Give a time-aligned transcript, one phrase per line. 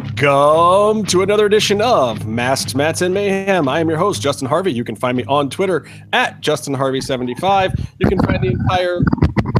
[0.00, 3.66] Welcome to another edition of Masks, Mats, and Mayhem.
[3.66, 4.70] I am your host, Justin Harvey.
[4.70, 7.86] You can find me on Twitter at JustinHarvey75.
[7.98, 9.00] You can find the entire.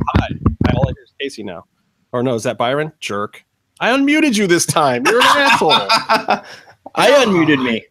[0.08, 0.28] Hi.
[0.74, 1.64] All I hear is Casey now.
[2.12, 2.92] Or no, is that Byron?
[3.00, 3.46] Jerk.
[3.80, 5.06] I unmuted you this time.
[5.06, 5.70] You're an asshole.
[5.72, 6.44] I
[7.24, 7.86] unmuted me.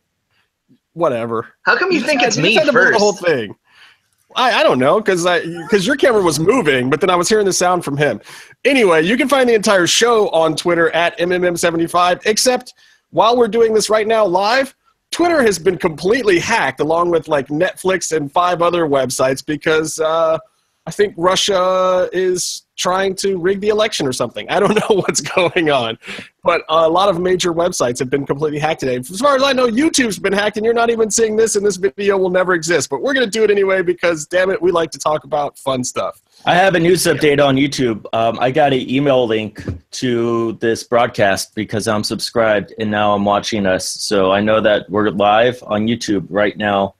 [0.93, 1.47] Whatever.
[1.63, 2.93] How come you think had- it's you me just had to blow first?
[2.93, 3.55] The whole thing.
[4.35, 7.29] I, I don't know because I because your camera was moving, but then I was
[7.29, 8.21] hearing the sound from him.
[8.63, 12.21] Anyway, you can find the entire show on Twitter at mmm75.
[12.25, 12.73] Except
[13.11, 14.75] while we're doing this right now live,
[15.11, 20.37] Twitter has been completely hacked, along with like Netflix and five other websites, because uh,
[20.87, 24.47] I think Russia is trying to rig the election or something.
[24.49, 25.97] I don't know what's going on,
[26.43, 28.97] but a lot of major websites have been completely hacked today.
[28.97, 31.65] As far as I know, YouTube's been hacked, and you're not even seeing this, and
[31.65, 32.89] this video will never exist.
[32.89, 35.57] But we're going to do it anyway because, damn it, we like to talk about
[35.57, 36.21] fun stuff.
[36.45, 38.05] I have a news update on YouTube.
[38.13, 43.25] Um, I got an email link to this broadcast because I'm subscribed and now I'm
[43.25, 43.87] watching us.
[43.89, 46.95] So I know that we're live on YouTube right now.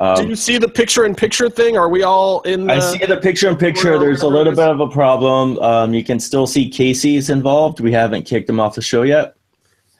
[0.00, 1.76] Do Um, you see the picture-in-picture thing?
[1.76, 2.66] Are we all in?
[2.66, 3.98] The, I see the picture in picture.
[3.98, 5.58] There's a little bit of a problem.
[5.58, 7.80] Um, you can still see Casey's involved.
[7.80, 9.34] We haven't kicked him off the show yet.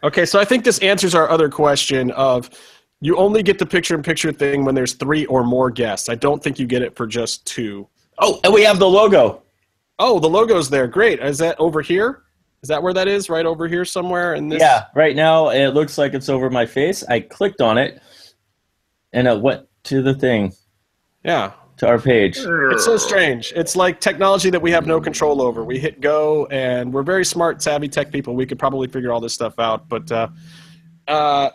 [0.02, 2.48] Okay, so I think this answers our other question of
[3.02, 6.08] you only get the picture-in-picture thing when there's three or more guests.
[6.08, 7.86] I don't think you get it for just two.
[8.18, 9.42] Oh, and we have the logo.
[9.98, 10.86] Oh, the logo's there.
[10.86, 11.20] Great.
[11.20, 12.22] Is that over here?
[12.62, 13.28] Is that where that is?
[13.28, 14.34] Right over here somewhere?
[14.34, 14.60] In this?
[14.60, 17.04] Yeah, right now it looks like it's over my face.
[17.04, 18.02] I clicked on it
[19.12, 20.52] and it went to the thing,
[21.24, 21.50] Yeah.
[21.78, 22.38] to our page.
[22.38, 23.52] It's so strange.
[23.56, 25.64] It's like technology that we have no control over.
[25.64, 28.36] We hit go, and we're very smart, savvy tech people.
[28.36, 29.88] We could probably figure all this stuff out.
[29.88, 30.28] But uh,
[31.08, 31.50] uh,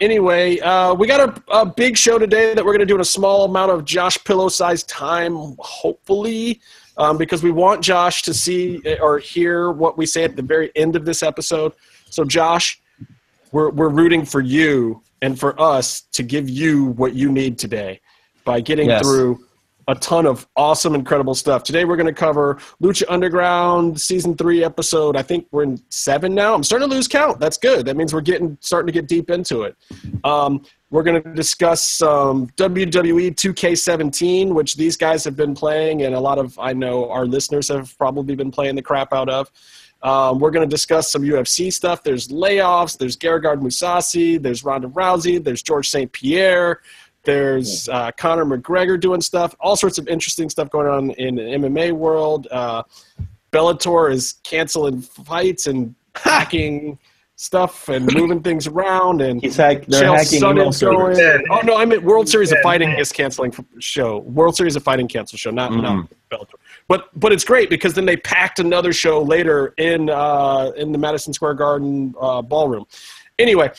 [0.00, 3.00] anyway, uh, we got a, a big show today that we're going to do in
[3.02, 6.60] a small amount of Josh Pillow sized time, hopefully,
[6.96, 10.72] um, because we want Josh to see or hear what we say at the very
[10.74, 11.72] end of this episode.
[12.08, 12.80] So, Josh,
[13.52, 18.00] we're, we're rooting for you and for us to give you what you need today
[18.44, 19.02] by getting Yes.
[19.02, 19.44] through
[19.88, 21.64] a ton of awesome, incredible stuff.
[21.64, 25.16] Today we're going to cover Lucha Underground season three episode.
[25.16, 26.54] I think we're in seven now.
[26.54, 27.40] I'm starting to lose count.
[27.40, 27.86] That's good.
[27.86, 29.76] That means we're getting starting to get deep into it.
[30.22, 36.14] Um, we're going to discuss um, WWE 2K17, which these guys have been playing, and
[36.14, 39.50] a lot of I know our listeners have probably been playing the crap out of.
[40.02, 42.02] Um, we're going to discuss some UFC stuff.
[42.02, 42.96] There's layoffs.
[42.96, 44.40] There's Gegard Mousasi.
[44.42, 45.42] There's Ronda Rousey.
[45.42, 46.10] There's George St.
[46.10, 46.80] Pierre.
[47.24, 49.54] There's uh, Conor McGregor doing stuff.
[49.60, 52.48] All sorts of interesting stuff going on in the MMA world.
[52.50, 52.82] Uh,
[53.52, 56.98] Bellator is canceling fights and hacking
[57.36, 59.20] stuff and moving things around.
[59.22, 61.14] And He's hack, they're Chael hacking email Sonnen's going.
[61.16, 61.42] servers.
[61.50, 64.18] Oh no, I meant World Series of Fighting is canceling show.
[64.18, 65.82] World Series of Fighting cancel show, not Mm-hmm.
[65.82, 66.54] not Bellator.
[66.90, 70.98] But but it's great because then they packed another show later in uh, in the
[70.98, 72.84] Madison Square Garden uh, ballroom.
[73.38, 73.70] Anyway,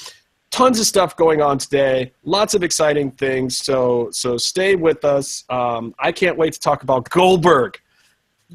[0.50, 2.14] tons of stuff going on today.
[2.24, 3.58] Lots of exciting things.
[3.58, 5.44] So so stay with us.
[5.50, 7.82] Um, I can't wait to talk about Goldberg.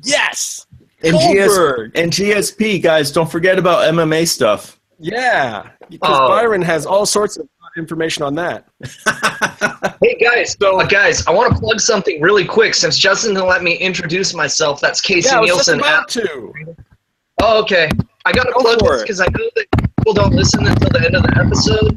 [0.03, 0.67] Yes,
[1.03, 1.93] And, Goldberg.
[1.93, 4.81] GS, and GSP, guys, don't forget about MMA stuff.
[4.99, 6.29] Yeah, because Oh.
[6.29, 8.67] Byron has all sorts of information on that.
[10.03, 13.63] Hey guys, uh, guys, I want to plug something really quick since Justin didn't let
[13.63, 14.79] me introduce myself.
[14.81, 15.81] That's Casey Yeah, I was just Nielsen.
[15.81, 16.53] about to.
[17.43, 17.89] oh, okay.
[18.27, 19.67] I got to Go plug for this because I know that
[19.99, 21.95] people don't listen until the end of the episode.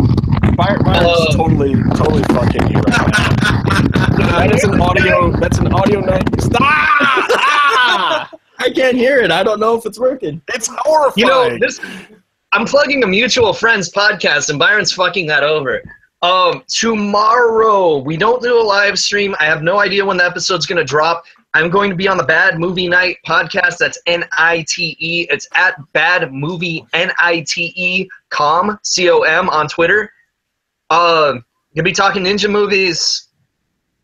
[0.56, 4.38] Byron, Byron's Uh, totally, totally fucking you right now.
[4.39, 5.31] that is an audio.
[5.39, 6.41] That's an audio note.
[6.41, 6.62] Stop!
[8.59, 9.31] I can't hear it.
[9.31, 10.41] I don't know if it's working.
[10.53, 11.13] It's horrifying.
[11.18, 11.79] You know, this.
[12.52, 15.84] I'm plugging a mutual friends podcast, and Byron's fucking that over.
[16.22, 19.36] Um, tomorrow we don't do a live stream.
[19.40, 21.24] I have no idea when the episode's gonna drop.
[21.54, 23.78] I'm going to be on the Bad Movie Nite podcast.
[23.78, 25.28] That's N I T E.
[25.30, 30.12] It's at Bad Movie N I T E com C O M on Twitter.
[30.90, 31.44] Um,
[31.75, 33.28] gonna be talking ninja movies.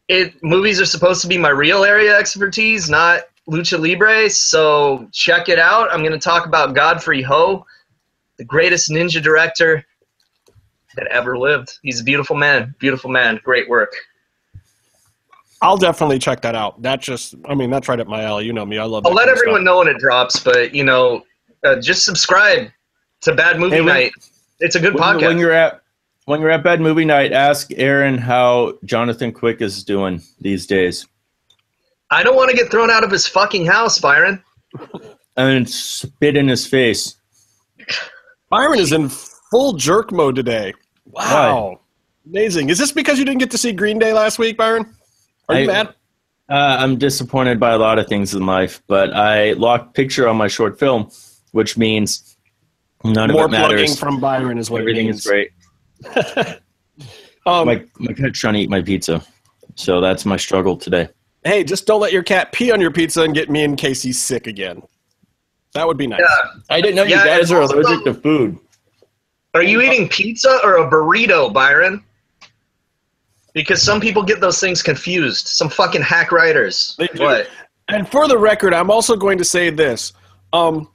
[0.08, 4.30] It movies are supposed to be my real area expertise, not lucha libre.
[4.30, 5.92] So check it out.
[5.92, 7.66] I'm gonna talk about Godfrey Ho,
[8.38, 9.86] the greatest ninja director
[10.96, 11.78] that ever lived.
[11.84, 12.74] He's a beautiful man.
[12.80, 13.40] Beautiful man.
[13.44, 13.94] Great work.
[15.62, 16.82] I'll definitely check that out.
[16.82, 18.46] That just, I mean, that's right up my alley.
[18.46, 18.78] You know me.
[18.78, 19.06] I love.
[19.06, 19.66] I'll let everyone stuff.
[19.66, 21.24] know when it drops, but you know,
[21.64, 22.70] uh, just subscribe
[23.22, 24.12] to Bad Movie Hey, when- Night.
[24.60, 25.28] It's a good When, podcast.
[25.28, 25.82] when you're at
[26.26, 31.06] when you're at Bad Movie Nite, ask Aaron how Jonathan Quick is doing these days,
[32.10, 34.42] I don't want to get thrown out of his fucking house, Byron.
[35.36, 37.18] and spit in his face.
[38.50, 40.74] Byron is in full jerk mode today.
[41.06, 41.80] Wow,
[42.26, 42.70] amazing.
[42.70, 44.94] Is this because you didn't get to see Green Day last week, Byron?
[45.50, 45.94] Are you I- mad?
[46.48, 50.38] Uh, I'm disappointed by a lot of things in life, but I locked picture on
[50.38, 51.10] my short film,
[51.54, 52.38] which means
[53.04, 53.82] None More of it matters.
[53.82, 55.52] plugging from Byron is what Everything is great.
[57.48, 59.24] Um, My my cat's trying to eat my pizza,
[59.76, 61.08] so that's my struggle today.
[61.44, 64.12] hey, just don't let your cat pee on your pizza and get me and Casey
[64.12, 64.82] sick again.
[65.76, 66.22] That would be nice.
[66.22, 66.60] Yeah.
[66.70, 68.58] I didn't know Yeah, you guys are also- allergic to food.
[69.54, 72.04] Are you eating pizza or a burrito, Byron?
[73.54, 75.48] Because some people get those things confused.
[75.48, 76.96] Some fucking hack writers.
[76.98, 77.24] They do.
[77.24, 77.48] What?
[77.88, 80.12] And for the record, I'm also going to say this.
[80.52, 80.90] Um,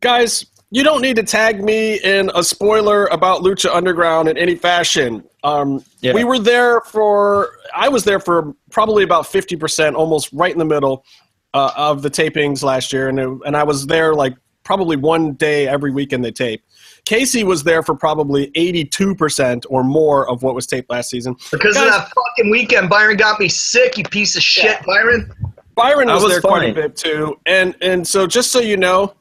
[0.00, 4.56] guys, you don't need to tag me in a spoiler about Lucha Underground in any
[4.56, 5.22] fashion.
[5.44, 6.12] Um, Yeah.
[6.12, 10.64] We were there for, I was there for probably about 50%, almost right in the
[10.64, 11.04] middle
[11.56, 13.08] uh, of the tapings last year.
[13.08, 16.62] And, it, and I was there like probably one day every weekend they tape.
[17.06, 21.34] Casey was there for probably 82% or more of what was taped last season.
[21.50, 25.32] Because Guys- of that fucking weekend, Byron got me sick, you piece of shit, Byron.
[25.76, 28.78] Byron I was, was there quite a bit too, and and so just so you
[28.78, 29.12] know,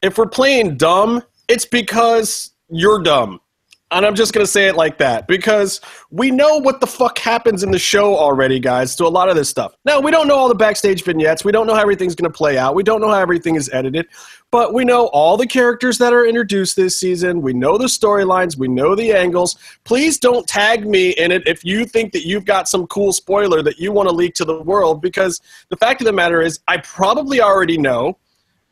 [0.00, 3.40] if we're playing dumb, it's because you're dumb,
[3.90, 5.80] and I'm just gonna say it like that because
[6.10, 8.94] we know what the fuck happens in the show already, guys.
[8.96, 9.74] To a lot of this stuff.
[9.84, 11.44] Now we don't know all the backstage vignettes.
[11.44, 12.74] We don't know how everything's gonna play out.
[12.74, 14.06] We don't know how everything is edited,
[14.50, 17.40] but we know all the characters that are introduced this season.
[17.42, 18.56] We know the storylines.
[18.58, 19.56] We know the angles.
[19.84, 23.62] Please don't tag me in it if you think that you've got some cool spoiler
[23.62, 26.60] that you want to leak to the world, because the fact of the matter is,
[26.68, 28.18] I probably already know.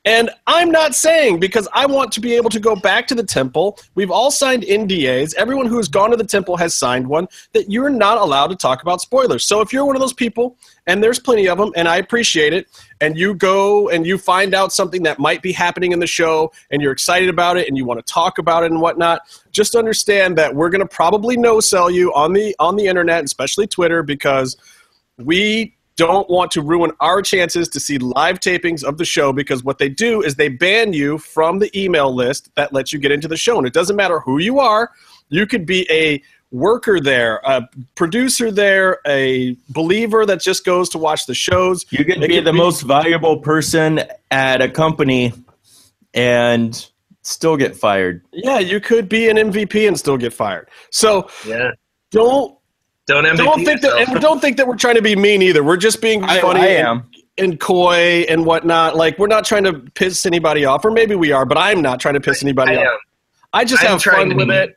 [0.07, 3.25] And I'm not saying because I want to be able to go back to the
[3.25, 3.77] temple.
[3.97, 5.35] We've all signed NDAs.
[5.35, 8.57] Everyone who has gone to the temple has signed one that you're not allowed to
[8.57, 9.45] talk about spoilers.
[9.45, 10.57] So if you're one of those people,
[10.87, 12.69] and there's plenty of them, and I appreciate it,
[13.01, 16.53] and you go and you find out something that might be happening in the show,
[16.71, 19.75] and you're excited about it, and you want to talk about it and whatnot, just
[19.75, 23.67] understand that we're going to probably no sell you on the on the internet, especially
[23.67, 24.57] Twitter, because
[25.19, 29.65] we don't want to ruin our chances to see live tapings of the show because
[29.65, 33.11] what they do is they ban you from the email list that lets you get
[33.13, 33.57] into the show.
[33.59, 34.91] And it doesn't matter who you are,
[35.31, 36.23] you could be a
[36.53, 37.63] worker there, a
[37.97, 41.85] producer there, a believer that just goes to watch the shows.
[41.91, 45.33] You could It be could the be- most valuable person at a company
[46.15, 46.89] and
[47.23, 48.23] still get fired.
[48.33, 50.69] Yeah, you could be an MVP and still get fired.
[50.91, 51.71] So Yeah.
[52.11, 52.56] don't
[53.07, 54.09] Don't MVP don't think that yourself.
[54.09, 55.63] and don't think that we're trying to be mean either.
[55.63, 56.61] We're just being I, funny.
[56.61, 57.11] I and- am.
[57.39, 58.97] and coy and whatnot.
[58.97, 62.01] Like we're not trying to piss anybody off, or maybe we are, but I'm not
[62.01, 62.87] trying to piss anybody I off.
[62.93, 62.99] am.
[63.53, 64.77] I just I'm have trying fun with it.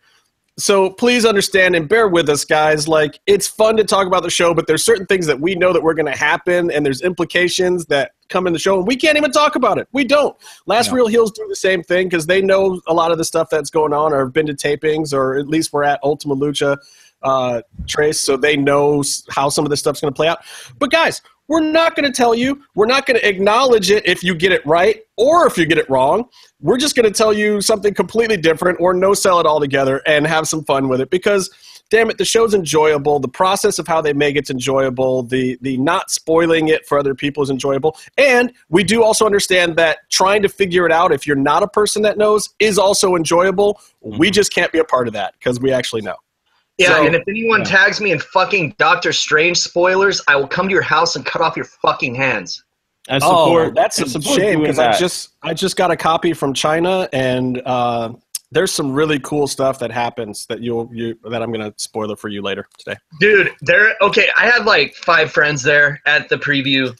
[0.58, 2.86] So please understand and bear with us, guys.
[2.88, 5.72] Like it's fun to talk about the show, but there's certain things that we know
[5.72, 8.96] that we're going to happen, and there's implications that come in the show, and we
[8.98, 9.88] can't even talk about it.
[9.94, 10.36] We don't.
[10.66, 10.96] Last No.
[10.98, 13.70] Real Heels do the same thing because they know a lot of the stuff that's
[13.70, 16.78] going on, or have been to tapings, or at least we're at Ultima Lucha
[17.22, 20.40] uh, Tres, so they know how some of this stuff's going to play out.
[20.78, 22.64] But guys, we're not going to tell you.
[22.76, 25.80] We're not going to acknowledge it if you get it right or if you get
[25.80, 26.30] it wrong.
[26.62, 30.28] We're just going to tell you something completely different or no sell it altogether and
[30.28, 31.50] have some fun with it because
[31.90, 35.76] damn it the show's enjoyable the process of how they make it's enjoyable the the
[35.78, 40.42] not spoiling it for other people is enjoyable and we do also understand that trying
[40.44, 44.30] to figure it out if you're not a person that knows is also enjoyable we
[44.30, 46.16] just can't be a part of that because we actually know
[46.80, 47.66] Yeah, So- and if anyone yeah.
[47.66, 51.42] tags me in fucking Doctor Strange spoilers, I will come to your house and cut
[51.42, 52.64] off your fucking hands.
[53.10, 55.98] I support, oh, that's I a support shame because I just I just got a
[55.98, 58.14] copy from China and uh,
[58.52, 62.20] there's some really cool stuff that happens that you'll you that I'm gonna spoil it
[62.20, 62.98] for you later today.
[63.20, 63.96] Dude, there.
[64.02, 66.96] Okay, I had like five friends there at the preview,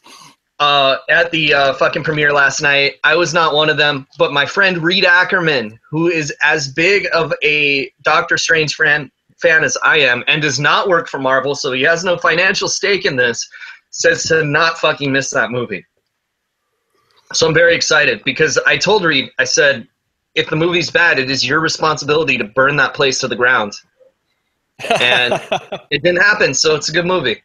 [0.58, 2.94] uh, at the uh, fucking premiere last night.
[3.04, 7.06] I was not one of them, but my friend Reed Ackerman, who is as big
[7.14, 11.54] of a Doctor Strange fan fan as I am, and does not work for Marvel,
[11.54, 13.48] so he has no financial stake in this,
[13.90, 15.84] says to not fucking miss that movie.
[17.32, 19.86] So I'm very excited because I told Reed, I said,
[20.34, 23.72] if the movie's bad, it is your responsibility to burn that place to the ground.
[24.98, 25.34] And
[25.90, 27.42] it didn't happen, so it's a good movie.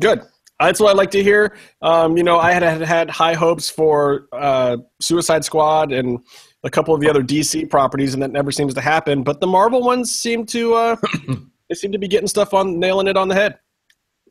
[0.00, 0.22] Good.
[0.58, 1.54] That's what I like to hear.
[1.82, 6.18] Um, you know, I had, had had high hopes for uh, Suicide Squad and
[6.66, 9.22] a couple of the other DC properties, and that never seems to happen.
[9.22, 10.96] But the Marvel ones seem to uh,
[11.68, 13.58] they seem to be getting stuff on nailing it on the head.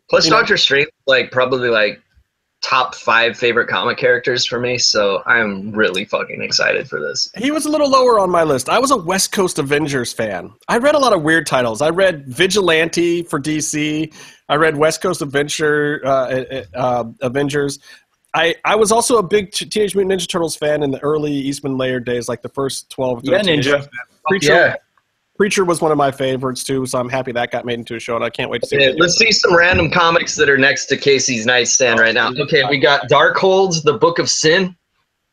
[0.10, 2.02] Plus, You know- Doctor Strange, like probably like
[2.62, 4.78] top five favorite comic characters for me.
[4.78, 7.30] So I'm really fucking excited for this.
[7.38, 8.70] He was a little lower on my list.
[8.70, 10.52] I was a West Coast Avengers fan.
[10.68, 11.82] I read a lot of weird titles.
[11.84, 14.12] I read Vigilante for DC.
[14.50, 17.78] I read West Coast Adventure uh, uh, Avengers.
[18.36, 21.32] I, I was also a big T- Teenage Mutant Ninja Turtles fan in the early
[21.32, 23.76] Eastman Laird days, like the first 12 Yeah, 13 Ninja.
[23.80, 23.88] issues.
[24.28, 24.78] Preacher,
[25.38, 28.00] Preacher was one of my favorites too, so I'm happy that got made into a
[28.00, 29.00] show, and I can't wait to see Okay, it.
[29.00, 32.32] let's see some random comics that are next to Casey's nightstand right now.
[32.38, 34.76] Okay, we got Darkhold, the Book of Sin,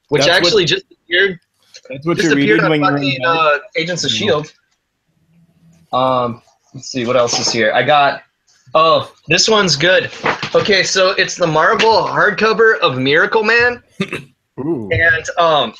[0.08, 1.40] which That's what- actually just appeared.
[1.88, 3.26] That's what Just you're appeared reading on when you're fucking in bed.
[3.28, 4.52] uh, Agents of Shield.
[5.92, 6.42] Um,
[6.74, 7.72] let's see what else is here.
[7.72, 8.22] I got.
[8.74, 10.10] Oh, this one's good.
[10.54, 13.82] Okay, so it's the Marvel hardcover of Miracleman,
[14.56, 15.74] and um,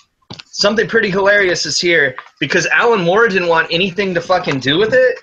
[0.46, 4.92] something pretty hilarious is here because Alan Moore didn't want anything to fucking do with
[4.92, 5.18] it.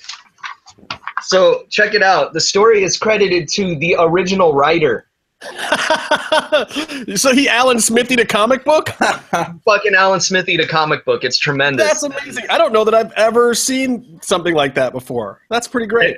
[1.21, 2.33] So check it out.
[2.33, 5.09] The story is credited to the original writer,
[7.15, 8.89] so he Alan Smithee the comic book?
[9.65, 11.23] fucking Alan Smithee, the comic book.
[11.23, 11.87] It's tremendous.
[11.87, 12.45] That's amazing.
[12.49, 15.41] I don't know that I've ever seen something like that before.
[15.49, 16.17] That's pretty great.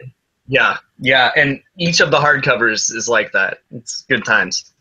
[0.52, 3.60] Yeah, yeah, and each of the hardcovers is like that.
[3.72, 4.74] It's good times.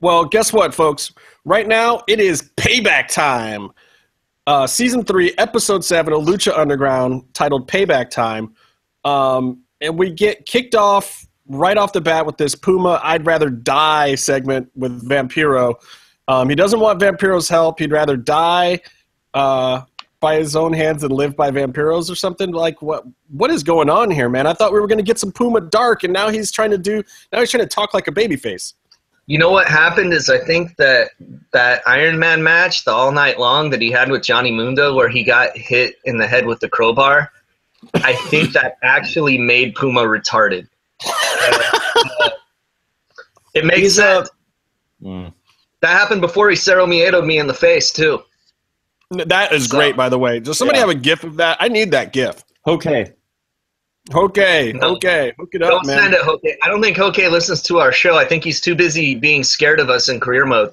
[0.00, 1.12] Well, guess what, folks?
[1.44, 3.70] Right now, it is payback time.
[4.48, 8.52] Uh, season three, episode seven of Lucha Underground, titled Payback Time.
[9.04, 13.50] Um, and we get kicked off right off the bat with this Puma I'd rather
[13.50, 15.76] die segment with Vampiro.
[16.26, 17.78] Um, he doesn't want Vampiro's help.
[17.78, 18.80] He'd rather die
[19.34, 19.82] uh,
[20.20, 22.50] by his own hands and live by Vampiros or something.
[22.52, 24.46] Like, what what is going on here, man?
[24.46, 26.78] I thought we were going to get some Puma Dark, and now he's trying to
[26.78, 28.74] do, now he's trying to talk like a baby face
[29.26, 31.10] You know what happened is I think that
[31.52, 35.08] that Iron Man match, the all night long that he had with Johnny Mundo, where
[35.08, 37.30] he got hit in the head with the crowbar,
[37.94, 40.66] I think that actually made Puma retarded.
[41.06, 42.30] Uh,
[43.54, 44.26] it makes He's a-
[45.00, 45.32] Mm.
[45.80, 48.20] that happened before he Cero Miedo'd me in the face too.
[49.10, 50.38] That is So- great, by the way.
[50.40, 50.86] Does somebody Yeah.
[50.86, 51.56] have a GIF of that?
[51.60, 52.44] I need that GIF.
[52.66, 53.12] Okay.
[54.14, 54.94] Okay, No.
[54.96, 55.98] okay, hook it up, Don't man.
[55.98, 56.40] send it, Hoke.
[56.62, 58.16] I don't think Hoke listens to our show.
[58.16, 60.72] I think he's too busy being scared of us in career mode.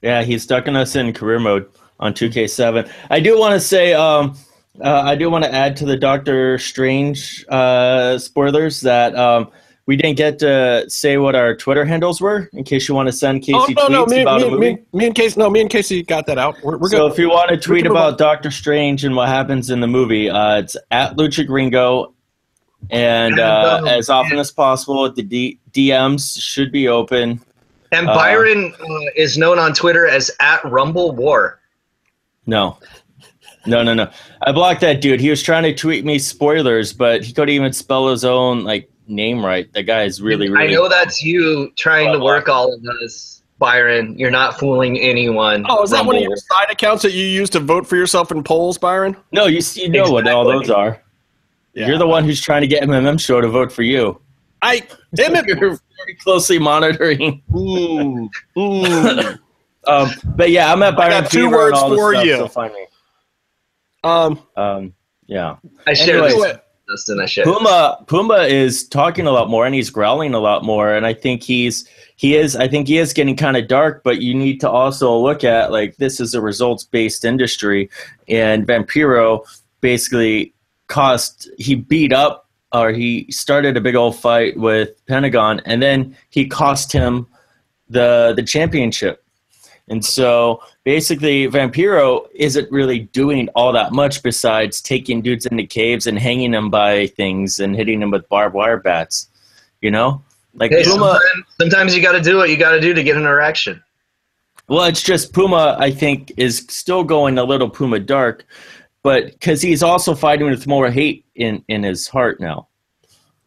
[0.00, 1.66] Yeah, he's stucking us in career mode
[2.00, 2.88] on 2K7.
[3.10, 4.34] I do want to say, um,
[4.82, 9.50] uh, I do want to add to the Doctor Strange uh, spoilers that um,
[9.92, 13.12] we didn't get to say what our Twitter handles were in case you want to
[13.12, 14.74] send Casey Oh no, tweets no, me, about me, a movie.
[14.76, 16.56] me, me and Casey, no, me and Casey got that out.
[16.62, 17.12] We're, we're so good.
[17.12, 18.16] if you want to tweet about on.
[18.16, 22.14] Doctor Strange and what happens in the movie, uh, it's at Lucha Gringo.
[22.90, 27.38] And uh, Oh, as often as possible, the D- DMs should be open.
[27.92, 31.60] And Uh, Byron uh, is known on Twitter as at Rumble War.
[32.46, 32.78] No.
[33.66, 34.10] No, no, no.
[34.46, 35.20] I blocked that dude.
[35.20, 38.90] He was trying to tweet me spoilers, but he couldn't even spell his own like
[39.06, 39.72] name right.
[39.72, 40.68] That guy is really, really.
[40.68, 44.18] I know that's you trying to work all of this, Byron.
[44.18, 45.64] You're not fooling anyone.
[45.68, 48.30] oh, is that one of your side accounts that you use to vote for yourself
[48.32, 49.16] in polls, Byron?
[49.32, 51.02] No, you you know what all those are.
[51.74, 51.88] Yeah.
[51.88, 54.20] You're the one who's trying to get MMM show to vote for you.
[54.60, 54.82] I
[55.14, 55.46] damn it.
[55.46, 57.42] You're very closely monitoring.
[57.50, 59.38] Mm, mm.
[59.84, 62.36] Um, but yeah, I'm at Byron got two Fever and words all for stuff, you.
[62.36, 62.86] So find me.
[64.04, 64.94] um, Um,
[65.26, 65.56] yeah.
[65.88, 66.60] I shared Anyway.
[67.44, 70.94] Puma Puma is talking a lot more and he's growling a lot more.
[70.94, 74.20] And I think he's he is I think he is getting kind of dark but
[74.20, 77.88] you need to also look at like this is a results based industry.
[78.28, 79.44] And Vampiro
[79.80, 80.54] basically
[80.88, 86.16] cost he beat up or he started a big old fight with Pentagon and then
[86.30, 87.26] he cost him
[87.88, 89.21] the the championship
[89.92, 96.06] and so basically, Vampiro isn't really doing all that much besides taking dudes into caves
[96.06, 99.28] and hanging them by things and hitting them with barbed wire bats.
[99.82, 100.22] You know,
[100.54, 101.20] like Hey, Puma.
[101.20, 103.82] sometimes, sometimes you got to do what you got to do to get an erection.
[104.66, 105.76] Well, it's just Puma.
[105.78, 108.46] I think is still going a little Puma dark,
[109.02, 112.66] but because he's also fighting with more hate in in his heart now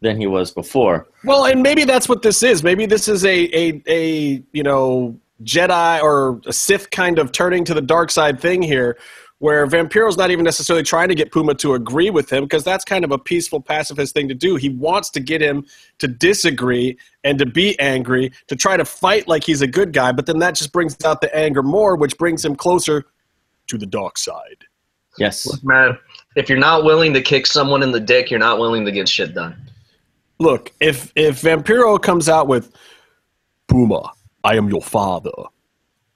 [0.00, 1.08] than he was before.
[1.24, 2.62] well, and maybe that's what this is.
[2.62, 7.64] Maybe this is a a a you know Jedi or a Sith kind of turning
[7.64, 8.96] to the dark side thing here,
[9.38, 12.84] where Vampiro's not even necessarily trying to get Puma to agree with him because that's
[12.84, 14.56] kind of a peaceful pacifist thing to do.
[14.56, 15.66] He wants to get him
[15.98, 20.12] to disagree and to be angry, to try to fight like he's a good guy,
[20.12, 23.04] but then that just brings out the anger more, which brings him closer
[23.66, 24.64] to the dark side.
[25.18, 25.62] Yes.
[25.62, 25.98] Man,
[26.34, 29.08] if you're not willing to kick someone in the dick, you're not willing to get
[29.08, 29.56] shit done.
[30.38, 32.70] Look, if if Vampiro comes out with
[33.68, 34.12] Puma,
[34.46, 35.32] I am your father,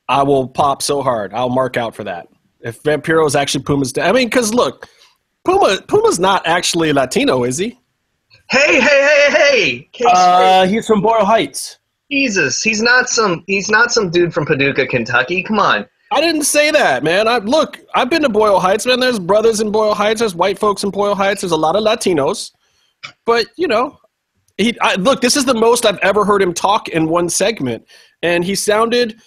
[0.08, 1.34] I will pop so hard.
[1.34, 2.28] I'll mark out for that.
[2.60, 4.88] If Vampiro is actually Puma's dad, I mean, because look,
[5.44, 7.76] Puma Puma's not actually Latino, is he?
[8.48, 9.88] Hey, hey, hey, hey!
[9.92, 11.78] Case Uh, he's from Boyle Heights.
[12.08, 15.42] Jesus, he's not some he's not some dude from Paducah, Kentucky.
[15.42, 15.86] Come on.
[16.12, 17.26] I didn't say that, man.
[17.26, 19.00] I look, I've been to Boyle Heights, man.
[19.00, 20.20] There's brothers in Boyle Heights.
[20.20, 21.40] There's white folks in Boyle Heights.
[21.40, 22.52] There's a lot of Latinos,
[23.26, 23.98] but you know,
[24.56, 25.20] he I, look.
[25.20, 27.86] This is the most I've ever heard him talk in one segment,
[28.22, 29.20] and he sounded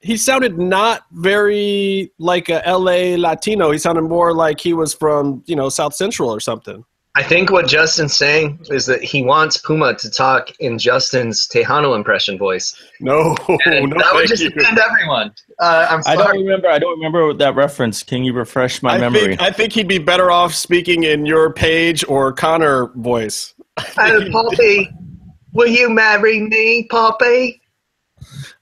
[0.00, 3.16] he sounded not very like a L.A.
[3.16, 3.70] Latino.
[3.70, 6.84] He sounded more like he was from you know South Central or something.
[7.16, 11.96] I think what Justin's saying is that he wants Puma to talk in Justin's Tejano
[11.96, 12.72] impression voice.
[13.00, 13.34] No,
[13.66, 14.50] And no, that would just you.
[14.56, 15.34] offend everyone.
[15.58, 16.18] Uh, I'm sorry.
[16.18, 16.68] I don't remember.
[16.68, 18.04] I don't remember that reference.
[18.04, 19.20] Can you refresh my I memory?
[19.36, 23.54] think I think he'd be better off speaking in your Paige or Connor voice.
[23.96, 24.88] Hey, Poppy,
[25.52, 27.59] will you marry me, Poppy?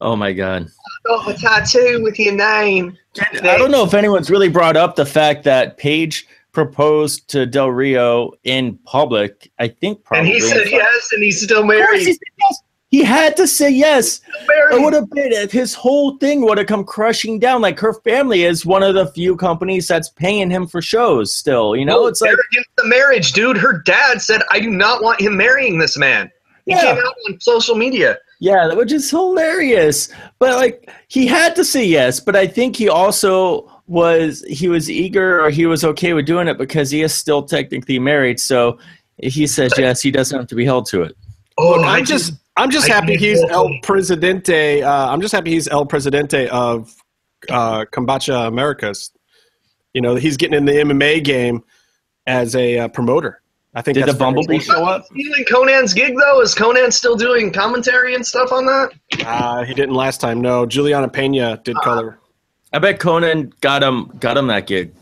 [0.00, 0.69] Oh my god.
[1.07, 2.97] Got a tattoo with your name.
[3.43, 7.71] I don't know if anyone's really brought up the fact that Paige proposed to Del
[7.71, 9.50] Rio in public.
[9.59, 10.33] I think probably.
[10.33, 12.00] And he said in yes, and he's still married.
[12.00, 12.62] he yes.
[12.90, 14.23] He had to say yes.
[14.45, 17.61] Still It would have been his whole thing would have come crushing down.
[17.61, 21.33] Like her family is one of the few companies that's paying him for shows.
[21.33, 23.59] Still, you know, No, it's like against the marriage, dude.
[23.59, 26.31] Her dad said, "I do not want him marrying this man."
[26.64, 26.81] He Yeah.
[26.81, 28.17] came out on social media.
[28.40, 30.09] Yeah, which is hilarious.
[30.38, 34.90] But like he had to say yes, but I think he also was he was
[34.90, 38.38] eager or he was okay with doing it because he is still technically married.
[38.38, 38.78] So
[39.18, 41.16] if he says yes, he doesn't have to be held to it.
[41.57, 43.71] Oh, Look, I I'm just I'm just I happy he's El.
[43.83, 44.83] Presidente.
[44.83, 46.95] Uh, I'm just happy he's El Presidente of
[47.49, 49.11] uh, Combate Americas.
[49.95, 51.64] You know, he's getting in the MMA game
[52.26, 53.42] as a uh, promoter.
[53.78, 54.76] I think Did the that's very Bumblebee important.
[54.76, 55.04] show up?
[55.06, 56.40] Stealing Konnan's gig though?
[56.40, 58.90] Is Konnan still doing commentary and stuff on that?
[59.25, 60.40] Uh, he didn't last time.
[60.40, 62.18] No, Juliana Pena did Uh, color.
[62.73, 64.92] I bet Konnan got him got him that gig.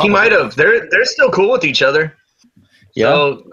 [0.00, 0.56] He might have.
[0.56, 2.16] They're they're still cool with each other.
[2.96, 3.06] Yeah.
[3.12, 3.46] So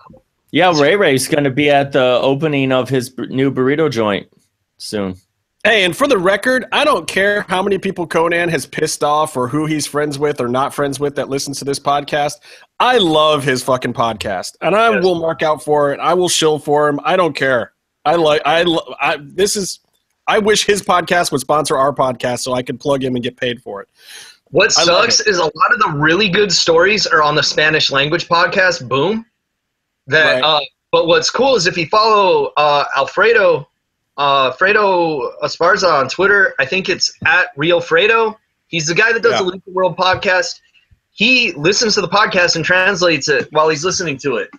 [0.51, 4.27] Yeah, Ray Ray's going to be at the opening of his new burrito joint
[4.79, 5.17] soon.
[5.63, 9.35] Hey, and for the record, I don't care how many people Konnan has pissed off
[9.35, 12.35] or who he's friends with or not friends with that listens to this podcast.
[12.79, 15.03] I love his fucking podcast, and I Yes.
[15.03, 15.99] will mark out for it.
[15.99, 16.99] I will shill for him.
[17.03, 17.73] I don't care.
[18.05, 18.41] I like.
[18.45, 19.17] I, lo- I.
[19.19, 19.79] This is.
[20.27, 23.37] I wish his podcast would sponsor our podcast so I could plug him and get
[23.37, 23.87] paid for it.
[24.51, 27.89] what I sucks is a lot of the really good stories are on the Spanish
[27.91, 28.87] language podcast.
[28.87, 29.25] Boom.
[30.07, 30.41] That.
[30.41, 30.43] Right.
[30.43, 30.59] Uh,
[30.91, 33.67] but what's cool is if you follow uh, Alfredo,
[34.17, 38.35] uh, Fredo Esparza on Twitter, I think it's at Real Fredo.
[38.67, 39.37] He's the guy that does Yeah.
[39.39, 40.59] the League the World podcast.
[41.17, 44.51] He listens to the podcast and translates it while he's listening to it,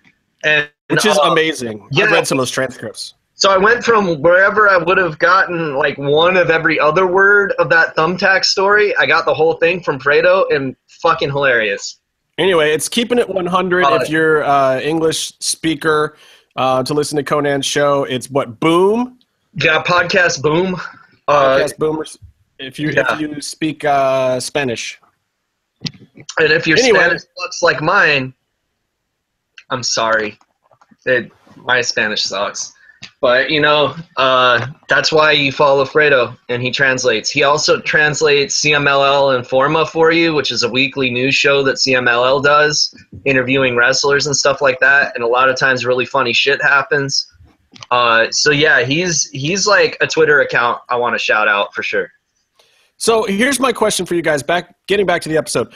[0.42, 1.86] and Which is uh, amazing.
[1.92, 2.06] yeah.
[2.06, 3.14] I've read some of those transcripts.
[3.34, 7.52] So I went from wherever I would have gotten like one of every other word
[7.60, 8.96] of that thumbtack story.
[8.96, 12.00] I got the whole thing from Fredo and fucking hilarious.
[12.38, 16.16] Anyway, it's keeping it 100 Uh, if you're uh, English speaker
[16.56, 18.02] uh, to listen to Konnan's show.
[18.02, 19.20] It's what Boom
[19.54, 20.74] Yeah, podcast boom.
[21.28, 22.18] Uh, podcast boomers.
[22.58, 23.14] If you yeah.
[23.14, 25.00] if you speak uh, Spanish,
[26.38, 26.98] and if your Anyway.
[26.98, 28.34] Spanish sucks like mine,
[29.70, 30.38] I'm sorry.
[31.06, 32.72] It, my Spanish sucks.
[33.20, 37.30] But you know, uh, that's why you follow Fredo, and he translates.
[37.30, 42.42] He also translates CMLL Informa for you, which is a weekly news show that CMLL
[42.42, 45.14] does, interviewing wrestlers and stuff like that.
[45.14, 47.32] And a lot of times, really funny shit happens.
[47.90, 51.82] Uh, so yeah, he's he's like a Twitter account I want to shout out for
[51.82, 52.10] sure.
[52.98, 54.42] So here's my question for you guys.
[54.42, 55.72] Back getting back to the episode.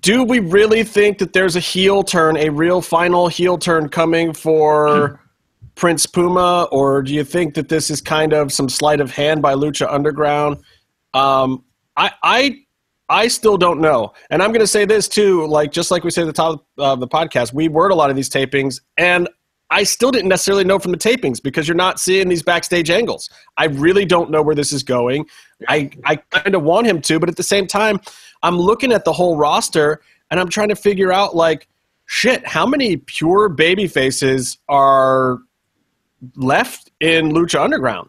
[0.00, 4.32] Do we really think that there's a heel turn, a real final heel turn coming
[4.32, 5.20] for
[5.74, 9.42] Prince Puma, or do you think that this is kind of some sleight of hand
[9.42, 10.58] by Lucha Underground?
[11.14, 11.64] Um,
[11.96, 12.58] I, I,
[13.08, 15.46] I still don't know, and I'm going to say this too.
[15.46, 18.10] Like just like we say at the top of the podcast, we word a lot
[18.10, 19.28] of these tapings, and
[19.70, 23.30] I still didn't necessarily know from the tapings because you're not seeing these backstage angles.
[23.56, 25.26] I really don't know where this is going.
[25.68, 28.00] I, I kind of want him to, but at the same time,
[28.42, 31.68] I'm looking at the whole roster and I'm trying to figure out like,
[32.06, 35.38] shit, how many pure baby faces are
[36.36, 38.08] left in Lucha Underground?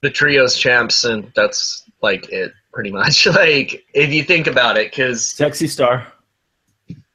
[0.00, 4.92] the trios champs and that's like it pretty much like if you think about it
[4.92, 6.06] because Sexy Star.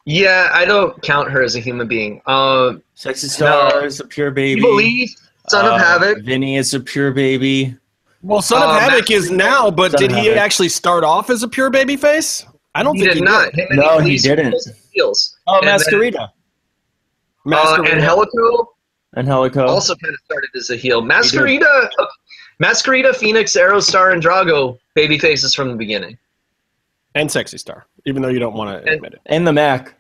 [0.03, 3.79] yeah i don't count her as a human being um Sexy Star No.
[3.85, 4.59] is a pure baby.
[4.59, 5.09] you believe
[5.47, 7.73] son Uh, of havoc Vinny is a pure baby.
[8.23, 10.37] Well, Son of Uh, Havoc Max is now, but Son did he Havoc.
[10.37, 12.45] actually start off as a pure baby face?
[12.73, 13.69] I don't he think did he not did.
[13.69, 14.55] Him No, he Elise didn't.
[14.93, 15.35] heels.
[15.45, 16.19] Oh, And then, Mascarita.
[16.23, 16.27] uh,
[17.45, 17.91] Masquerade.
[17.91, 18.65] and helios
[19.15, 19.57] and Helios.
[19.57, 21.89] also kind of started as a heel mascarita
[22.61, 26.17] mascarita phoenix aerostar and drago baby faces from the beginning
[27.15, 29.21] and Sexy Star, even though you don't want to And- admit it.
[29.27, 29.93] and the Mack.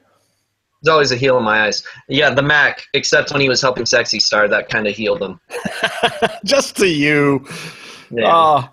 [0.81, 1.83] He's always a heel in my eyes.
[2.09, 5.39] Yeah, the Mack, except when he was helping Sexy Star, that kind of healed him.
[6.43, 7.45] Just to you.
[8.11, 8.35] Yeah.
[8.35, 8.67] Uh,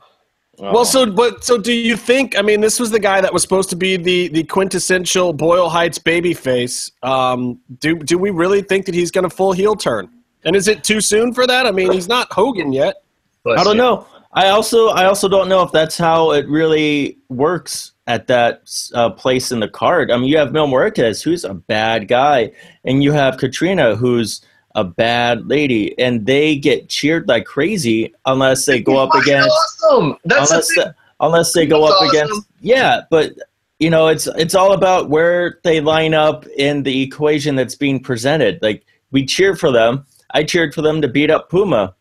[0.62, 0.72] Oh.
[0.74, 2.36] Well, so but so do you think?
[2.38, 5.70] I mean, this was the guy that was supposed to be the the quintessential Boyle
[5.70, 6.90] Heights baby face.
[7.02, 10.10] Um, do do we really think that he's going to full heel turn?
[10.44, 11.66] And is it too soon for that?
[11.66, 13.02] I mean, he's not Hogan yet.
[13.42, 13.82] Bless I don't you.
[13.82, 14.06] know.
[14.32, 18.62] I also I also don't know if that's how it really works at that
[18.94, 20.10] uh, place in the card.
[20.10, 22.52] I mean, you have Mil Muertes, who's a bad guy,
[22.84, 24.42] and you have Catrina, who's
[24.74, 30.16] a bad lady, and they get cheered like crazy unless they go up against awesome.
[30.24, 32.16] That's unless the unless they go That's up awesome.
[32.16, 33.33] against yeah, but
[33.78, 38.00] you know it's it's all about where they line up in the equation that's being
[38.00, 38.61] presented.
[38.62, 40.06] Like we cheer for them.
[40.33, 41.94] I cheered for them to beat up Puma.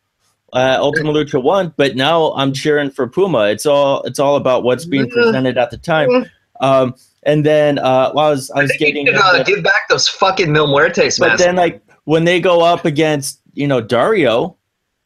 [0.52, 3.50] Uh, Ultima Lucha won, but now I'm cheering for Puma.
[3.50, 6.26] It's all it's all about what's being presented at the time.
[6.62, 9.64] Um, and then uh, while I was I I was think getting you uh, give
[9.64, 13.82] back those fucking Mil Muertes but then, like when they go up against you know
[13.82, 14.58] Dario,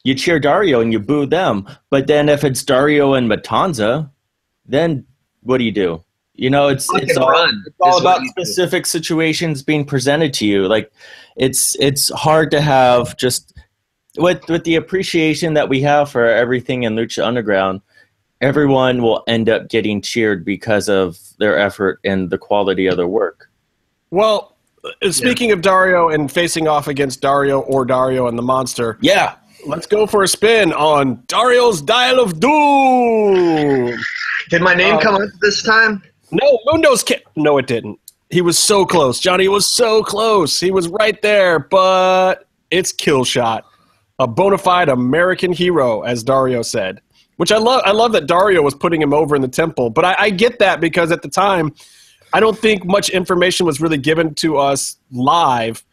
[0.04, 1.68] you cheer Dario and you boo them.
[1.90, 4.10] But then if it's Dario and Matanza,
[4.64, 5.04] then
[5.42, 6.02] what do you do?
[6.32, 8.42] You know, it's Fucking it's all, run it's all about you do.
[8.42, 10.66] specific situations being presented to you.
[10.66, 10.90] Like
[11.36, 13.52] it's it's hard to have just
[14.16, 17.82] with with the appreciation that we have for everything in Lucha Underground.
[18.40, 23.08] Everyone will end up getting cheered because of their effort and the quality of their
[23.08, 23.50] work.
[24.10, 24.53] Well,
[25.02, 29.34] uh, speaking of Dario and facing off against Dario or Dario and the monster, Yeah,
[29.66, 33.98] let's go for a spin on Dario's Dial of Doom.
[34.50, 36.02] Did my name Uh, come up this time?
[36.30, 37.98] No, Mundo's ki- No, it didn't.
[38.30, 39.20] He was so close.
[39.20, 40.58] Johnny was so close.
[40.58, 43.62] He was right there, but it's Killshot.
[44.18, 47.00] a bona fide American hero, as Dario said.
[47.36, 47.82] Which I love.
[47.84, 50.60] I love that Dario was putting him over in the temple, but I, I get
[50.60, 51.74] that because at the time,
[52.34, 55.84] I don't think much information was really given to us live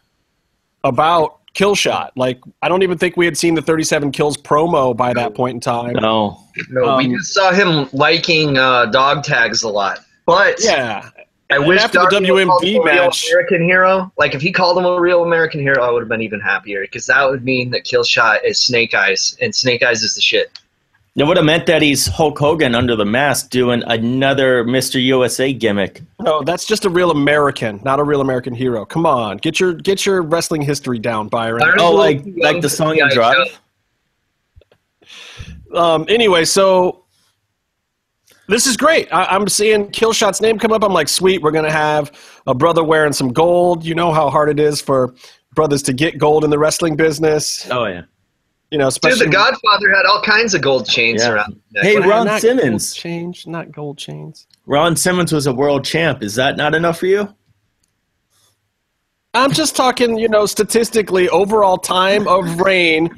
[0.83, 2.09] about Killshot.
[2.15, 5.53] Like, I don't even think we had seen the 37 kills promo by that point
[5.53, 5.93] in time.
[5.93, 9.99] no, No, we um, just saw him liking uh, dog tags a lot.
[10.25, 11.09] But Yeah,
[11.51, 14.11] I And wish after the Dario WMD called a real match- American hero.
[14.17, 16.81] Like if he called him a real American hero, I would have been even happier
[16.81, 20.57] because that would mean that Killshot is Snake Eyes, and Snake Eyes is the shit.
[21.17, 25.01] It would have meant that he's Hulk Hogan under the mask doing another Mr.
[25.03, 26.01] USA gimmick.
[26.21, 28.85] No, that's just a real American, not a real American hero.
[28.85, 31.59] Come on, get your get your wrestling history down, Byron.
[31.59, 33.59] Byron- Oh, Well, like like the song yeah, in Drive.
[35.73, 37.03] Um, anyway, so
[38.47, 39.11] this is great.
[39.13, 40.83] I, I'm seeing Killshot's name come up.
[40.83, 42.11] I'm like, sweet, we're gonna have
[42.47, 43.83] a brother wearing some gold.
[43.83, 45.13] You know how hard it is for
[45.55, 47.67] brothers to get gold in the wrestling business.
[47.69, 48.03] Oh yeah.
[48.71, 51.31] You know, Dude, the Godfather had all kinds of gold chains Yeah.
[51.33, 51.59] around.
[51.73, 51.83] neck.
[51.83, 52.93] Hey, Ron Not Simmons.
[52.93, 54.47] gold change, not gold chains.
[54.65, 56.23] Ron Simmons was a world champ.
[56.23, 57.27] Is that not enough for you?
[59.33, 63.09] I'm just talking, you know, statistically, overall time of reign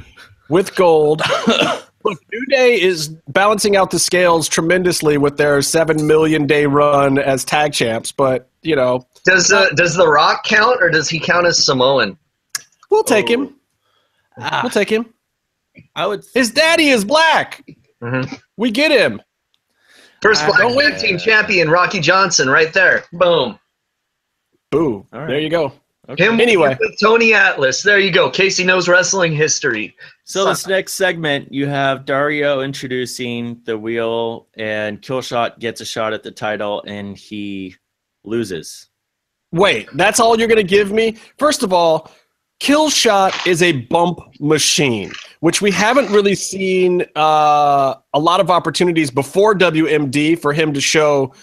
[0.50, 1.22] with gold.
[2.04, 7.18] Look, New Day is balancing out the scales tremendously with their seven million day run
[7.18, 11.20] as tag champs, but you know, Does uh, does The Rock count, or does he
[11.20, 12.18] count as Samoan?
[12.89, 13.56] we'll take him.
[14.38, 15.12] Ah, We'll take him.
[15.96, 16.24] I would.
[16.34, 17.64] His daddy is black.
[18.02, 18.40] Mhm.
[18.58, 19.22] We get him.
[20.22, 23.04] First Uh, black don't team champion, Rocky Johnson, right there.
[23.14, 23.60] Boom.
[24.72, 25.06] Boo.
[25.14, 25.28] All right.
[25.28, 25.74] There you go.
[26.18, 26.78] Him Anyway.
[26.80, 27.82] with Tony Atlas.
[27.82, 28.30] There you go.
[28.30, 29.96] Casey knows wrestling history.
[30.26, 36.12] So this next segment, you have Dario introducing the wheel, and Killshot gets a shot
[36.12, 37.76] at the title, and he
[38.26, 38.90] loses.
[39.54, 41.16] Wait, that's all you're going to give me?
[41.38, 42.12] First of all,
[42.63, 49.12] Killshot is a bump machine, which we haven't really seen uh, a lot of opportunities
[49.12, 51.34] before WMD for him to show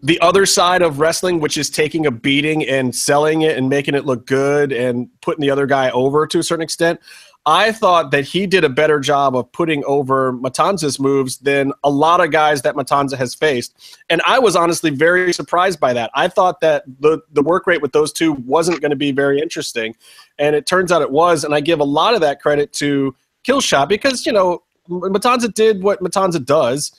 [0.00, 3.94] the other side of wrestling, which is taking a beating and selling it and making
[3.94, 7.00] it look good and putting the other guy over to a certain extent.
[7.48, 11.90] I thought that he did a better job of putting over Matanza's moves than a
[11.90, 13.96] lot of guys that Matanza has faced.
[14.10, 16.10] And I was honestly very surprised by that.
[16.12, 19.40] I thought that the, the work rate with those two wasn't going to be very
[19.40, 19.94] interesting.
[20.40, 21.44] And it turns out it was.
[21.44, 23.14] And I give a lot of that credit to
[23.46, 26.90] Killshot because, you know, Matanza did what Matanza does.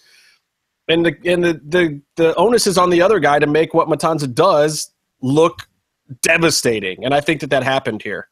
[0.87, 3.89] And the and the, the the onus is on the other guy to make what
[3.89, 4.89] Matanza does
[5.21, 5.67] look
[6.21, 7.03] devastating.
[7.03, 8.29] And I think that that happened here.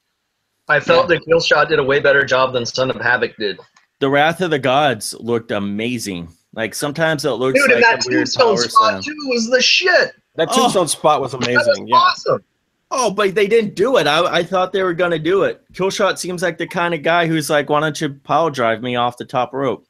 [0.67, 3.59] I felt that Killshot did a way better job than Son of Havoc did.
[3.99, 6.29] The Wrath of the Gods looked amazing.
[6.53, 9.01] Like sometimes it looks Dude, and like that a weird tombstone power spot slam.
[9.03, 10.11] too was the shit.
[10.35, 10.55] That Oh.
[10.55, 11.87] tombstone spot was That was amazing.
[11.87, 11.95] Yeah.
[11.97, 12.43] awesome.
[12.91, 14.07] Oh, but they didn't do it.
[14.07, 15.61] I, I thought they were going to do it.
[15.73, 18.95] Killshot seems like the kind of guy who's like, why don't you power drive me
[18.95, 19.85] off the top rope?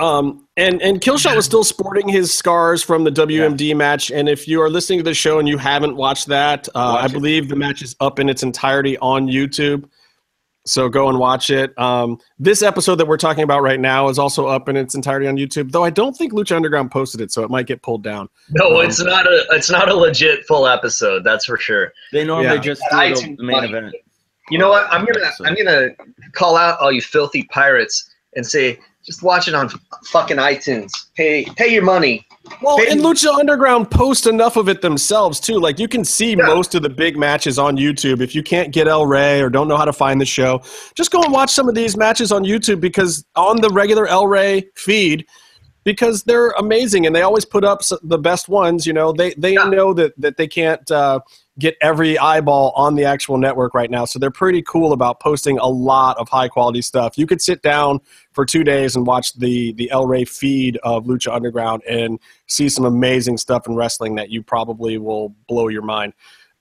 [0.00, 4.10] Um, and and Killshot was still sporting his scars from the WMD match.
[4.10, 7.02] And if you are listening to the show and you haven't watched that, uh, Watch
[7.02, 7.12] I it.
[7.12, 9.84] believe the match is up in its entirety on YouTube.
[10.66, 11.76] So go and watch it.
[11.78, 15.26] Um, this episode that we're talking about right now is also up in its entirety
[15.26, 18.02] on YouTube, though I don't think Lucha Underground posted it, so it might get pulled
[18.04, 18.28] down.
[18.50, 21.24] No, Um, it's not a it's not a legit full episode.
[21.24, 21.92] That's for sure.
[22.12, 22.58] They normally Yeah.
[22.58, 23.68] just do the, the main funny.
[23.68, 23.94] event.
[24.50, 24.86] You know what?
[24.92, 25.88] I'm gonna I'm gonna
[26.32, 28.78] call out all you filthy pirates and say
[29.10, 29.68] Just watch it on
[30.06, 30.92] fucking iTunes.
[31.16, 32.24] Pay pay your money.
[32.62, 35.58] Well, Hey- and Lucha Underground post enough of it themselves too.
[35.58, 36.46] Like you can see Yeah.
[36.46, 38.20] most of the big matches on YouTube.
[38.20, 40.62] If you can't get El Rey or don't know how to find the show,
[40.94, 44.28] just go and watch some of these matches on YouTube because on the regular El
[44.28, 45.26] Rey feed,
[45.82, 48.86] because they're amazing and they always put up the best ones.
[48.86, 49.64] You know, they they Yeah.
[49.64, 51.18] know that that they can't uh,
[51.60, 55.58] get every eyeball on the actual network right now, so they're pretty cool about posting
[55.58, 57.16] a lot of high quality stuff.
[57.16, 58.00] You could sit down
[58.32, 62.68] for two days and watch the the El Rey feed of Lucha Underground and see
[62.68, 66.14] some amazing stuff in wrestling that you probably will blow your mind.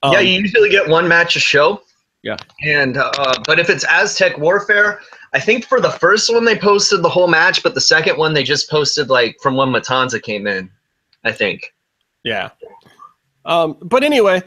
[0.03, 1.81] Um, yeah, you usually get one match a show.
[2.21, 2.37] Yeah.
[2.63, 4.99] And uh, but if it's Aztec Warfare,
[5.33, 8.33] I think for the first one they posted the whole match, but the second one
[8.33, 10.69] they just posted like from when Matanza came in.
[11.23, 11.73] I think.
[12.23, 12.49] yeah.
[13.45, 14.41] Um, but anyway,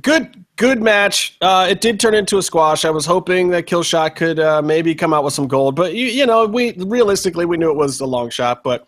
[0.00, 1.36] good good match.
[1.40, 2.84] Uh, it did turn into a squash.
[2.84, 6.06] I was hoping that Killshot could uh, maybe come out with some gold, but you,
[6.06, 8.86] you know, we realistically we knew it was a long shot, but.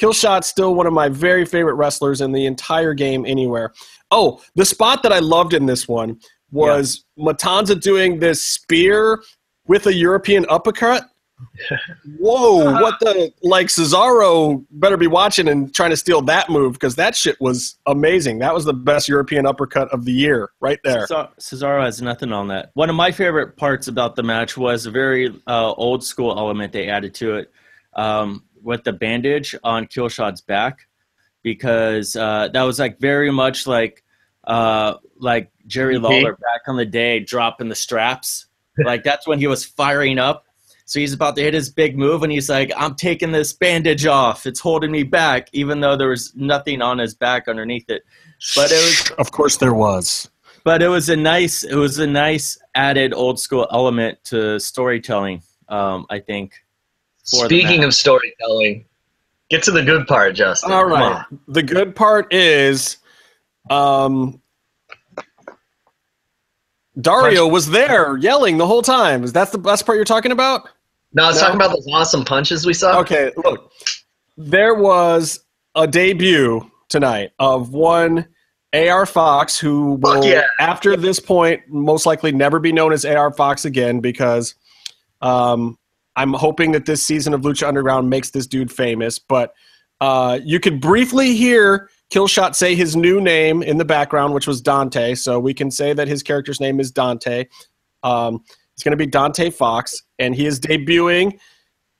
[0.00, 3.74] Killshot's still one of my very favorite wrestlers in the entire game anywhere.
[4.10, 6.18] Oh, the spot that I loved in this one
[6.50, 9.22] was Matanza doing this spear
[9.66, 11.04] with a European uppercut.
[12.18, 16.96] Whoa, what the like Cesaro better be watching and trying to steal that move because
[16.96, 18.38] that shit was amazing.
[18.38, 21.06] That was the best European uppercut of the year right there.
[21.06, 22.70] Cesar- Cesaro has nothing on that.
[22.74, 26.72] One of my favorite parts about the match was a very uh, old school element
[26.72, 27.52] they added to it
[27.94, 30.86] um, with the bandage on Killshot's back,
[31.42, 34.04] because uh, that was like very much like
[34.44, 35.98] uh, like Jerry.
[35.98, 38.46] Lawler back on the day dropping the straps.
[38.84, 40.46] like that's when he was firing up.
[40.90, 44.06] So he's about to hit his big move, and he's like, "I'm taking this bandage
[44.06, 44.44] off.
[44.44, 48.02] It's holding me back, even though there was nothing on his back underneath it."
[48.56, 50.28] But it was of course there was.
[50.64, 55.42] but it was a nice it was a nice added old school element to storytelling
[55.68, 56.54] um, i think
[57.22, 58.84] Speaking of storytelling,
[59.50, 60.72] get to the good part, Justin.
[60.72, 61.16] All Come right.
[61.30, 61.40] on.
[61.46, 62.96] The good part is
[63.68, 64.40] um
[67.00, 69.22] Dario was there yelling the whole time.
[69.22, 70.68] Is that the best part you're talking about?
[71.12, 71.42] No, I was No.
[71.42, 73.00] talking about those awesome punches we saw.
[73.00, 73.72] Okay, look.
[74.36, 75.40] There was
[75.74, 78.26] a debut tonight of one
[78.72, 80.46] AR Fox who will, yeah.
[80.60, 84.54] after this point, most likely never be known as AR Fox again because
[85.20, 85.76] um,
[86.16, 89.18] I'm hoping that this season of Lucha Underground makes this dude famous.
[89.18, 89.52] But
[90.00, 94.60] uh, you could briefly hear Killshot say his new name in the background, which was
[94.60, 95.14] Dante.
[95.14, 97.46] So we can say that his character's name is Dante.
[98.02, 98.42] Um,
[98.80, 101.38] it's going to be Dante Fox, and he is debuting.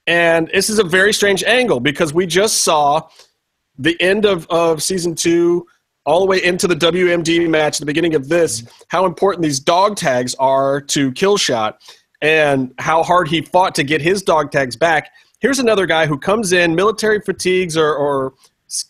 [0.07, 3.07] And this is a very strange angle because we just saw
[3.79, 5.67] the end of, of season two
[6.07, 9.97] all the way into the WMD match, the beginning of this, how important these dog
[9.97, 11.75] tags are to Killshot
[12.23, 15.11] and how hard he fought to get his dog tags back.
[15.41, 18.33] Here's another guy who comes in, military fatigues or, or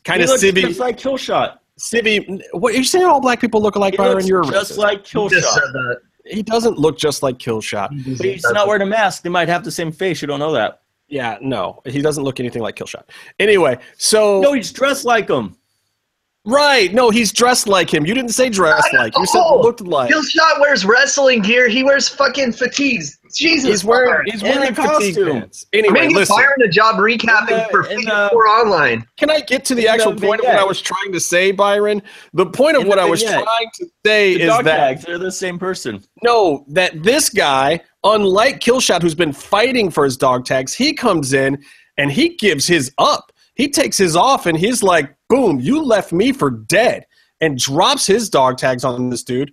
[0.05, 0.63] kind he of looks civvy.
[0.63, 2.41] just like killshot civvy.
[2.53, 4.15] What, are you saying all black people look alike, he Byron?
[4.15, 4.77] looks You're just racist.
[4.79, 6.01] like You just killshot said that.
[6.31, 7.89] He doesn't look just like Killshot.
[8.19, 10.53] but he's not wearing a mask they might have the same face you don't know
[10.53, 13.05] that Yeah, no, he doesn't look anything like Killshot.
[13.39, 15.57] Anyway, so no he's dressed like him
[16.47, 18.05] right, no, he's dressed like him.
[18.07, 19.17] You didn't say dressed like.
[19.17, 20.11] You said looked like.
[20.13, 21.69] Killshot wears wrestling gear.
[21.69, 23.19] He wears fucking fatigues.
[23.37, 23.69] Jesus.
[23.71, 24.27] He's wearing Byron.
[24.27, 25.41] he's In wearing the fatigue costume.
[25.41, 25.67] pants.
[25.73, 26.37] Anyway, gonna give listen.
[26.37, 29.07] Byron a job recapping In the- uh, for in the- uh, Four Online.
[29.19, 31.13] Can I get to the In the uh, actual point of what I was trying
[31.13, 32.03] to say, Byron?
[32.33, 33.45] The point of In what I was vignette.
[33.45, 37.81] trying to say the is that tags they're the same person no, that this guy,
[38.03, 41.63] unlike Killshot, who's been fighting for his dog tags, he comes in
[41.99, 43.31] and he gives his up.
[43.61, 47.05] He takes his off and he's like, "Boom, you left me for dead,"
[47.43, 49.53] and drops his dog tags on this dude.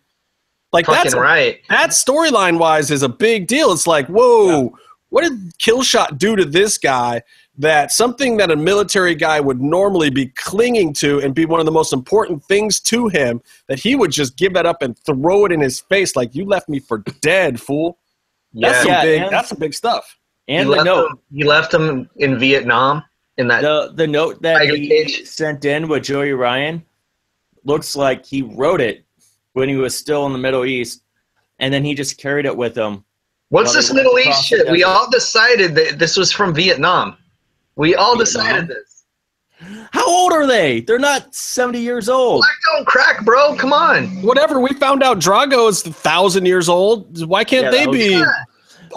[0.72, 1.60] Like that's right.
[1.70, 3.72] that storyline wise is a big deal.
[3.72, 4.74] It's like, whoa,
[5.10, 7.22] what did Killshot do to this guy
[7.58, 11.66] that something that a military guy would normally be clinging to and be one of
[11.66, 15.44] the most important things to him that he would just give that up and throw
[15.46, 17.98] it in his face like you left me for dead, fool.
[18.54, 18.82] That's Yeah.
[18.84, 20.18] some Yeah, big and- that's some big stuff.
[20.48, 23.04] and you the left note him, you left him in Vietnam
[23.38, 23.62] in that.
[23.62, 25.26] the the note that he Cage.
[25.26, 26.84] sent in with Joey Ryan
[27.64, 29.06] looks like he wrote it
[29.54, 31.04] when he was still in the Middle East,
[31.60, 33.04] and then he just carried it with him.
[33.50, 34.70] What's this Middle East shit?
[34.70, 37.18] We all decided that this was from Vietnam.
[37.76, 38.20] We all Vietnam?
[38.26, 38.94] decided this.
[39.92, 40.82] How old are they?
[40.82, 42.42] They're not seventy years old.
[42.42, 43.56] Black don't crack, bro.
[43.56, 44.08] Come on.
[44.22, 47.26] Whatever, we found out Drago is a thousand years old.
[47.28, 48.26] Why can't Yeah, they was- be Yeah.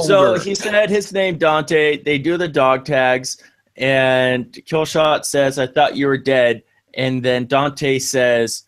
[0.05, 2.03] So he said his name Dante.
[2.03, 3.39] They do the dog tags,
[3.81, 6.63] and Killshot says, "I thought you were dead."
[6.95, 8.65] And then Dante says,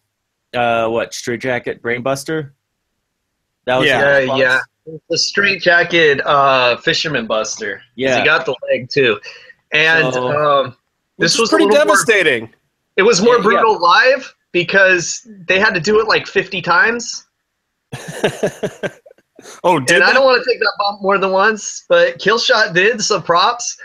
[0.55, 1.15] uh, "What?
[1.15, 2.51] Straight Jacket, Brainbuster."
[3.67, 4.21] That was Yeah.
[4.21, 4.61] the Yeah.
[5.09, 7.81] The straight jacket uh, fisherman buster.
[7.95, 8.19] Yeah.
[8.19, 9.21] He got the leg too.
[9.73, 10.77] and So- um,
[11.19, 12.53] This this was was pretty little more- devastating.
[12.97, 17.27] it was more Yeah, brutal live because they had to do it like 50 times.
[19.65, 22.75] oh, did and I don't want to take that bump more than once, but Killshot
[22.75, 23.77] did some props.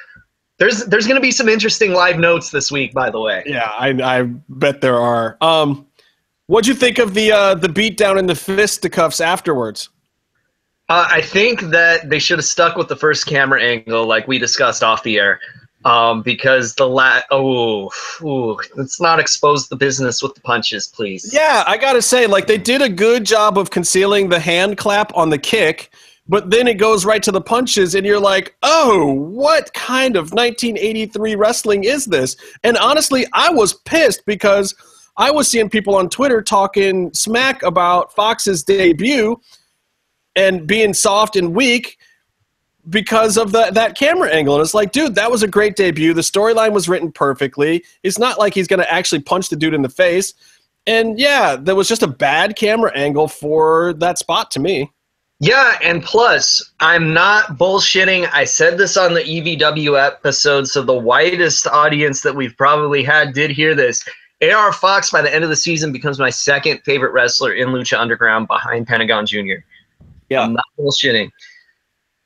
[0.58, 3.44] There's there's going to be some interesting live notes this week, by the way.
[3.46, 5.38] Yeah, I, I bet there are.
[5.40, 5.86] Um,
[6.48, 9.90] what'd you think of the uh, the beat down in the fisticuffs afterwards?
[10.90, 14.40] Uh, I think that they should have stuck with the first camera angle, like we
[14.40, 15.42] discussed off the air,
[15.84, 17.92] um, because the la oh,
[18.22, 21.30] ooh, let's not expose the business with the punches, please.
[21.32, 25.16] Yeah, I gotta say, like they did a good job of concealing the hand clap
[25.16, 25.92] on the kick,
[26.30, 30.34] but then it goes right to the punches, and you're like, oh, what kind of
[30.34, 32.36] 1983 wrestling is this?
[32.64, 34.76] And honestly, I was pissed because
[35.18, 39.40] I was seeing people on Twitter talking smack about Fox's debut
[40.36, 41.98] and being soft and weak
[42.90, 44.56] because of the, that camera angle.
[44.56, 46.14] And it's like, dude, that was a great debut.
[46.14, 47.84] The storyline was written perfectly.
[48.04, 50.34] It's not like he's going to actually punch the dude in the face.
[50.86, 54.92] And yeah, that was just a bad camera angle for that spot to me.
[55.40, 58.28] Yeah, and plus, I'm not bullshitting.
[58.34, 63.34] I said this on the EVW episode, so the widest audience that we've probably had
[63.34, 64.04] did hear this.
[64.42, 68.00] AR Fox, by the end of the season, becomes my second favorite wrestler in Lucha
[68.00, 69.62] Underground behind Pentagon Jr.
[70.30, 70.42] Yeah.
[70.42, 71.30] I'm not bullshitting.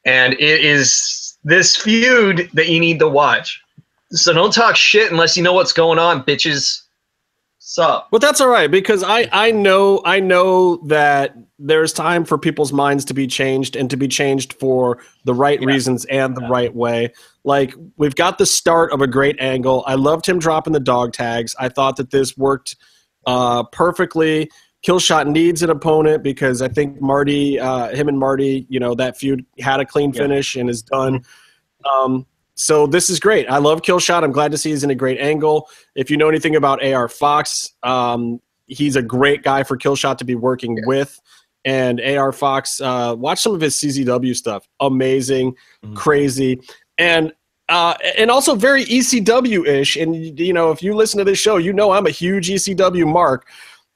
[0.06, 3.62] And it is this feud that you need to watch.
[4.12, 6.81] So don't talk shit unless you know what's going on, bitches.
[7.64, 8.08] Sup?
[8.12, 12.74] But that's all right because I I know I know that there's time for people's
[12.74, 15.68] minds to be changed and to be changed for the right Yeah.
[15.68, 16.48] reasons and the Yeah.
[16.50, 17.14] right way.
[17.44, 19.84] Like we've got the start of a great angle.
[19.86, 21.56] I loved him dropping the dog tags.
[21.60, 22.78] I thought that this worked
[23.28, 24.50] uh, perfectly.
[24.84, 29.18] Killshot needs an opponent because I think Marty, uh, him and Marty, you know, that
[29.18, 30.24] feud had a clean Yeah.
[30.24, 31.24] finish and is done.
[31.86, 33.50] Um, so this is great.
[33.50, 34.24] I love Killshot.
[34.24, 35.70] I'm glad to see he's in a great angle.
[35.96, 40.26] If you know anything about AR Fox, um, he's a great guy for Killshot to
[40.26, 41.20] be working with.
[41.66, 44.68] And AR Fox, uh, watch some of his CZW stuff.
[44.80, 45.96] Amazing, Mhm.
[45.96, 46.60] crazy,
[46.98, 47.34] and
[47.70, 49.96] uh, and also very ECW ish.
[49.96, 53.06] And you know, if you listen to this show, you know I'm a huge ECW
[53.06, 53.48] mark.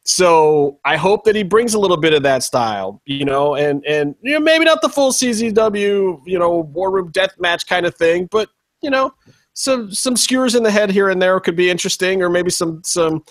[0.08, 3.84] So I hope that he brings a little bit of that style, you know, and
[3.86, 7.88] and you know maybe not the full CZW, you know, war room death match kind
[7.88, 8.50] of thing, but
[8.84, 9.14] you know,
[9.54, 12.84] some some skewers in the head here and there could be interesting, or maybe some
[12.84, 13.24] some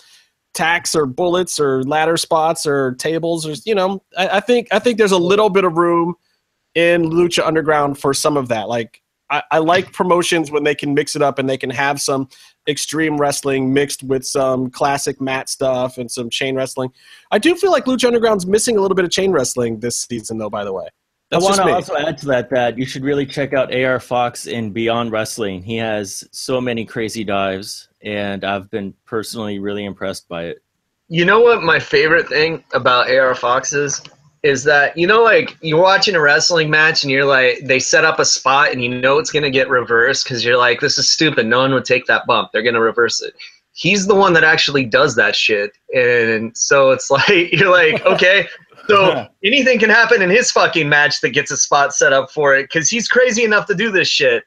[0.53, 4.79] tacks or bullets or ladder spots or tables or you know, I, I think I
[4.79, 6.15] think there's a little bit of room
[6.75, 8.67] in Lucha Underground for some of that.
[8.67, 12.01] Like I, I like promotions when they can mix it up and they can have
[12.01, 12.27] some
[12.67, 16.91] extreme wrestling mixed with some classic mat stuff and some chain wrestling.
[17.31, 20.37] I do feel like Lucha Underground's missing a little bit of chain wrestling this season,
[20.37, 20.49] though.
[20.49, 20.87] By the way,
[21.31, 24.47] I want to also add to that that you should really check out AR Fox
[24.47, 25.63] in Beyond Wrestling.
[25.63, 30.63] He has so many crazy dives, and I've been personally really impressed by it.
[31.07, 34.01] You know what my favorite thing about AR Fox is?
[34.45, 38.05] Is that you know like you're watching a wrestling match and you're like they set
[38.05, 41.09] up a spot and you know it's gonna get reversed because you're like this is
[41.09, 41.47] stupid.
[41.47, 42.51] No one would take that bump.
[42.51, 43.33] They're gonna reverse it.
[43.73, 45.71] He's the one that actually does that shit.
[45.93, 48.47] And so it's like you're like okay
[48.87, 52.55] so anything can happen in his fucking match that gets a spot set up for
[52.55, 54.43] it because he's crazy enough to do this shit.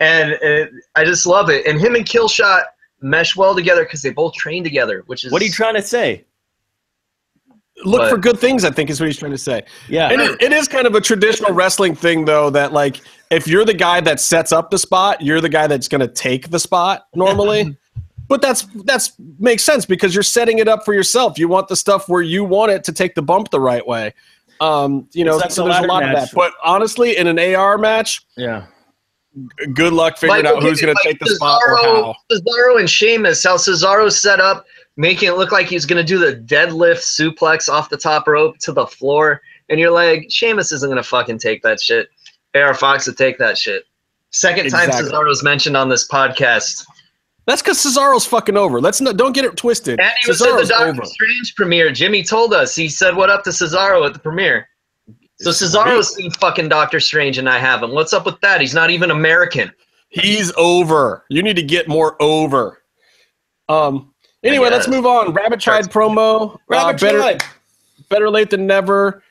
[0.00, 1.66] And uh, I just love it.
[1.66, 2.62] And him and Killshot
[3.02, 5.82] mesh well together because they both train together which is What are you trying to
[5.82, 6.24] say?
[7.84, 8.64] Look but- for good things.
[8.64, 9.64] I think is what he's trying to say.
[9.88, 13.46] Yeah, And it, it is kind of a traditional wrestling thing, though, that like if
[13.46, 16.50] you're the guy that sets up the spot, you're the guy that's going to take
[16.50, 17.76] the spot normally.
[18.28, 21.38] but that's that's makes sense because you're setting it up for yourself.
[21.38, 24.14] You want the stuff where you want it to take the bump the right way.
[24.60, 26.30] Um, you know, It's so there's a ladder lot of that.
[26.34, 28.66] But honestly, in an AR match, yeah.
[29.74, 32.14] good luck figuring Like, out who's going to take the spot or Cesaro- how.
[32.30, 34.64] Cesaro and Sheamus, how Cesaro set up,
[34.96, 38.58] making it look like he's going to do the deadlift suplex off the top rope
[38.58, 39.40] to the floor.
[39.68, 42.08] And you're like, Sheamus isn't going to fucking take that shit.
[42.54, 43.84] AR Fox would take that shit.
[44.30, 45.10] Second time Exactly.
[45.10, 46.86] Cesaro's mentioned on this podcast.
[47.46, 48.80] That's because Cesaro's fucking over.
[48.80, 50.00] Let's not don't get it twisted.
[50.00, 51.04] And he was at the Cesaro's Doctor over.
[51.04, 51.90] Strange premiere.
[51.90, 52.74] Jimmy told us.
[52.74, 54.68] He said, What up to Cesaro at the premiere?
[55.40, 57.92] So Cesaro's seen fucking Doctor Strange and I haven't.
[57.92, 58.60] What's up with that?
[58.60, 59.72] He's not even American.
[60.08, 61.24] He's over.
[61.30, 62.82] You need to get more over.
[63.68, 64.11] Um.
[64.44, 65.32] Anyway, let's move on.
[65.32, 66.58] Rabbit Tribe promo.
[66.68, 67.42] Rabbit uh, better, Tribe.
[68.08, 69.22] better late than never.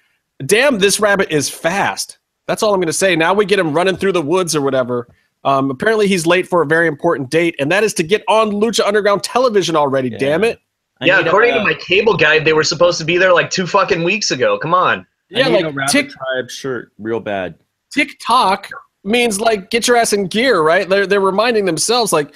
[0.45, 2.17] Damn, this rabbit is fast.
[2.47, 3.15] That's all I'm going to say.
[3.15, 5.07] Now we get him running through the woods or whatever.
[5.43, 8.51] Um, apparently, he's late for a very important date, and that is to get on
[8.51, 10.09] Lucha Underground television already.
[10.09, 10.17] Yeah.
[10.17, 10.59] Damn it!
[11.01, 13.33] I yeah, need a- according to my cable guide, they were supposed to be there
[13.33, 14.57] like two fucking weeks ago.
[14.59, 14.99] Come on.
[14.99, 17.55] I Yeah, need a like Rabbit Tick Tribe shirt real bad.
[17.91, 18.69] TikTok
[19.03, 20.87] means like get your ass in gear, right?
[20.87, 22.33] They're they're reminding themselves like,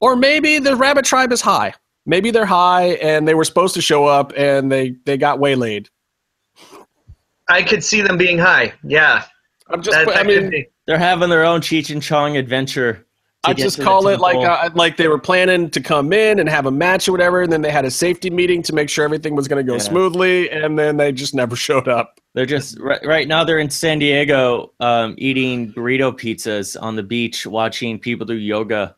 [0.00, 1.74] or maybe the rabbit tribe is high.
[2.04, 5.88] Maybe they're high and they were supposed to show up and they they got waylaid.
[7.48, 8.72] I could see them being high.
[8.84, 9.24] Yeah,
[9.68, 9.96] I'm just.
[9.96, 10.66] that, I that could mean.
[10.86, 13.06] They're having their own Cheech and Chong adventure.
[13.44, 16.66] I just call it like uh, like they were planning to come in and have
[16.66, 19.34] a match or whatever, and then they had a safety meeting to make sure everything
[19.34, 19.80] was going to go Yeah.
[19.82, 22.20] smoothly, and then they just never showed up.
[22.34, 23.44] They're just right, right now.
[23.44, 28.96] They're in San Diego, um, eating burrito pizzas on the beach, watching people do yoga.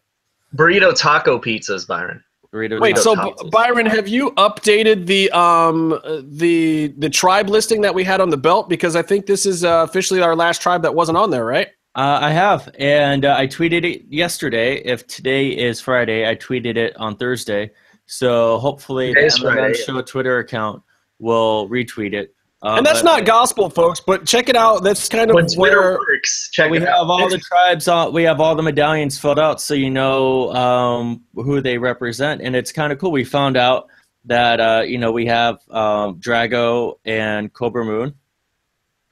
[0.57, 2.23] burrito taco pizzas, Byron.
[2.55, 3.17] Burrito Wait, so.
[3.17, 8.21] B- Byron, have you updated the um uh, the the tribe listing that we had
[8.21, 8.69] on the belt?
[8.69, 11.69] Because I think this is uh, officially our last tribe that wasn't on there, right?
[11.97, 14.77] Uh, I have, and uh, I tweeted it yesterday.
[14.79, 17.71] If today is Friday, I tweeted it on Thursday.
[18.07, 19.75] So hopefully, the Today's MMM Friday.
[19.75, 20.83] Show Twitter account
[21.19, 22.34] will retweet it.
[22.65, 24.01] Uh, and that's but not gospel, folks.
[24.01, 24.83] But check it out.
[24.83, 27.11] That's kind of Twitter where works, check we it have out.
[27.11, 28.15] all the tribes on.
[28.15, 32.57] We have all the medallions filled out, so you know um, who they represent, and
[32.57, 33.13] it's kind of cool.
[33.13, 33.89] We found out
[34.25, 38.15] that uh, you know we have um, Drago and Cobra Moon.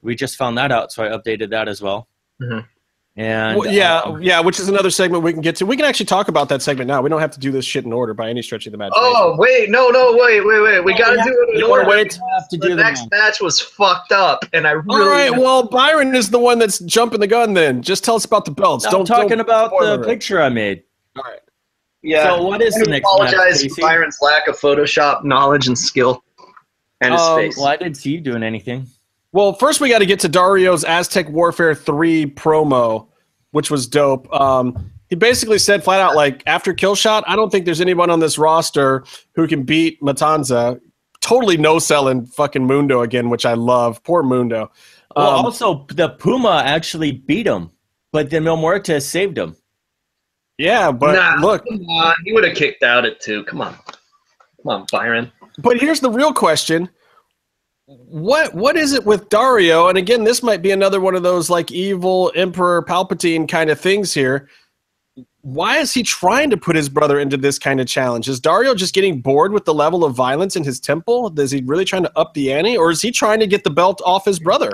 [0.00, 2.08] We just found that out, so I updated that as well.
[2.40, 2.66] Mhm.
[3.14, 5.66] And Well, yeah, um, yeah, which is another segment we can get to.
[5.66, 7.02] We can actually talk about that segment now.
[7.02, 9.02] We don't have to do this shit in order by any stretch of the imagination.
[9.04, 10.80] Oh wait, no, no, wait, wait, wait.
[10.82, 11.24] We Oh, gotta yeah.
[11.24, 11.52] do it.
[11.54, 11.96] in You wanna order.
[11.96, 12.18] wait?
[12.34, 13.10] have to The do the next match.
[13.10, 15.06] match was fucked up, and I All really.
[15.10, 17.52] right, well, Byron is the one that's jumping the gun.
[17.52, 18.86] Then just tell us about the belts.
[18.86, 20.06] I'm don't talking don't about the it.
[20.06, 20.82] picture I made.
[21.16, 21.40] All right.
[22.02, 22.24] yeah.
[22.34, 23.72] So what is I the next apologize match?
[23.72, 26.24] for Byron's lack of Photoshop knowledge and skill,
[27.02, 27.58] and his Um, face.
[27.58, 28.86] Well, I didn't see you doing anything.
[29.32, 33.08] Well, first we got to get to Dario's Aztec Warfare 3 promo,
[33.52, 34.32] which was dope.
[34.32, 38.20] Um, he basically said flat out, like, after Killshot, I don't think there's anyone on
[38.20, 39.04] this roster
[39.34, 40.80] who can beat Matanza.
[41.20, 44.02] Totally no selling fucking Mundo again, which I love.
[44.02, 44.70] Poor Mundo.
[45.16, 47.70] Well, Um, also the Puma actually beat him,
[48.10, 49.54] but then Mil Muertes saved him.
[50.58, 52.14] yeah, but nah, look, come on.
[52.24, 53.44] he would have kicked out at two.
[53.44, 55.30] Come on, come on, Byron.
[55.58, 56.88] But here's the real question.
[57.86, 59.88] What what is it with Dario?
[59.88, 63.80] And again, this might be another one of those like evil Emperor Palpatine kind of
[63.80, 64.48] things here.
[65.40, 68.28] Why is he trying to put his brother into this kind of challenge?
[68.28, 71.36] Is Dario just getting bored with the level of violence in his temple?
[71.38, 73.70] Is he really trying to up the ante, or is he trying to get the
[73.70, 74.72] belt off his brother?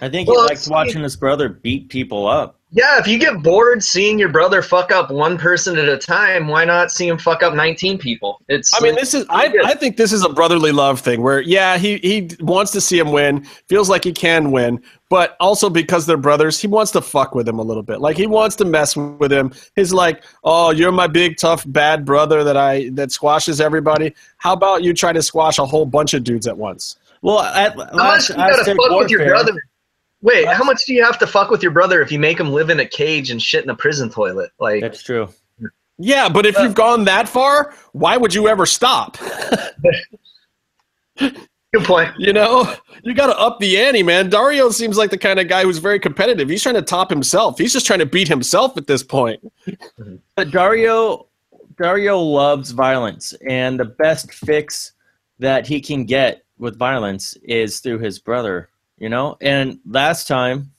[0.00, 2.58] I think Well, he likes watching his brother beat people up.
[2.76, 6.48] Yeah, if you get bored seeing your brother fuck up one person at a time,
[6.48, 8.42] why not see him fuck up 19 people?
[8.48, 11.22] It's I mean, uh, this is I, I think this is a brotherly love thing
[11.22, 15.36] where yeah, he he wants to see him win, feels like he can win, but
[15.38, 18.00] also because they're brothers, he wants to fuck with him a little bit.
[18.00, 19.52] Like he wants to mess with him.
[19.76, 24.12] He's like, "Oh, you're my big tough bad brother that I that squashes everybody.
[24.38, 27.76] How about you try to squash a whole bunch of dudes at once?" Well, at
[27.76, 29.62] how last you gotta Aztec fuck with your brother?
[30.24, 32.50] Wait, how much do you have to fuck with your brother if you make him
[32.50, 34.50] live in a cage and shit in a prison toilet?
[34.58, 35.28] Like, That's true.
[35.98, 39.18] Yeah, but if you've gone that far, why would you ever stop?
[41.18, 41.36] good
[41.74, 42.14] point.
[42.18, 44.30] You know, you got to up the ante, man.
[44.30, 46.48] Dario seems like the kind of guy who's very competitive.
[46.48, 47.58] He's trying to top himself.
[47.58, 49.40] He's just trying to beat himself at this point.
[50.36, 51.26] But Dario,
[51.76, 54.92] Dario loves violence, and the best fix
[55.38, 58.70] that he can get with violence is through his brother.
[58.98, 60.70] You know, and last time,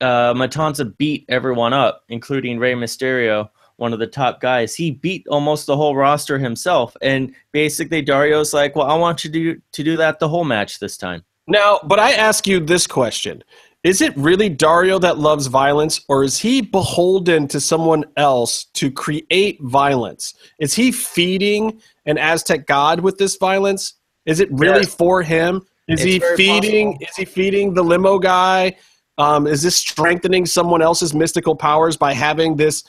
[0.00, 4.74] uh, Matanza beat everyone up, including Rey Mysterio, one of the top guys.
[4.74, 9.30] He beat almost the whole roster himself, and basically Dario's like, "Well, I want you
[9.30, 12.58] to do, to do that the whole match this time." Now, but I ask you
[12.58, 13.44] this question.
[13.84, 18.90] Is it really Dario that loves violence, or is he beholden to someone else to
[18.90, 20.34] create violence?
[20.60, 23.94] Is he feeding an Aztec god with this violence?
[24.24, 24.94] Is it really Yes.
[24.94, 25.66] for him?
[25.92, 26.92] Is It's he feeding?
[26.92, 27.06] possible.
[27.10, 28.76] Is he feeding the limo guy?
[29.18, 32.82] Um, is this strengthening someone else's mystical powers by having this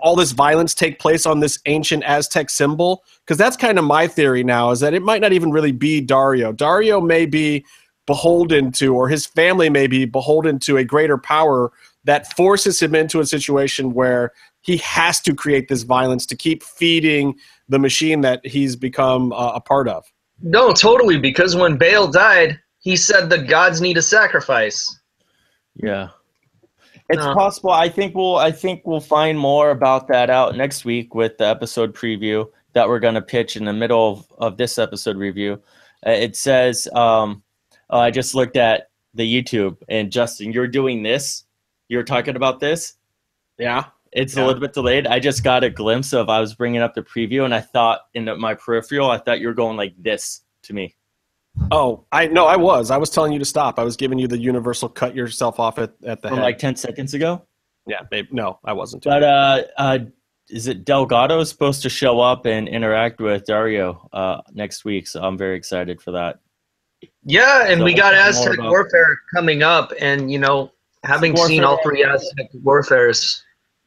[0.00, 3.02] all this violence take place on this ancient Aztec symbol?
[3.24, 6.00] Because that's kind of my theory now is that it might not even really be
[6.00, 6.52] Dario.
[6.52, 7.64] Dario may be
[8.06, 11.72] beholden to, or his family may be beholden to a greater power
[12.04, 16.62] that forces him into a situation where he has to create this violence to keep
[16.62, 17.34] feeding
[17.68, 20.11] the machine that he's become uh, a part of.
[20.42, 21.18] No, totally.
[21.18, 24.98] Because when Bale died, he said the gods need a sacrifice.
[25.76, 26.08] Yeah.
[27.08, 27.34] It's No.
[27.34, 27.70] possible.
[27.70, 31.46] I think we'll I think we'll find more about that out next week with the
[31.46, 35.60] episode preview that we're going to pitch in the middle of, of this episode review.
[36.06, 37.42] Uh, it says um
[37.90, 41.44] oh, I just looked at the YouTube and Justin, you're doing this.
[41.88, 42.94] You're talking about this.
[43.58, 43.84] Yeah.
[44.12, 44.44] It's Yeah.
[44.44, 45.06] a little bit delayed.
[45.06, 48.02] I just got a glimpse of I was bringing up the preview and I thought
[48.14, 50.94] in my peripheral I thought you were going like this to me.
[51.70, 52.90] Oh, I no, I was.
[52.90, 53.78] I was telling you to stop.
[53.78, 56.44] I was giving you the universal cut yourself off at, at the From head.
[56.44, 57.42] like ten seconds ago.
[57.86, 58.26] yeah, babe.
[58.30, 59.04] No, I wasn't.
[59.04, 59.98] But uh, uh,
[60.48, 65.06] is it Delgado supposed to show up and interact with Dario uh, next week?
[65.06, 66.40] So I'm very excited for that.
[67.24, 70.72] Yeah, and So we got Aztec Warfare coming up, and you know,
[71.04, 71.48] having Warfare.
[71.48, 73.42] seen all three Aztec Warfares,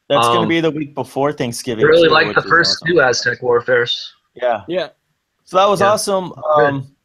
[0.09, 1.83] That's going Um, to be the week before Thanksgiving.
[1.83, 2.09] I Thanksgiving.
[2.11, 2.87] really too, like the first awesome.
[2.95, 4.13] two Aztec Warfares.
[4.35, 4.61] Yeah.
[4.67, 4.89] Yeah.
[5.45, 5.91] So that was Yeah.
[5.93, 6.33] awesome.
[6.57, 6.95] Um,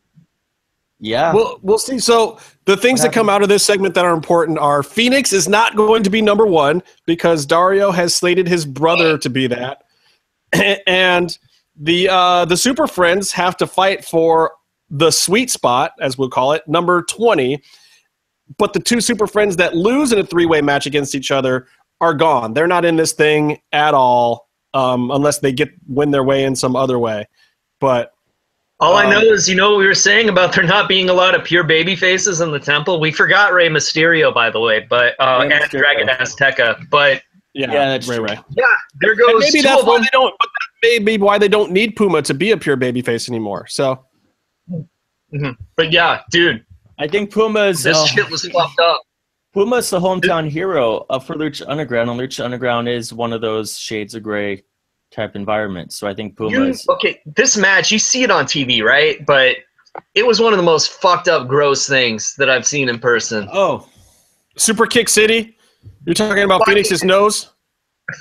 [0.98, 1.32] yeah.
[1.32, 1.98] We'll we'll see.
[1.98, 5.48] So the things that come out of this segment that are important are Phoenix is
[5.48, 9.84] not going to be number one because Dario has slated his brother to be that,
[10.86, 11.38] and
[11.76, 14.52] the uh, the Super Friends have to fight for
[14.90, 17.62] the sweet spot, as we'll call it, number twenty.
[18.58, 21.68] But the two Super Friends that lose in a three way match against each other
[22.00, 22.54] are gone.
[22.54, 26.56] They're not in this thing at all, um, unless they get win their way in
[26.56, 27.26] some other way.
[27.80, 28.12] But
[28.80, 31.10] All I Um, know is, you know, what we were saying about there not being
[31.10, 32.98] a lot of pure baby faces in the temple.
[33.00, 35.78] We forgot Rey Mysterio, by the way, but uh, Rey and Mysterio.
[35.80, 36.88] Dragon Azteca.
[36.90, 37.22] But
[37.52, 38.18] yeah, Yeah, that's Ray.
[38.18, 38.38] Ray.
[38.56, 38.64] yeah,
[39.00, 40.04] there goes And maybe two that's of why them.
[40.04, 40.34] they don't.
[40.40, 43.66] But that may be why they don't need Puma to be a pure babyface anymore.
[43.68, 44.06] So
[45.76, 46.64] But yeah, dude,
[46.98, 49.02] I think Puma's this uh, shit was fucked up.
[49.52, 53.76] Puma's the hometown hero uh, for Lucha Underground, and Lucha Underground is one of those
[53.78, 54.62] shades of gray
[55.10, 55.96] type environments.
[55.96, 56.86] So I think You, Puma's.
[56.88, 59.24] okay, this match, you see it on TV, right?
[59.26, 59.56] But
[60.14, 63.48] it was one of the most fucked up, gross things that I've seen in person.
[63.52, 63.88] Oh,
[64.56, 65.56] Super Kick City.
[66.04, 67.50] You're talking about Why- Phoenix's nose.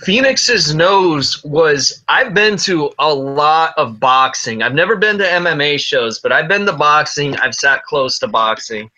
[0.04, 2.04] Phoenix's nose was.
[2.08, 4.62] I've been to a lot of boxing.
[4.62, 7.36] I've never been to MMA shows, but I've been to boxing.
[7.38, 8.90] I've sat close to boxing.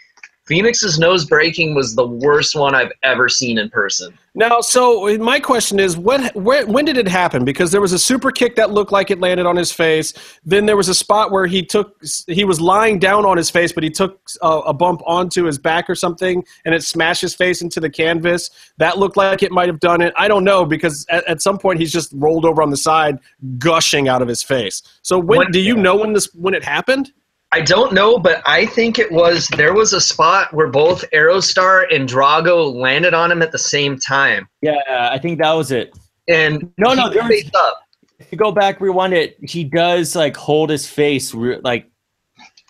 [0.52, 4.14] Phoenix's nose breaking was the worst one I've ever seen in person.
[4.36, 7.46] Now, so my question is, what, where, when did it happen?
[7.46, 10.14] Because there was a super kick that looked like it landed on his face.
[10.44, 11.96] Then there was a spot where he took,
[12.28, 15.58] he was lying down on his face, but he took a, a bump onto his
[15.58, 18.50] back or something, and it smashed his face into the canvas.
[18.76, 20.14] That looked like it might have done it.
[20.18, 23.20] I don't know because at, at some point he's just rolled over on the side,
[23.58, 24.84] gushing out of his face.
[25.02, 27.14] So when, When- do you know when this when it happened?
[27.54, 31.94] I don't know, but I think it was there was a spot where both Aerostar
[31.94, 34.48] and Drago landed on him at the same time.
[34.62, 35.94] yeah, I think that was it.
[36.30, 37.78] And No, no, he there was- up.
[38.20, 39.36] If you go back, rewind it.
[39.42, 41.90] He does like hold his face, re- like,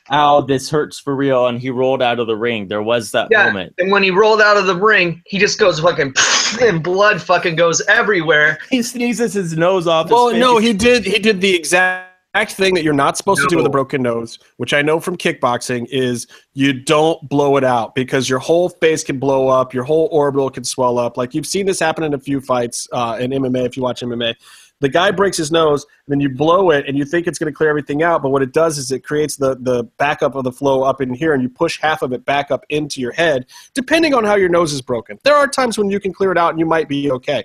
[0.09, 2.67] "Ow, this hurts for real," and he rolled out of the ring.
[2.69, 3.73] There was that Yeah, moment.
[3.77, 6.13] and when he rolled out of the ring, he just goes fucking,
[6.61, 8.57] and blood fucking goes everywhere.
[8.69, 10.05] He sneezes his nose off.
[10.07, 10.39] his Well, face.
[10.39, 11.05] no, he did.
[11.05, 12.10] He did the exact
[12.55, 15.17] thing that you're not supposed to do with a broken nose, which I know from
[15.17, 19.83] kickboxing is you don't blow it out because your whole face can blow up, your
[19.83, 21.17] whole orbital can swell up.
[21.17, 23.65] Like you've seen this happen in a few fights uh, in MMA.
[23.65, 24.35] If you watch MMA,
[24.79, 27.55] the guy breaks his nose, then you blow it, and you think it's going to
[27.55, 30.51] clear everything out, but what it does is it creates the the backup of the
[30.51, 33.45] flow up in here, and you push half of it back up into your head,
[33.73, 35.19] depending on how your nose is broken.
[35.23, 37.43] There are times when you can clear it out and you might be okay,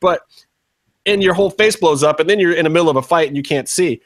[0.00, 0.22] but
[1.08, 3.28] and your whole face blows up, and then you're in the middle of a fight
[3.28, 4.00] and you can't see.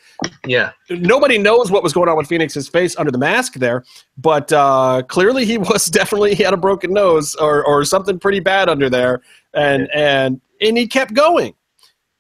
[0.46, 0.72] Yeah.
[0.88, 3.84] Nobody knows what was going on with Phoenix's face under the mask there,
[4.16, 8.40] but uh, clearly he was definitely he had a broken nose or or something pretty
[8.40, 9.20] bad under there,
[9.55, 11.55] and and and he kept going.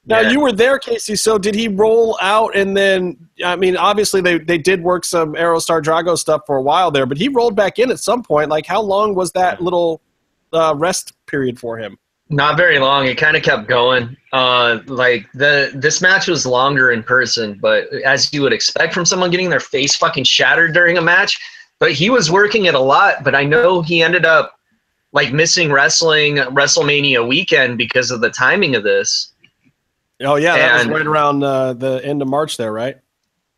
[0.04, 0.30] Now Yeah.
[0.30, 1.14] you were there, Casey.
[1.14, 3.16] So did he roll out and then?
[3.44, 7.06] I mean, obviously they they did work some Aerostar Drago stuff for a while there,
[7.06, 8.50] but he rolled back in at some point.
[8.50, 10.00] Like how long was that little
[10.52, 11.98] uh, rest period for him?
[12.32, 13.06] Not very long.
[13.06, 14.16] It kind of kept going.
[14.32, 19.04] Uh, like the this match was longer in person, but as you would expect from
[19.04, 21.38] someone getting their face fucking shattered during a match.
[21.78, 23.22] But he was working it a lot.
[23.22, 24.58] But I know he ended up
[25.12, 29.32] like missing wrestling WrestleMania weekend because of the timing of this.
[30.22, 32.96] Oh yeah, that And- was right around uh, the end of March there, right?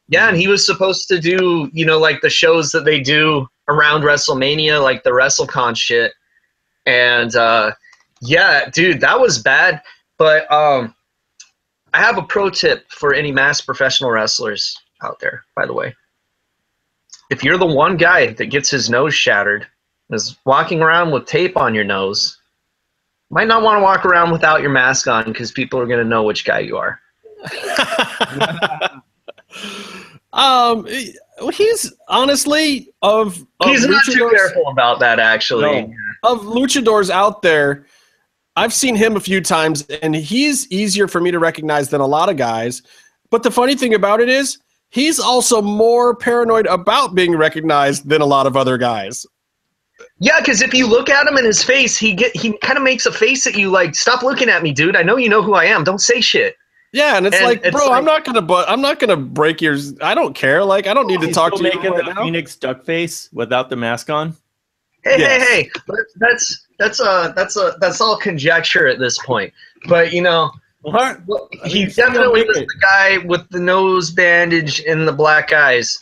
[0.08, 3.48] Yeah, and he was supposed to do, you know, like the shows that they do
[3.68, 6.12] around WrestleMania, like the WrestleCon shit.
[6.86, 7.70] And uh
[8.24, 9.82] yeah, dude, that was bad.
[10.18, 10.94] But um
[11.92, 15.94] I have a pro tip for any mass professional wrestlers out there, by the way.
[17.30, 19.66] If you're the one guy that gets his nose shattered,
[20.10, 22.38] is walking around with tape on your nose,
[23.30, 26.04] might not want to walk around without your mask on because people are going to
[26.04, 27.00] know which guy you are.
[30.32, 30.86] um,
[31.52, 35.82] he's honestly of, of He's not too careful about that, actually.
[35.82, 35.94] No.
[36.22, 37.86] of luchadors out there.
[38.56, 42.06] I've seen him a few times, and he's easier for me to recognize than a
[42.06, 42.82] lot of guys.
[43.30, 44.58] But the funny thing about it is,
[44.90, 49.26] he's also more paranoid about being recognized than a lot of other guys.
[50.20, 52.84] Yeah, because if you look at him in his face, he get he kind of
[52.84, 54.96] makes a face at you like, "Stop looking at me, dude.
[54.96, 55.82] I know you know who I am.
[55.84, 56.56] Don't say shit."
[56.92, 59.16] Yeah, and it's And like, it's bro, like- I'm not gonna, but I'm not gonna
[59.16, 59.76] break your.
[60.00, 60.64] I don't care.
[60.64, 62.22] Like, I don't need to talk to you making right the now.
[62.22, 64.36] Phoenix duck face without the mask on.
[65.02, 65.42] Hey, Yes.
[65.48, 65.70] hey, hey!
[66.16, 69.52] That's that's a that's a that's all conjecture at this point.
[69.88, 70.50] But you know,
[70.82, 71.20] What?
[71.26, 75.12] well, I he mean, still definitely was the guy with the nose bandage and the
[75.12, 75.98] black eyes.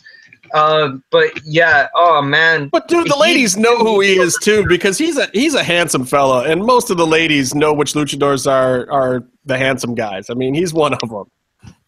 [0.53, 4.63] Uh, but yeah, oh man, But dude, the He- ladies know who he is too
[4.67, 8.45] because he's a he's a handsome fella, and most of the ladies know which luchadors
[8.49, 10.29] are are the handsome guys.
[10.29, 11.25] I mean, he's one of them.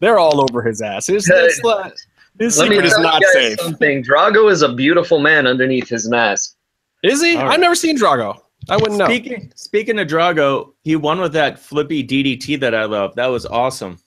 [0.00, 1.06] They're all over his ass.
[1.06, 1.92] His, it's not-
[2.40, 3.60] his let me secret is tell not you guys safe.
[3.60, 4.02] something.
[4.04, 6.54] Drago is a beautiful man underneath his mask.
[7.02, 7.36] Is he?
[7.36, 8.40] All I've never seen Drago.
[8.68, 9.06] I wouldn't know.
[9.06, 13.14] Speaking speaking of Drago, he won with that flippy DDT that I love.
[13.14, 13.98] That was awesome.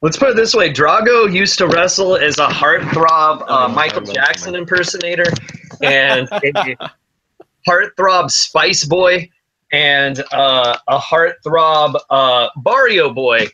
[0.00, 4.02] Let's put it this way: Drago used to wrestle as a heartthrob uh, Oh, Michael
[4.02, 5.26] Jackson impersonator
[5.82, 6.76] and a
[7.68, 9.30] heartthrob Spice Boy
[9.72, 13.46] and uh, a heartthrob uh, Barrio Boy.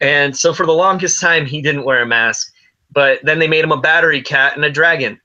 [0.00, 2.52] And so for the longest time, he didn't wear a mask.
[2.92, 5.20] But then they made him a battery cat and a dragon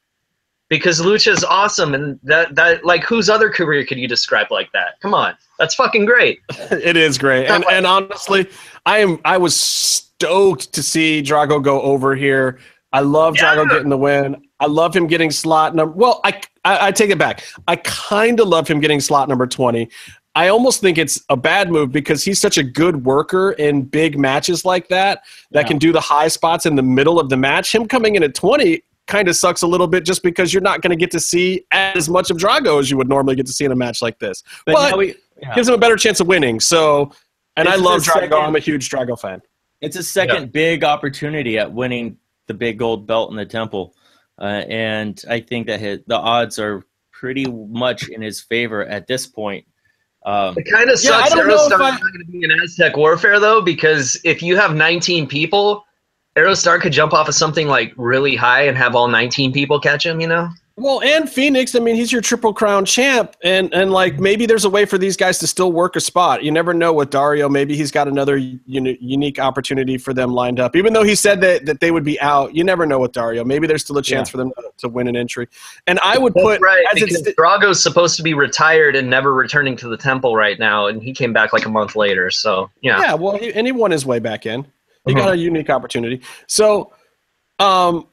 [0.74, 1.94] because Lucha's awesome.
[1.94, 5.00] And that that like whose other career could you describe like that?
[5.02, 6.40] Come on, that's fucking great.
[6.72, 8.50] it is great, and and honestly,
[8.86, 12.60] I am I was stoked to see Drago go over here.
[12.92, 14.36] I love Drago getting the win.
[14.60, 15.96] I love him getting slot number.
[15.96, 17.44] Well, I, I I take it back.
[17.68, 19.90] I kind of love him getting slot number twenty.
[20.36, 24.18] I almost think it's a bad move because he's such a good worker in big
[24.18, 25.22] matches like that
[25.52, 25.68] that Yeah.
[25.68, 27.76] can do the high spots in the middle of the match.
[27.76, 30.82] Him coming in at twenty kind of sucks a little bit just because you're not
[30.82, 33.51] going to get to see as much of Drago as you would normally get to
[33.54, 34.43] see in a match like this.
[34.66, 35.54] But, But- we, yeah.
[35.56, 36.60] Gives him a better chance of winning.
[36.60, 37.12] So,
[37.58, 38.14] and I love Drago.
[38.14, 39.41] second- I'm a huge Drago fan.
[39.82, 43.93] It's a second big opportunity at winning the big gold belt in the temple,
[44.39, 49.08] uh, and I think that his, the odds are pretty much in his favor at
[49.08, 49.66] this point.
[50.26, 51.34] Um, It kind of Yeah, I sucks.
[51.36, 54.56] don't know if I- not going to be in Aztec Warfare though, because if you
[54.56, 55.84] have 19 people,
[56.36, 60.06] Aerostar could jump off of something like really high and have all 19 people catch
[60.06, 60.20] him.
[60.20, 60.50] You know?
[60.76, 64.66] Well, and Phoenix, I mean, he's your triple crown champ, and and like maybe there's
[64.66, 66.44] a way for these guys to still work a spot.
[66.44, 67.48] You never know with Dario.
[67.48, 70.76] Maybe he's got another uni- unique opportunity for them lined up.
[70.76, 73.44] Even though he said that that they would be out, you never know with Dario.
[73.44, 74.32] Maybe there's still a chance Yeah.
[74.32, 75.48] for them to, to win an entry.
[75.86, 76.84] And I would That's put right.
[76.92, 80.58] as Because it's Drago's supposed to be retired and never returning to the temple right
[80.58, 82.32] now, and he came back like a month later.
[82.32, 84.66] So yeah, Yeah, well, he, and he won his way back in.
[85.06, 85.26] He Uh-huh.
[85.26, 86.22] got a unique opportunity.
[86.47, 86.91] So,
[87.60, 88.08] um,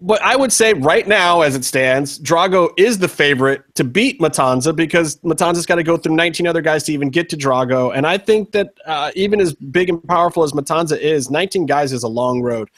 [0.00, 4.20] but I would say right now, as it stands, Drago is the favorite to beat
[4.20, 7.92] Matanza because Matanza's got to go through 19 other guys to even get to Drago.
[7.94, 11.92] And I think that uh, even as big and powerful as Matanza is, 19 guys
[11.92, 12.68] is a long road.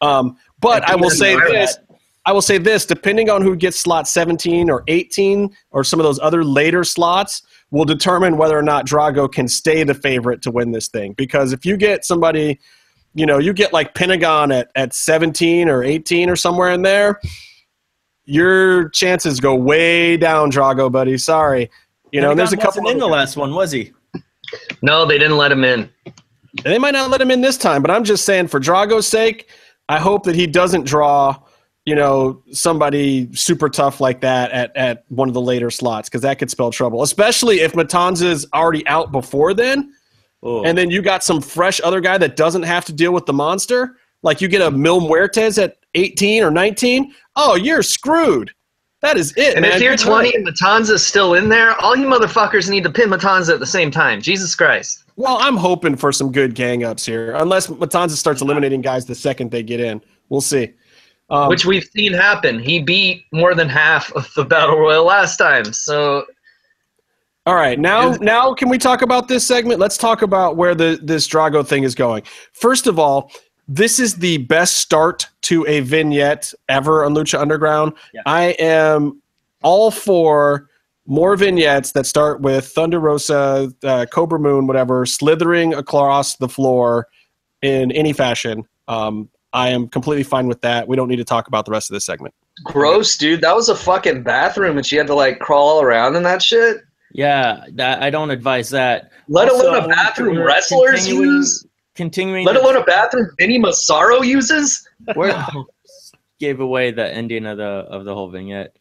[0.00, 1.78] Um, but I I will say this.
[2.26, 6.04] I will say this: depending on who gets slot 17 or 18 or some of
[6.04, 10.50] those other later slots, will determine whether or not Drago can stay the favorite to
[10.50, 11.14] win this thing.
[11.14, 12.58] Because if you get somebody,
[13.16, 17.18] you know, you get like Pentagon at, at 17 or 18 or somewhere in there,
[18.26, 21.16] your chances go way down, Drago, buddy.
[21.16, 21.70] Sorry.
[22.12, 23.92] You know, there's a couple wasn't in the last one, was he?
[24.82, 25.90] no, they didn't let him in.
[26.62, 29.48] They might not let him in this time, but I'm just saying for Drago's sake,
[29.88, 31.40] I hope that he doesn't draw,
[31.86, 36.22] you know, somebody super tough like that at, at one of the later slots because
[36.22, 39.94] that could spell trouble, especially if Matanza's already out before then.
[40.42, 40.64] Oh.
[40.64, 43.32] And then you got some fresh other guy that doesn't have to deal with the
[43.32, 43.96] monster.
[44.22, 47.14] Like you get a Mil Muertes at 18 or 19.
[47.36, 48.52] Oh, you're screwed.
[49.02, 49.54] That is it.
[49.54, 49.72] And man.
[49.72, 50.34] if you're 20 night.
[50.34, 53.90] and Matanza's still in there, all you motherfuckers need to pin Matanza at the same
[53.90, 54.20] time.
[54.20, 55.04] Jesus Christ.
[55.16, 59.14] Well, I'm hoping for some good gang ups here, unless Matanza starts eliminating guys the
[59.14, 60.02] second they get in.
[60.28, 60.74] We'll see.
[61.28, 62.58] Um, which we've seen happen.
[62.58, 65.72] He beat more than half of the battle royal last time.
[65.72, 66.24] So
[67.46, 69.78] all right, now now can we talk about this segment?
[69.78, 72.24] Let's talk about where the this Drago thing is going.
[72.52, 73.30] First of all,
[73.68, 77.92] this is the best start to a vignette ever on Lucha Underground.
[78.12, 78.22] Yeah.
[78.26, 79.22] I am
[79.62, 80.68] all for
[81.06, 87.06] more vignettes that start with Thunder Rosa, uh, Cobra Moon, whatever, slithering across the floor
[87.62, 88.64] in any fashion.
[88.88, 90.86] Um, I am completely fine with that.
[90.88, 92.34] We don't need to talk about the rest of this segment.
[92.64, 93.40] gross, dude.
[93.40, 96.42] That was a fucking bathroom, and she had to like crawl all around in that
[96.42, 96.78] shit.
[97.16, 99.10] Yeah, that, I don't advise that.
[99.28, 101.66] Let Also, alone a bathroom we're wrestlers continuing- use.
[101.94, 104.86] Continuing, Let to- alone a bathroom Vinny Massaro uses.
[105.16, 105.34] We're,
[106.38, 108.76] gave away the ending of the of the whole vignette.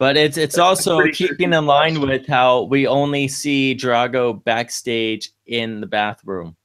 [0.00, 4.42] But it's it's also pretty sure keeping in line with how we only see Drago
[4.44, 6.56] backstage in the bathroom.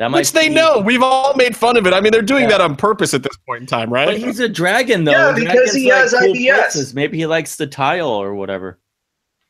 [0.00, 0.78] That Which they be- know.
[0.80, 1.92] We've all made fun of it.
[1.92, 2.50] I mean, they're doing Yeah.
[2.58, 4.06] that on purpose at this point in time, right?
[4.06, 5.12] But he's a dragon though.
[5.12, 6.58] Yeah, because Dragons he like has IBS.
[6.62, 6.94] places.
[6.94, 8.78] Maybe he likes the tile or whatever.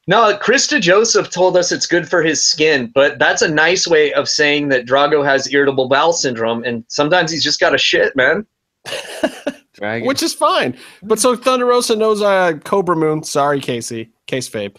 [0.09, 4.11] No, Krista Joseph told us it's good for his skin, but that's a nice way
[4.15, 8.17] of saying that Drago has irritable bowel syndrome, and sometimes he's just got a shit,
[8.17, 8.47] man.
[9.75, 10.09] Dragon.
[10.09, 10.77] which is fine.
[11.03, 13.23] But so Thunder Rosa knows uh, Cobra Moon.
[13.23, 14.11] Sorry, Casey.
[14.27, 14.77] Case Fabe.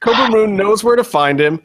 [0.00, 1.62] Cobra Moon knows where to find him.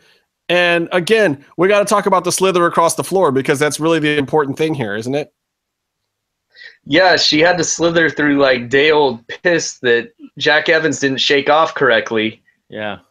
[0.50, 4.00] And again, we got to talk about the slither across the floor because that's really
[4.00, 5.34] the important thing here, isn't it?
[6.86, 11.50] Yeah, she had to slither through like day old piss that Jack Evans didn't shake
[11.50, 12.42] off correctly.
[12.70, 13.00] yeah.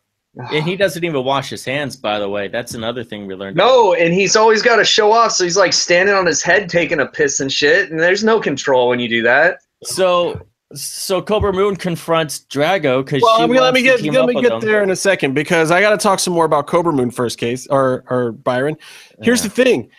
[0.50, 2.48] And he doesn't even wash his hands, by the way.
[2.48, 3.54] That's another thing we learned.
[3.54, 6.70] No, and he's always got to show off, so he's like standing on his head
[6.70, 9.58] taking a piss and shit, and there's no control when you do that.
[9.82, 10.40] So,
[10.72, 14.14] so Cobra Moon confronts Drago because Well, she I mean, let me to get team
[14.14, 14.60] let me with get him.
[14.60, 17.36] there in a second because I got to talk some more about Cobra Moon first,
[17.36, 18.78] case or or Byron.
[19.20, 19.48] Here's Yeah.
[19.48, 19.90] the thing: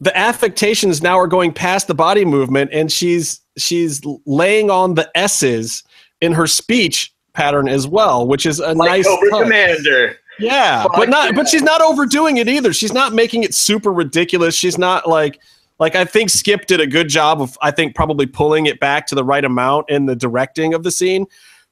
[0.00, 5.10] the affectations now are going past the body movement, and she's she's laying on the
[5.14, 5.82] s's
[6.24, 9.42] in her speech pattern as well, which is a Like nice touch.
[9.42, 10.16] Commander.
[10.38, 11.26] Yeah, Fuck but not.
[11.30, 11.32] yeah.
[11.36, 12.72] But she's not overdoing it either.
[12.72, 14.54] She's not making it super ridiculous.
[14.56, 15.40] She's not like
[15.78, 19.06] like I think Skip did a good job of I think probably pulling it back
[19.08, 21.26] to the right amount in the directing of the scene.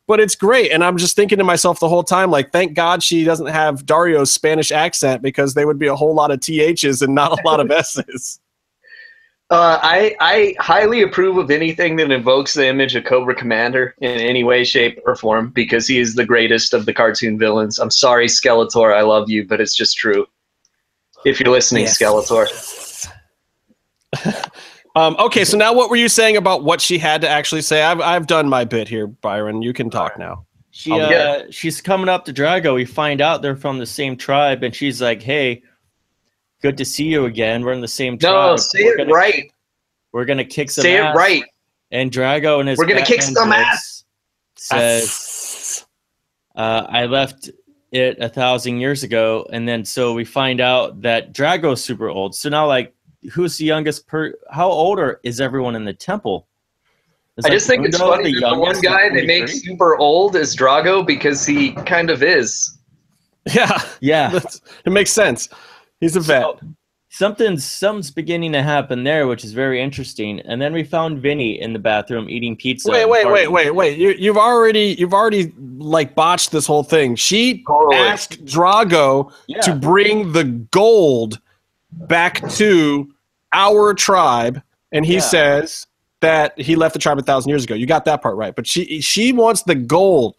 [0.09, 3.05] But it's great, and I'm just thinking to myself the whole time, like, thank God
[3.05, 7.03] she doesn't have Dario's Spanish accent because they would be a whole lot of ths
[7.03, 8.41] and not a lot of s's.
[9.51, 14.19] Uh, I I highly approve of anything that invokes the image of Cobra Commander in
[14.19, 17.79] any way, shape, or form because he is the greatest of the cartoon villains.
[17.79, 20.27] I'm sorry, Skeletor, I love you, but it's just true.
[21.27, 21.99] If you're listening, Yes.
[21.99, 22.49] Skeletor.
[24.95, 27.83] Um, okay, so now what were you saying about what she had to actually say?
[27.83, 29.63] I've I've done my bit here, Byron.
[29.63, 30.45] You can talk now.
[30.71, 32.75] She uh, she's coming up to Drago.
[32.75, 35.63] We find out they're from the same tribe, and she's like, "Hey,
[36.63, 37.63] good to see you again.
[37.63, 38.33] We're in the same tribe.
[38.33, 39.53] No, say we're it gonna, right.
[40.13, 41.45] We're gonna kick some Say it ass." right.
[41.91, 44.05] And Drago and his We're gonna kick some ass.
[44.57, 45.85] Says,
[46.57, 47.51] uh, "I left
[47.91, 52.35] it a thousand years ago," and then so we find out that Drago's super old.
[52.35, 52.95] So now, like,
[53.33, 54.33] who's the youngest per?
[54.51, 56.47] How old are, is everyone in the temple?
[57.39, 59.49] Is I like just think it's Mundo funny that the one guy at they make
[59.49, 62.79] super old is Drago because he kind of is.
[63.53, 65.49] Yeah, Yeah, that's, it makes sense.
[66.03, 66.43] He's a vet.
[66.43, 66.59] So,
[67.11, 70.41] something's something's beginning to happen there, which is very interesting.
[70.41, 72.91] And then we found Vinny in the bathroom eating pizza.
[72.91, 73.99] wait, wait, wait, wait, wait.
[73.99, 77.15] You, you've already you've already like botched this whole thing.
[77.15, 77.97] She Totally.
[77.97, 79.61] asked Drago Yeah.
[79.61, 81.39] to bring the gold
[81.93, 83.09] back to
[83.53, 85.21] our tribe, and he Yeah.
[85.21, 85.87] says
[86.21, 87.75] that he left the tribe a thousand years ago.
[87.75, 90.35] You got that part right, but she she wants the gold.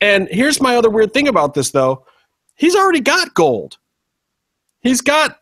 [0.00, 2.06] And here's my other weird thing about this, though.
[2.56, 3.76] He's already got gold.
[4.80, 5.38] He's got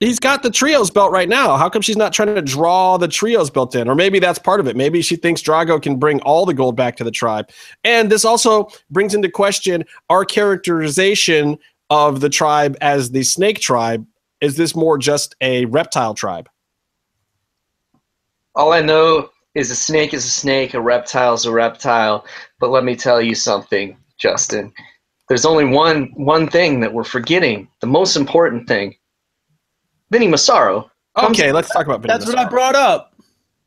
[0.00, 1.56] he's got the trios belt right now.
[1.56, 3.88] How come she's not trying to draw the trios belt in?
[3.88, 4.76] Or maybe that's part of it.
[4.76, 7.50] Maybe she thinks Drago can bring all the gold back to the tribe.
[7.84, 11.58] And this also brings into question our characterization
[11.90, 14.06] of the tribe as the snake tribe.
[14.40, 16.48] Is this more just a reptile tribe?
[18.54, 22.24] All I know is a snake is a snake, a reptile is a reptile.
[22.60, 24.72] But let me tell you something, Justin.
[25.28, 27.68] There's only one one thing that we're forgetting.
[27.80, 28.94] The most important thing.
[30.10, 30.90] Vinny Massaro.
[31.18, 33.12] comes- Okay, let's talk about Vinny That's what I brought up.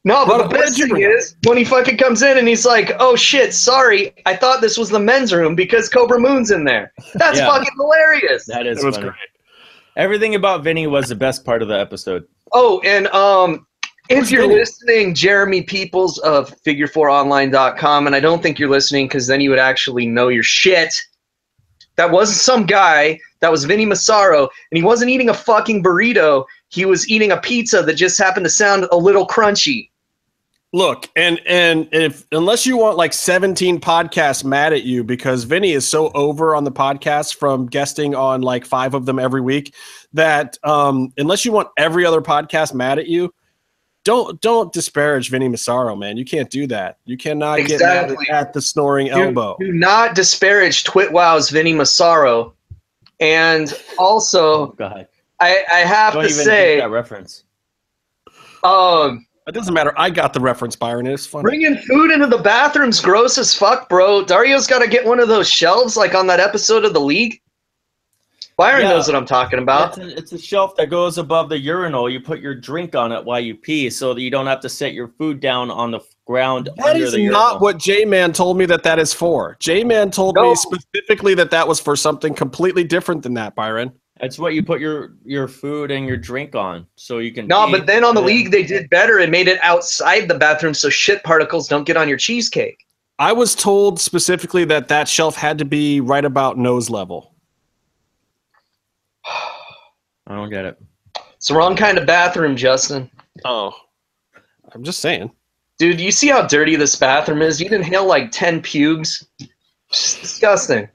[0.03, 2.65] No, but What- the best thing bring is when he fucking comes in and he's
[2.65, 6.63] like, "Oh shit, sorry, I thought this was the men's room because Cobra Moon's in
[6.63, 7.47] there." That's Yeah.
[7.47, 8.45] fucking hilarious.
[8.47, 9.09] That is It was funny.
[9.09, 9.17] great.
[9.97, 12.23] Everything about Vinny was the best part of the episode.
[12.53, 13.67] Oh, and um,
[14.09, 19.41] if you're listening, Jeremy Peeples of Figure4Online.com, and I don't think you're listening because then
[19.41, 20.93] you would actually know your shit.
[21.95, 23.19] That wasn't some guy.
[23.41, 26.45] That was Vinny Massaro, and he wasn't eating a fucking burrito.
[26.69, 29.89] He was eating a pizza that just happened to sound a little crunchy.
[30.73, 35.71] Look, and and if unless you want like 17 podcasts mad at you because Vinny
[35.71, 39.73] is so over on the podcast from guesting on like five of them every week
[40.13, 43.33] that um unless you want every other podcast mad at you,
[44.03, 46.17] don't don't disparage Vinny Massaro, man.
[46.17, 46.97] You can't do that.
[47.05, 48.17] You cannot Exactly.
[48.25, 49.57] get at the snoring Do- elbow.
[49.59, 52.53] Do not disparage Twitwow's Vinny Massaro.
[53.19, 55.07] And also, God,
[55.39, 57.43] I, I have don't to even say, that reference.
[58.63, 59.93] um, It doesn't matter.
[59.97, 61.05] I got the reference, Byron.
[61.07, 61.43] It's funny.
[61.43, 64.23] Bringing food into the bathroom's gross as fuck, bro.
[64.23, 67.41] Dario's got to get one of those shelves like on that episode of The League.
[68.61, 68.89] Byron Yeah.
[68.89, 69.97] knows what I'm talking about.
[69.97, 72.09] It's a, it's a shelf that goes above the urinal.
[72.09, 74.69] You put your drink on it while you pee, so that you don't have to
[74.69, 76.69] set your food down on the ground.
[76.77, 77.59] That under is the not urinal.
[77.59, 79.57] what J Man told me that that is for.
[79.59, 80.49] J Man told No.
[80.51, 83.91] me specifically that that was for something completely different than that, Byron.
[84.19, 87.47] It's what you put your your food and your drink on, so you can.
[87.47, 87.71] No, pee.
[87.71, 88.27] but then on the Yeah.
[88.27, 91.97] League, they did better and made it outside the bathroom so shit particles don't get
[91.97, 92.77] on your cheesecake.
[93.17, 97.30] I was told specifically that that shelf had to be right about nose level.
[100.31, 100.81] I don't get it.
[101.35, 103.09] It's the wrong kind of bathroom, Justin.
[103.43, 103.73] Oh,
[104.71, 105.31] I'm just saying.
[105.77, 107.59] Dude, you see how dirty this bathroom is?
[107.59, 109.27] You'd inhale like 10 pubes.
[109.89, 110.87] It's disgusting.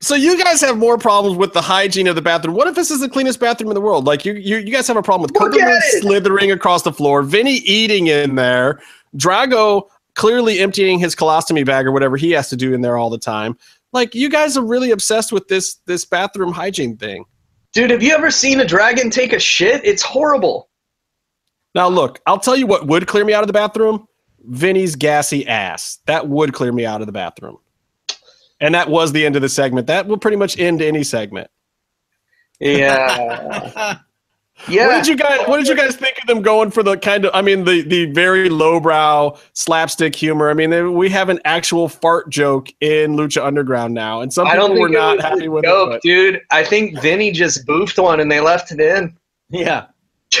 [0.00, 2.56] So you guys have more problems with the hygiene of the bathroom.
[2.56, 4.04] What if this is the cleanest bathroom in the world?
[4.04, 6.02] Like you, you, you guys have a problem with Look Cobra at it!
[6.02, 8.80] slithering across the floor, Vinny eating in there,
[9.16, 9.84] Drago
[10.16, 13.18] clearly emptying his colostomy bag or whatever he has to do in there all the
[13.18, 13.56] time.
[13.92, 17.24] Like you guys are really obsessed with this this bathroom hygiene thing.
[17.72, 19.80] Dude, have you ever seen a dragon take a shit?
[19.84, 20.68] It's horrible.
[21.74, 24.06] Now look, I'll tell you what would clear me out of the bathroom.
[24.44, 25.98] Vinny's gassy ass.
[26.06, 27.58] That would clear me out of the bathroom.
[28.60, 29.86] And that was the end of the segment.
[29.86, 31.50] That will pretty much end any segment.
[32.60, 33.98] Yeah.
[34.68, 34.86] yeah.
[34.86, 37.24] What did you guys what did you guys think of them going for the kind
[37.24, 40.50] of I mean the the very lowbrow slapstick humor?
[40.50, 44.46] I mean they, we have an actual fart joke in Lucha Underground now and some
[44.46, 45.92] I people were not happy with joke, it.
[45.94, 46.40] but- dude.
[46.50, 49.16] I think Vinny just boofed one and they left it in.
[49.50, 49.86] Yeah.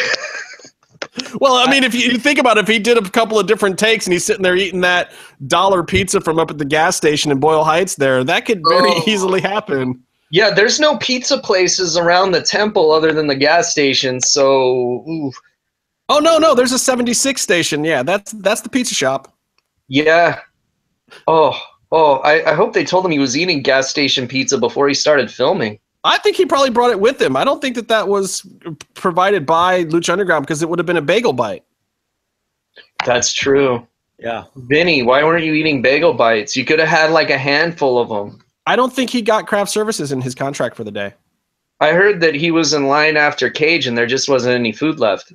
[1.40, 3.46] Well, I mean if you, you think about it, if he did a couple of
[3.46, 5.12] different takes and he's sitting there eating that
[5.46, 8.90] dollar pizza from up at the gas station in Boyle Heights there, that could very
[8.90, 9.02] Oh.
[9.06, 10.02] easily happen.
[10.32, 15.30] Yeah, there's no pizza places around the temple other than the gas station, so ooh,
[16.08, 17.84] Oh no, no, there's a 76 station.
[17.84, 19.32] Yeah, that's that's the pizza shop.
[19.88, 20.40] yeah.
[21.26, 21.60] Oh,
[21.90, 24.94] oh, I, I hope they told him he was eating gas station pizza before he
[24.94, 25.78] started filming.
[26.04, 27.36] I think he probably brought it with him.
[27.36, 28.44] I don't think that that was
[28.94, 31.64] provided by Lucha Underground because it would have been a bagel bite.
[33.04, 33.86] That's true.
[34.18, 34.44] Yeah.
[34.56, 36.56] Vinny, why weren't you eating bagel bites?
[36.56, 38.41] You could have had like a handful of them.
[38.66, 41.14] I don't think he got craft services in his contract for the day.
[41.80, 45.00] I heard that he was in line after Cage and there just wasn't any food
[45.00, 45.32] left.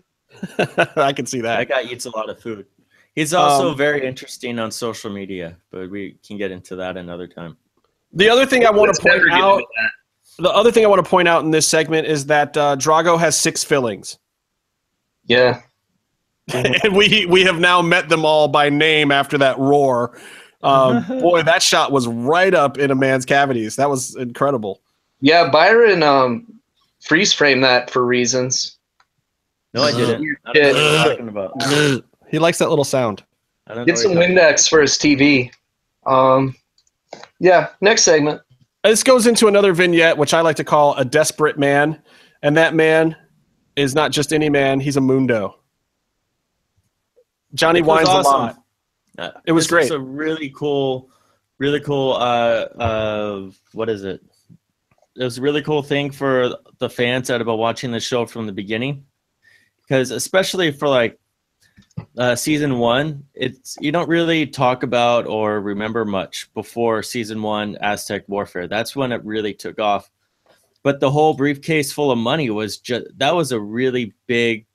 [0.96, 1.68] I can see that.
[1.68, 2.66] That guy eats a lot of food.
[3.16, 7.28] He's also Um, very interesting on social media, but we can get into that another
[7.28, 7.58] time.
[8.14, 9.64] The other thing I want Let's to point out,
[10.38, 13.20] the other thing I want to point out in this segment is that uh, Drago
[13.20, 14.18] has six fillings,
[15.26, 15.62] Yeah.
[16.54, 20.18] and we we have now met them all by name after that roar.
[20.64, 23.76] Um, boy, that shot was right up in a man's cavities.
[23.76, 24.82] That was incredible.
[25.22, 26.60] Yeah, Byron um
[27.02, 28.78] freeze framed that for reasons.
[29.74, 30.38] No, I didn't.
[30.46, 32.04] I don't know what you're talking about.
[32.30, 33.24] he likes that little sound.
[33.68, 35.52] I don't Get what some you're Windex for his TV.
[36.06, 36.56] Um
[37.40, 38.42] yeah, next segment.
[38.84, 42.02] This goes into another vignette, which I like to call a desperate man,
[42.42, 43.16] and that man
[43.76, 45.58] is not just any man; he's a mundo.
[47.54, 48.34] Johnny It was whines awesome.
[48.34, 48.64] a lot.
[49.18, 49.90] Uh, It was great.
[49.92, 51.10] a really cool,
[51.58, 52.14] really cool.
[52.14, 54.22] Uh, uh, what is it?
[55.16, 58.28] It was a really cool thing for the fans that have been watching the show
[58.28, 59.04] from the beginning,
[59.82, 61.20] because especially for like
[62.20, 67.76] uh, season one, it's you don't really talk about or remember much before season one
[67.82, 68.68] Aztec Warfare.
[68.68, 70.12] That's when it really took off.
[70.84, 74.67] But the whole briefcase full of money was just that was a really big,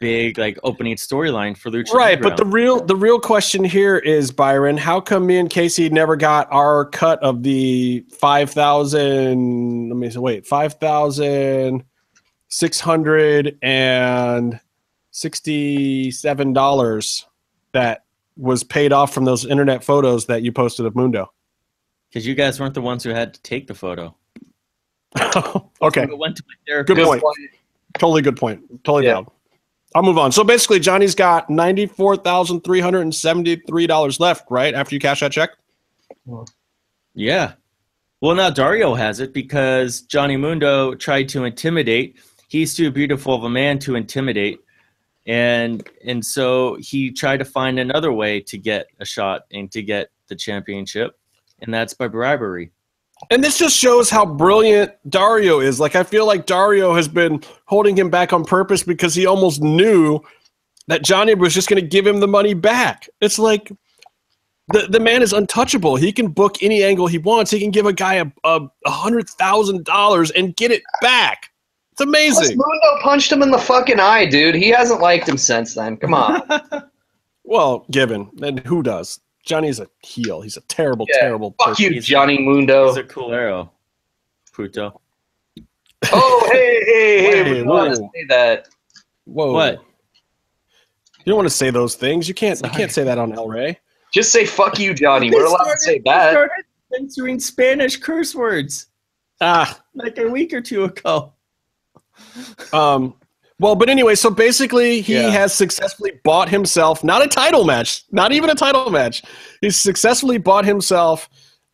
[0.00, 1.92] big like opening storyline for Lucha.
[1.92, 5.88] Right, but the real the real question here is Byron, how come me and Casey
[5.88, 9.88] never got our cut of the five thousand?
[9.88, 11.84] Let me say, wait, five thousand
[12.48, 14.60] six hundred and
[15.10, 17.26] sixty-seven dollars
[17.72, 18.04] that
[18.36, 21.32] was paid off from those internet photos that you posted of Mundo.
[22.08, 24.14] Because you guys weren't the ones who had to take the photo.
[25.82, 26.96] okay, It went to my therapist.
[26.96, 27.22] Good point.
[27.98, 28.60] totally good point.
[28.84, 29.14] Totally Yeah.
[29.14, 29.26] down.
[29.96, 30.30] I'll move on.
[30.30, 35.00] So basically, Johnny's got ninety-four thousand three hundred and seventy-three dollars left, right after you
[35.00, 35.52] cash that check.
[37.14, 37.54] Yeah.
[38.20, 42.18] Well, now Dario has it because Johnny Mundo tried to intimidate.
[42.48, 44.60] He's too beautiful of a man to intimidate,
[45.26, 49.82] and and so he tried to find another way to get a shot and to
[49.82, 51.18] get the championship,
[51.62, 52.70] and that's by bribery.
[53.30, 55.80] And this just shows how brilliant Dario is.
[55.80, 59.62] Like I feel like Dario has been holding him back on purpose because he almost
[59.62, 60.20] knew
[60.88, 63.08] that Johnny was just going to give him the money back.
[63.20, 63.72] It's like
[64.68, 65.96] the the man is untouchable.
[65.96, 67.50] He can book any angle he wants.
[67.50, 71.50] He can give a guy a a, a hundred thousand dollars and get it back.
[71.92, 72.58] It's Plus, amazing.
[72.58, 74.54] Mundo punched him in the fucking eye, dude.
[74.54, 75.96] He hasn't liked him since then.
[75.96, 76.42] Come on.
[77.46, 79.20] Well, given and who does?
[79.46, 80.42] Johnny's a heel.
[80.42, 81.20] He's a terrible, Yeah.
[81.20, 81.54] terrible.
[81.58, 81.84] Fuck person.
[81.86, 82.88] you, He's- Johnny Mundo.
[82.88, 83.72] He's a cool arrow,
[84.52, 85.00] Puto.
[86.12, 87.44] Oh, hey, hey, hey.
[87.44, 88.10] Hey, we don't want to whoa.
[88.14, 88.68] say that.
[89.24, 89.52] Whoa!
[89.52, 89.82] What?
[91.24, 92.28] You don't want to say those things.
[92.28, 92.60] You can't.
[92.62, 93.78] You can't say that on El Rey.
[94.12, 95.30] Just say fuck you, Johnny.
[95.30, 96.32] We're allowed to say that.
[96.32, 98.86] started censoring Spanish curse words
[99.40, 101.32] Ah, like a week or two ago.
[102.72, 103.14] Um,
[103.58, 105.30] Well, but anyway, so basically, he Yeah.
[105.30, 109.22] has successfully bought himself not a title match, not even a title match.
[109.62, 111.28] He's successfully bought himself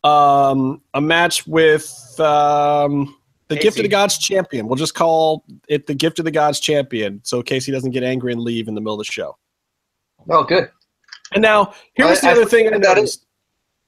[0.05, 1.85] um, a match with
[2.19, 3.15] um,
[3.49, 4.67] the Gift of the Gods champion.
[4.67, 8.31] We'll just call it the Gift of the Gods champion, so Casey doesn't get angry
[8.31, 9.37] and leave in the middle of the show.
[10.29, 10.69] Oh, good.
[11.33, 12.95] And now here's the I other thing I forget it.
[12.95, 13.25] noticed.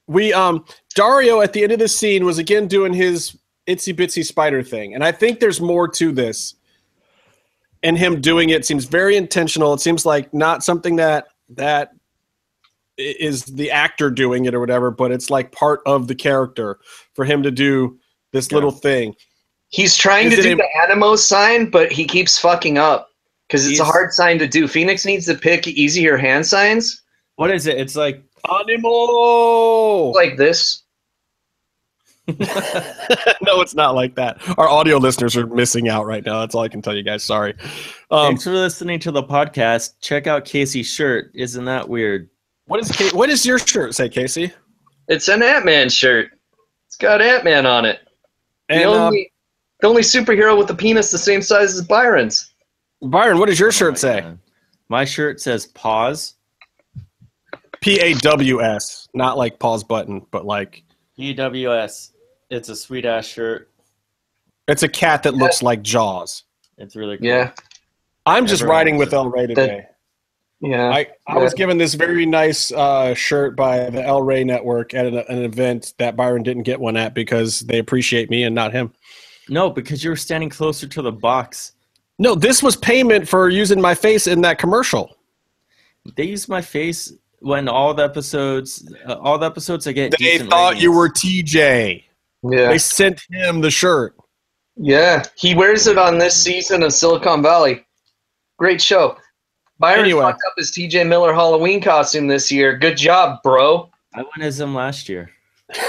[0.07, 0.65] We um
[0.95, 3.37] Dario at the end of this scene was again doing his
[3.67, 6.55] itsy bitsy spider thing, and I think there's more to this.
[7.85, 9.73] And him doing it seems very intentional.
[9.73, 11.91] It seems like not something that that
[12.97, 16.79] is the actor doing it or whatever, but it's like part of the character
[17.13, 17.99] for him to do
[18.31, 18.55] this Yeah.
[18.55, 19.15] little thing.
[19.69, 23.09] He's trying Is to do a- the Animo sign, but he keeps fucking up
[23.47, 24.67] because it's a hard sign to do.
[24.67, 27.01] Phoenix needs to pick easier hand signs
[27.35, 27.77] What is it?
[27.77, 30.11] It's like Animo.
[30.11, 30.83] like this.
[33.41, 34.39] no, it's not like that.
[34.57, 36.39] Our audio listeners are missing out right now.
[36.39, 37.23] That's all I can tell you guys.
[37.23, 37.53] Sorry.
[38.09, 39.93] Um, thanks for listening to the podcast.
[40.01, 41.31] Check out Casey's shirt.
[41.35, 42.29] Isn't that weird?
[42.67, 44.51] what is Ca- what does your shirt say, Casey?
[45.07, 46.31] It's an Ant Man shirt.
[46.87, 47.99] It's got Ant Man on it.
[48.69, 49.31] The And uh, only
[49.81, 52.55] the only superhero with a penis the same size as Byron's.
[53.03, 54.21] Byron, what does your Oh shirt my say?
[54.21, 54.39] God.
[54.89, 56.35] My shirt says pause.
[57.81, 60.83] P A W S, not like pause button, but like
[61.19, 62.11] EWS.
[62.49, 63.71] It's a sweet ass shirt.
[64.67, 66.43] it's a cat that looks like Jaws.
[66.77, 67.27] It's really cool.
[67.27, 67.51] Yeah,
[68.25, 69.15] I'm just Everyone riding with it.
[69.15, 69.85] El Rey today.
[70.61, 70.89] yeah.
[70.89, 75.05] I, I was given this very nice uh, shirt by the El Rey Network at
[75.05, 78.73] an, an event that Byron didn't get one at because they appreciate me and not
[78.73, 78.93] him.
[79.49, 81.73] No, because you were standing closer to the box.
[82.17, 85.15] No, this was payment for using my face in that commercial.
[86.15, 90.11] They use my face when all the episodes, uh, all the episodes I get.
[90.11, 92.04] They decent thought you were TJ.
[92.51, 94.15] Yeah, They sent him the shirt.
[94.75, 95.23] yeah.
[95.37, 97.85] He wears it on this season of Silicon Valley.
[98.57, 99.17] Great show.
[99.79, 100.21] Byron Anyway.
[100.21, 101.03] fucked up his T.J.
[101.03, 102.77] Miller Halloween costume this year.
[102.77, 103.89] Good job, bro.
[104.13, 105.29] I went as him last year.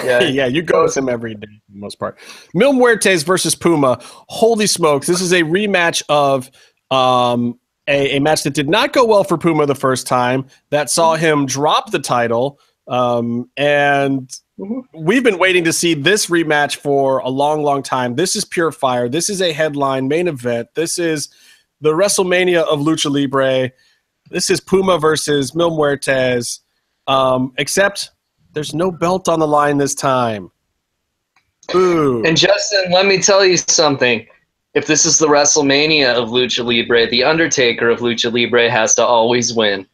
[0.05, 2.19] Yeah, yeah, you go with him every day for the most part.
[2.55, 3.99] Mil Muertes versus Puma.
[4.29, 5.07] Holy smokes.
[5.07, 6.51] This is a rematch of
[6.91, 10.91] um, a, a match that did not go well for Puma the first time, that
[10.91, 12.59] saw him drop the title.
[12.89, 14.83] Um, and Mhm.
[14.95, 18.15] we've been waiting to see this rematch for a long, long time.
[18.15, 19.09] This is pure fire.
[19.09, 20.69] This is a headline main event.
[20.75, 21.29] This is
[21.81, 23.71] the WrestleMania of Lucha Libre.
[24.31, 26.61] This is Puma versus Mil Muertes.
[27.07, 28.11] Um, except
[28.55, 30.51] there's no belt on the line this time.
[31.75, 32.25] Ooh.
[32.25, 34.27] And Justin, let me tell you something.
[34.75, 39.05] If this is the WrestleMania of Lucha Libre, the Undertaker of Lucha Libre has to
[39.05, 39.87] always win.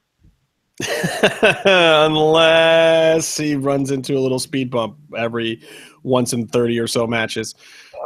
[1.65, 5.61] Unless he runs into a little speed bump every
[6.03, 7.55] once in 30 or so matches.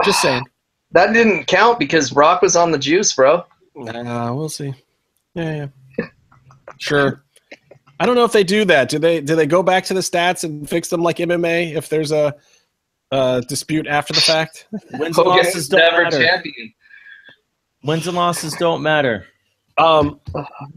[0.05, 0.45] Just saying.
[0.93, 3.45] That didn't count because Brock was on the juice, bro.
[3.77, 4.73] Uh, we'll see.
[5.35, 6.07] Yeah, yeah.
[6.79, 7.25] Sure.
[7.99, 8.89] I don't know if they do that.
[8.89, 11.89] Do they do they go back to the stats and fix them like MMA if
[11.89, 12.35] there's a,
[13.11, 14.69] uh dispute after the fact?
[14.93, 16.19] Wins and losses don't never matter.
[16.23, 16.73] champion.
[17.83, 19.27] Wins and losses don't matter.
[19.79, 20.21] Um,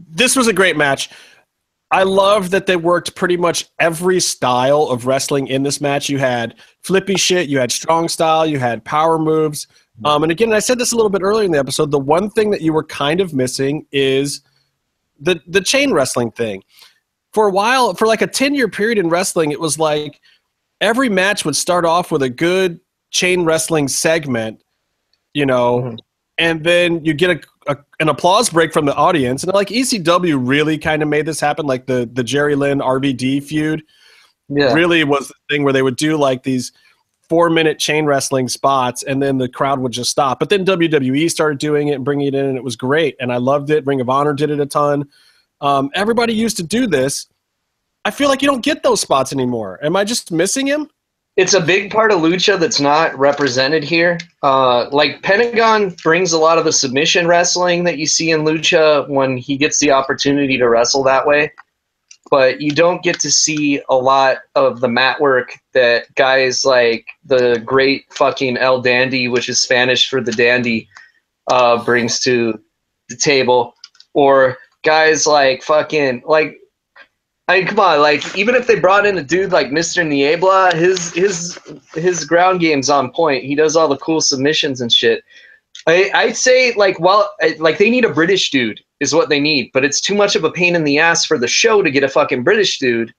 [0.08, 1.08] this was a great match.
[1.92, 6.08] I love that they worked pretty much every style of wrestling in this match.
[6.08, 9.66] You had flippy shit, you had strong style, you had power moves.
[10.04, 11.90] Um, and again, I said this a little bit earlier in the episode.
[11.90, 14.40] The one thing that you were kind of missing is
[15.20, 16.62] the the chain wrestling thing.
[17.32, 20.20] For a while, for like a ten year period in wrestling, it was like
[20.80, 22.80] every match would start off with a good
[23.10, 24.62] chain wrestling segment,
[25.34, 25.98] you know, Mhm.
[26.38, 29.42] and then you get a, a an applause break from the audience.
[29.44, 33.42] And like ECW really kind of made this happen, like the the Jerry Lynn RVD
[33.42, 33.82] feud
[34.48, 34.72] Yeah.
[34.72, 36.72] really was the thing where they would do like these
[37.28, 40.40] four minute chain wrestling spots and then the crowd would just stop.
[40.40, 43.14] But then WWE started doing it and bringing it in, and it was great.
[43.20, 43.86] And I loved it.
[43.86, 45.08] Ring of Honor did it a ton.
[45.60, 47.26] Um, everybody used to do this.
[48.04, 49.78] I feel like you don't get those spots anymore.
[49.82, 50.88] Am I just missing him?
[51.40, 54.18] It's a big part of lucha that's not represented here.
[54.42, 59.08] Uh, like Pentagon brings a lot of the submission wrestling that you see in lucha
[59.08, 61.50] when he gets the opportunity to wrestle that way,
[62.30, 67.06] but you don't get to see a lot of the mat work that guys like
[67.24, 70.90] the great fucking El Dandy, which is Spanish for the dandy,
[71.50, 72.60] uh, brings to
[73.08, 73.74] the table,
[74.12, 76.59] or guys like fucking like
[77.50, 80.06] I mean, come on, like even if they brought in a dude like Mr.
[80.06, 81.58] Niebla, his his
[81.94, 83.42] his ground game's on point.
[83.42, 85.24] He does all the cool submissions and shit.
[85.88, 87.28] I I'd say like well
[87.58, 90.44] like they need a British dude is what they need, but it's too much of
[90.44, 93.12] a pain in the ass for the show to get a fucking British dude.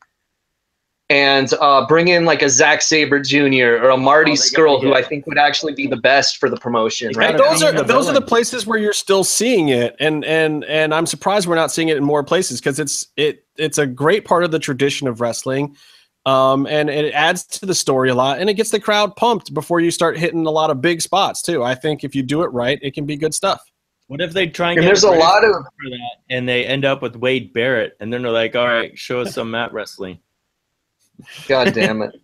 [1.12, 3.84] And uh, bring in like a Zack Sabre Jr.
[3.84, 6.56] or a Marty Oh, Scurll, who I think would actually be the best for the
[6.56, 7.12] promotion.
[7.14, 7.32] Right?
[7.32, 10.24] And those are in the those are the places where you're still seeing it, and
[10.24, 13.78] and and I'm surprised we're not seeing it in more places because it's it it's
[13.78, 15.76] a great part of the tradition of wrestling,
[16.26, 19.54] um, and it adds to the story a lot, and it gets the crowd pumped
[19.54, 21.62] before you start hitting a lot of big spots too.
[21.62, 23.62] I think if you do it right, it can be good stuff.
[24.08, 26.48] What if they try and, And get there's a British lot of for that, and
[26.48, 29.52] they end up with Wade Barrett, and then they're like, "All right, show us some
[29.52, 30.20] mat wrestling."
[31.48, 32.20] God damn it.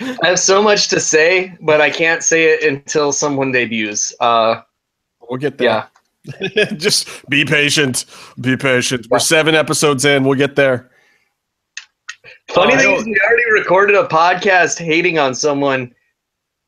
[0.00, 4.12] I have so much to say, but I can't say it until someone debuts.
[4.20, 4.62] Uh,
[5.28, 5.88] We'll get there.
[6.54, 6.64] yeah.
[6.76, 8.04] Just be patient.
[8.40, 9.06] Be patient.
[9.10, 10.24] We're seven episodes in.
[10.24, 10.90] We'll get there.
[12.48, 15.94] Funny thing is, we already recorded a podcast hating on someone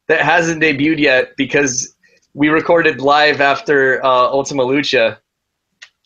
[0.08, 1.94] that hasn't debuted yet because
[2.34, 5.18] we recorded live after uh, Ultima Lucha.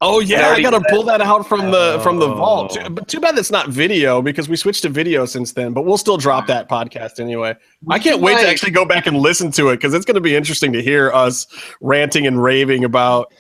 [0.03, 2.75] Oh yeah, I already gotta pull that out from the from the vault.
[2.81, 2.85] Oh.
[2.85, 5.75] Too- But too bad that's not video because we switched to video since then.
[5.75, 7.55] But we'll still drop that podcast anyway.
[7.89, 10.21] I can't wait to actually go back and listen to it because it's going to
[10.23, 11.47] be interesting to hear us
[11.83, 13.33] ranting and raving about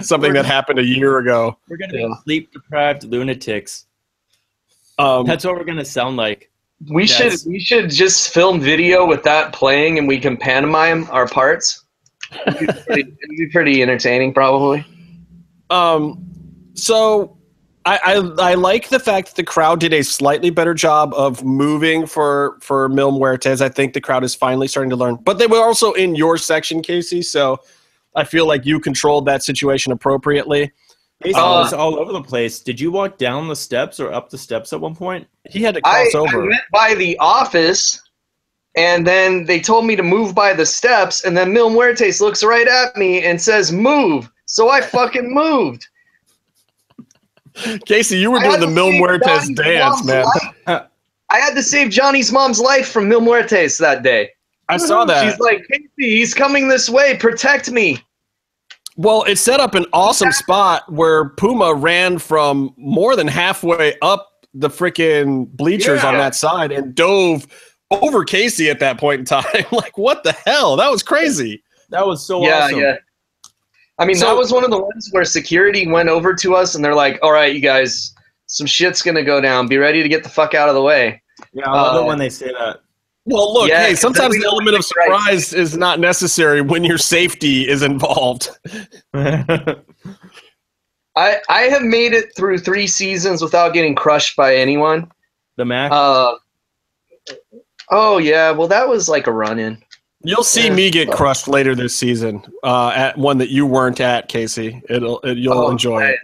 [0.00, 1.58] something that happened a year ago.
[1.68, 2.06] We're gonna Yeah.
[2.08, 3.84] be sleep deprived lunatics.
[4.98, 6.50] Um, That's what we're gonna sound like.
[6.90, 7.42] We Yes.
[7.42, 11.84] should we should just film video with that playing, and we can pantomime our parts.
[12.46, 14.84] It'd be pretty, it'd be pretty entertaining, probably.
[15.70, 16.24] Um,
[16.74, 17.36] so
[17.84, 21.44] I, I I like the fact that the crowd did a slightly better job of
[21.44, 23.60] moving for for Mil Muertes.
[23.60, 26.36] I think the crowd is finally starting to learn, but they were also in your
[26.38, 27.22] section, Casey.
[27.22, 27.58] So
[28.14, 30.72] I feel like you controlled that situation appropriately.
[31.24, 32.60] Jason Uh, was all over the place.
[32.60, 35.26] Did you walk down the steps or up the steps at one point?
[35.50, 36.40] He had to I, cross I over.
[36.46, 38.00] went by the office,
[38.76, 42.44] and then they told me to move by the steps, and then Mil Muertes looks
[42.44, 45.86] right at me and says, "Move." So I fucking moved.
[47.84, 50.24] Casey, you were I doing the to Mil save Muertes dance, man.
[50.66, 50.86] life.
[51.30, 54.30] I had to save Johnny's mom's life from Mil Muertes that day.
[54.70, 55.30] I saw that.
[55.30, 57.16] She's like, Casey, he's coming this way.
[57.18, 57.98] Protect me.
[58.96, 64.46] Well, it set up an awesome spot where Puma ran from more than halfway up
[64.54, 67.46] the freaking bleachers on that side and dove
[67.90, 69.44] over Casey at that point in time.
[69.72, 70.76] like, what the hell?
[70.76, 71.62] That was crazy.
[71.90, 72.80] That was so yeah, awesome.
[72.80, 72.96] yeah.
[73.98, 76.74] I mean, So- that was one of the ones where security went over to us
[76.74, 78.14] and they're like, all right, you guys,
[78.46, 79.66] some shit's going to go down.
[79.66, 81.20] Be ready to get the fuck out of the way.
[81.52, 82.80] Yeah, I love Uh, it when they say that.
[83.26, 85.04] Well, look, Yeah, hey, 'cause sometimes the element of it's right.
[85.06, 88.48] surprise is not necessary when your safety is involved.
[89.14, 89.76] I,
[91.48, 95.10] I have made it through three seasons without getting crushed by anyone.
[95.56, 95.90] the Mack.
[95.92, 96.34] Uh,
[97.90, 98.50] oh, yeah.
[98.52, 99.82] Well, that was like a run in.
[100.24, 104.28] You'll see me get crushed later this season uh, at one that you weren't at,
[104.28, 104.82] Casey.
[104.88, 106.18] It'll it, you'll Oh, enjoy it.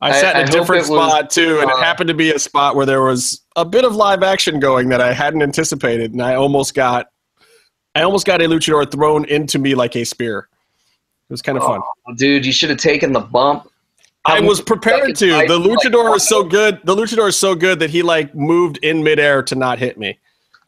[0.00, 2.08] I I- sat I in a different it was, spot too, and it uh, happened
[2.08, 5.12] to be a spot where there was a bit of live action going that I
[5.12, 7.08] hadn't anticipated, and I almost got,
[7.94, 10.48] I almost got a luchador thrown into me like a spear.
[11.28, 11.80] It was kind of fun.
[12.08, 13.68] Oh, dude, you should have taken the bump.
[14.24, 15.32] I was prepared to.
[15.32, 16.80] like, The like, luchador is so good.
[16.84, 20.18] The luchador is so good that he like moved in midair to not hit me.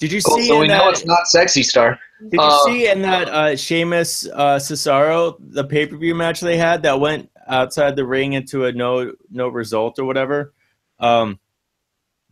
[0.00, 0.94] Did you Cool, see so in we know that?
[0.94, 1.98] it's not sexy star.
[2.22, 6.40] Did you uh, see in that uh, Sheamus uh, Cesaro the pay per view match
[6.40, 10.54] they had that went outside the ring into a no no result or whatever?
[10.98, 11.38] Um,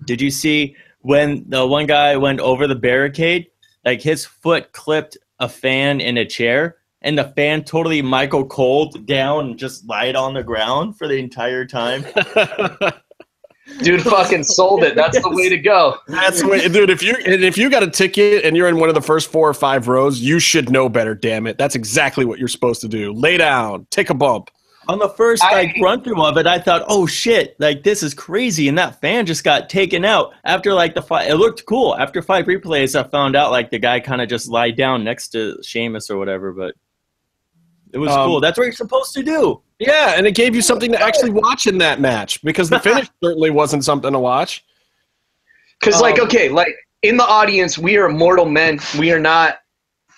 [0.07, 3.49] did you see when the one guy went over the barricade?
[3.85, 9.07] Like his foot clipped a fan in a chair, and the fan totally Michael Cold
[9.07, 12.05] down and just lied on the ground for the entire time.
[13.83, 14.95] Dude fucking sold it.
[14.97, 15.99] That's the way to go.
[16.09, 16.91] That's what, dude.
[16.91, 19.49] If you if you got a ticket and you're in one of the first four
[19.49, 21.15] or five rows, you should know better.
[21.15, 23.13] Damn it, that's exactly what you're supposed to do.
[23.13, 24.51] Lay down, take a bump.
[24.89, 27.57] On the first I- like run through of it, I thought, "Oh shit!
[27.59, 31.29] Like this is crazy!" And that fan just got taken out after like the five.
[31.29, 31.95] It looked cool.
[31.97, 35.29] After five replays, I found out like the guy kind of just lied down next
[35.31, 36.53] to Sheamus or whatever.
[36.53, 36.75] But
[37.93, 38.41] it was Um, cool.
[38.41, 39.61] That's what you're supposed to do.
[39.79, 43.09] Yeah, and it gave you something to actually watch in that match because the finish
[43.23, 44.65] certainly wasn't something to watch.
[45.81, 48.81] Because, like, Um, okay, like in the audience, we are mortal men.
[48.99, 49.61] We are not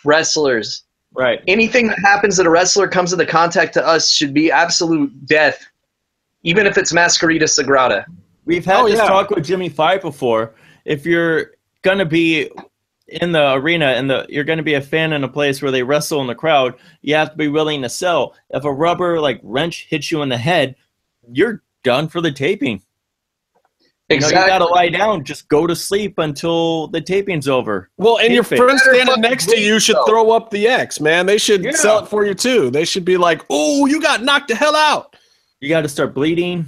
[0.04, 0.84] wrestlers.
[1.12, 1.40] Right.
[1.48, 5.64] Anything that happens that a wrestler comes into contact to us should be absolute death,
[6.44, 8.04] even if it's Mascarita Sagrada.
[8.46, 9.06] We've had Oh, this yeah.
[9.06, 10.54] talk with Jimmy Five before.
[10.84, 11.52] If you're
[11.82, 12.50] gonna be
[13.10, 15.82] in the arena and the you're gonna be a fan in a place where they
[15.82, 18.34] wrestle in the crowd, you have to be willing to sell.
[18.50, 20.76] If a rubber like wrench hits you in the head,
[21.30, 22.82] you're done for the taping.
[24.08, 27.90] You know, you gotta lie down, just go to sleep until the taping's over.
[27.96, 28.78] Well, and your Keep it.
[28.80, 30.04] standing next to you should though.
[30.06, 31.26] throw up the X, man.
[31.26, 31.70] They should Yeah.
[31.72, 32.70] sell it for you too.
[32.70, 35.14] They should be like, "Oh, you got knocked the hell out."
[35.60, 36.66] You gotta start bleeding.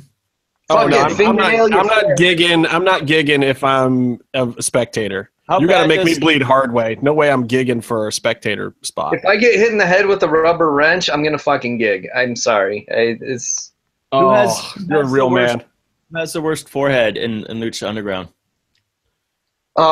[0.71, 2.67] Oh no, I'm, I'm not, I'm not gigging.
[2.71, 5.31] I'm not gigging if I'm a spectator.
[5.53, 6.97] How you got to bad make me bleed hard way.
[7.03, 9.13] No way I'm gigging for a spectator spot.
[9.13, 12.09] If I get hit in the head with a rubber wrench, I'm gonna fucking gig.
[12.17, 12.87] I'm sorry.
[12.91, 13.73] I, it's
[14.13, 15.65] Who has- Oh, you're a the real worst- man.
[16.11, 18.29] Who has the worst forehead in, in Lucha Underground?
[19.77, 19.83] uh,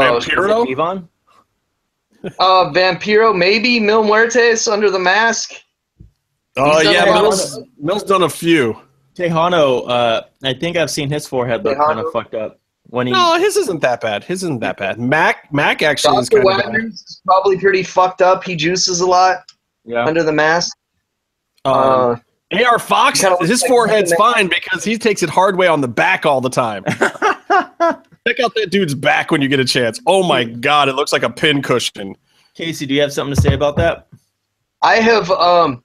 [0.00, 0.64] Vampiro?
[0.64, 1.08] Is Ivan?
[2.38, 5.52] uh, Vampiro, maybe Mil Muertes under the mask.
[6.56, 8.80] Oh He's done yeah, Mil's, lot Mills, Mills done a few.
[9.16, 13.12] Tejano, uh, I think I've seen his forehead look kind of fucked up when he.
[13.12, 14.24] No, his isn't that bad.
[14.24, 14.98] His isn't that bad.
[14.98, 16.42] Mack Mack actually is Dr.
[16.42, 16.72] kind of bad.
[16.72, 18.44] Wagner's is probably pretty fucked up.
[18.44, 19.44] He juices a lot
[19.84, 20.04] yeah.
[20.04, 20.76] under the mask.
[21.64, 22.16] Um, Uh,
[22.64, 26.24] AR Fox, his like forehead's fine because he takes it hard way on the back
[26.24, 26.82] all the time.
[26.88, 30.00] Check out that dude's back when you get a chance.
[30.06, 32.16] Oh my god, it looks like a pin cushion.
[32.54, 34.08] Casey, do you have something to say about that?
[34.82, 35.82] I have um,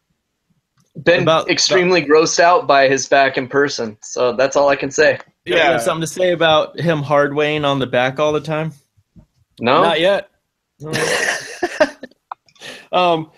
[1.04, 4.92] been About- extremely grossed out by his back in person, so that's all I can
[4.92, 5.20] say.
[5.46, 8.40] Do you have something to say about him hard weighing on the back all the
[8.40, 8.72] time?
[9.60, 10.30] No, Not yet.
[12.92, 13.30] um,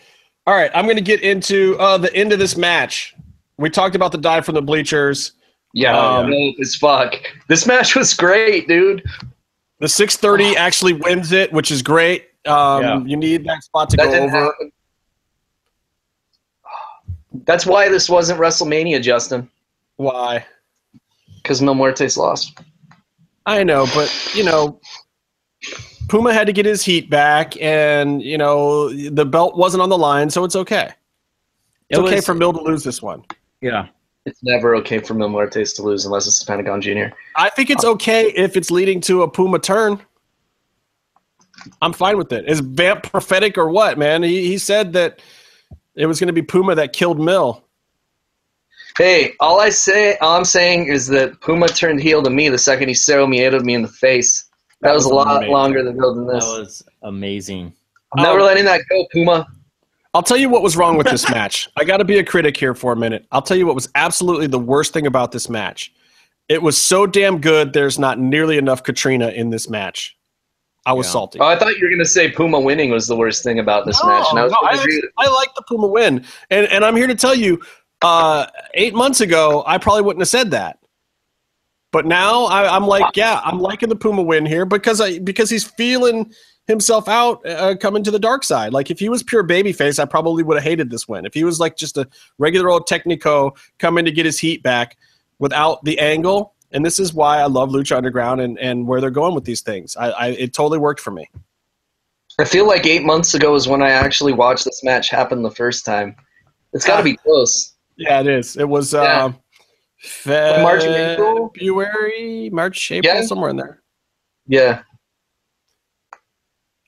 [0.48, 3.15] all right, I'm going to get into uh, the end of this match.
[3.57, 5.32] We talked about the dive from the bleachers.
[5.73, 7.15] yeah, Um, as fuck.
[7.48, 9.03] This match was great, dude.
[9.80, 12.27] The 630 actually wins it, which is great.
[12.45, 12.99] Um, Yeah.
[13.03, 14.45] You need that spot to That go didn't over.
[14.45, 14.72] happen.
[17.45, 19.49] That's why this wasn't WrestleMania, Justin,
[19.98, 20.45] Why?
[21.45, 22.57] Because Mil Muertes lost.
[23.45, 24.80] I know, but you know,
[26.09, 29.97] Puma had to get his heat back, and you know the belt wasn't on the
[29.97, 30.89] line, so it's okay.
[31.91, 33.23] It's It okay was- for Mil to lose this one.
[33.61, 33.88] Yeah.
[34.26, 37.13] It's never okay for Mil Muertes to lose unless it's Pentagon Jr.
[37.35, 39.99] I think it's okay if it's leading to a Puma turn.
[41.84, 42.49] I'm fine with it.
[42.49, 44.23] Is Vamp prophetic or what, man?
[44.23, 45.22] He, he said that
[45.93, 47.63] it was going to be Puma that killed Mil.
[48.97, 52.57] Hey, all I say, all I'm saying is that Puma turned heel to me the
[52.57, 54.45] second he Cero Miedo'd me in the face.
[54.81, 55.51] That, That was, was a lot amazing.
[55.53, 56.43] longer than go than That this.
[56.45, 57.73] was amazing.
[58.15, 59.45] I'm never Um, letting that go, Puma.
[60.13, 61.67] I'll tell you what was wrong with this match.
[61.76, 63.26] I got to be a critic here for a minute.
[63.34, 65.91] I'll tell you what was absolutely the worst thing about this match.
[66.47, 67.73] It was so damn good.
[67.73, 70.15] There's not nearly enough Catrina in this match.
[70.85, 71.11] I was Yeah.
[71.13, 71.39] salty.
[71.41, 74.01] Oh, I thought you were gonna say Puma winning was the worst thing about this
[74.03, 74.27] No, match.
[74.30, 77.07] And I was no, I, agree I like the Puma win, and and I'm here
[77.07, 77.59] to tell you,
[78.01, 80.80] uh, eight months ago I probably wouldn't have said that,
[81.91, 85.49] but now I, I'm like, yeah, I'm liking the Puma win here because I because
[85.49, 86.31] he's feeling
[86.67, 88.73] himself out uh, coming to the dark side.
[88.73, 91.26] Like if he was pure babyface, I probably would have hated this win.
[91.26, 92.07] If he was like just a
[92.38, 94.97] regular old Technico coming to get his heat back
[95.39, 96.53] without the angle.
[96.72, 99.61] And this is why I love Lucha Underground and, and where they're going with these
[99.61, 99.95] things.
[99.95, 101.30] I, I it totally worked for me.
[102.39, 105.51] I feel like eight months ago is when I actually watched this match happen the
[105.51, 106.15] first time.
[106.73, 107.74] It's got to be close.
[107.97, 108.57] Yeah, it is.
[108.57, 109.26] It was Yeah.
[109.26, 109.39] um,
[109.99, 111.51] Fe- March April?
[111.55, 113.22] February, March, April, Yeah.
[113.26, 113.81] somewhere in there.
[114.47, 114.81] Yeah.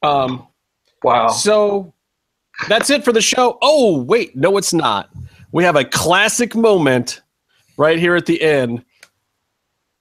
[0.03, 0.47] Um,
[1.03, 1.29] Wow.
[1.29, 1.93] so
[2.67, 3.57] that's it for the show.
[3.61, 5.09] Oh, wait, no, it's not.
[5.51, 7.21] We have a classic moment
[7.77, 8.83] right here at the end.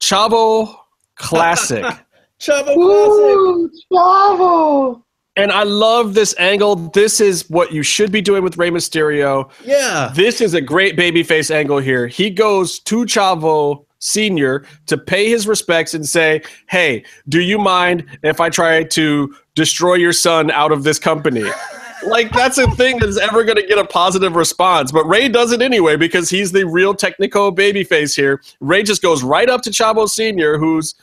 [0.00, 0.76] Chavo
[1.16, 1.82] Classic.
[2.40, 2.76] Chavo Classic.
[2.76, 5.02] Woo, Chavo.
[5.36, 6.76] And I love this angle.
[6.76, 9.50] This is what you should be doing with Rey Mysterio.
[9.64, 10.10] Yeah.
[10.14, 12.06] This is a great babyface angle here.
[12.06, 18.04] He goes to Chavo Senior to pay his respects and say, "Hey, do you mind
[18.22, 21.44] if I try to destroy your son out of this company?"
[22.06, 24.92] like that's a thing that's ever going to get a positive response.
[24.92, 28.42] But Rey does it anyway because he's the real technical babyface here.
[28.60, 30.94] Rey just goes right up to Chavo Senior, who's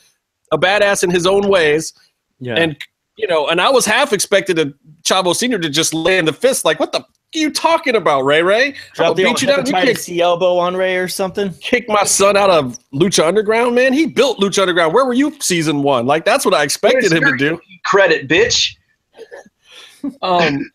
[0.52, 1.94] a badass in his own ways,
[2.40, 2.56] Yeah.
[2.56, 2.78] and
[3.16, 4.74] you know, and I was half expected a
[5.04, 8.26] Chavo Senior to just land the fist, like, "What the f- are you talking about,
[8.26, 8.76] Rey Rey?
[9.00, 9.66] I'll beat you down.
[9.66, 11.52] You kick, C elbow on Rey or something.
[11.56, 13.94] kick my son out of Lucha Underground, man.
[13.94, 14.94] He built Lucha Underground.
[14.94, 16.06] Where were you season one?
[16.06, 17.60] Like that's what I expected him to do.
[17.86, 18.76] Credit, bitch.
[20.22, 20.70] Um,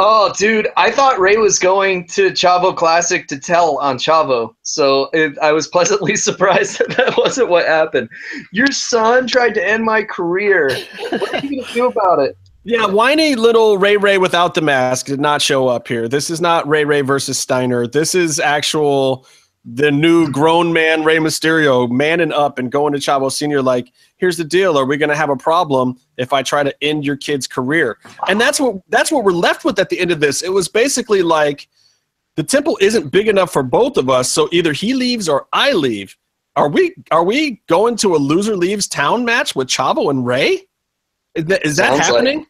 [0.00, 5.10] Oh, dude, I thought Rey was going to Chavo Classic to tell on Chavo, so
[5.12, 8.08] it, I was pleasantly surprised that that wasn't what happened.
[8.52, 10.70] Your son tried to end my career.
[11.10, 12.36] What are you gonna do about it?
[12.64, 16.06] yeah, whiny little Rey Rey without the mask did not show up here.
[16.06, 17.86] This is not Rey Rey versus Steiner.
[17.86, 19.26] This is actual
[19.74, 23.60] the new grown man Rey Mysterio manning up and going to Chavo Senior.
[23.60, 26.74] Like, here's the deal: Are we going to have a problem if I try to
[26.82, 27.98] end your kid's career?
[28.28, 30.42] And that's what that's what we're left with at the end of this.
[30.42, 31.68] It was basically like
[32.36, 35.72] the temple isn't big enough for both of us, so either he leaves or I
[35.72, 36.16] leave.
[36.56, 40.66] Are we are we going to a loser leaves town match with Chavo and Rey?
[41.34, 42.46] Is that, is that Sounds like- happening?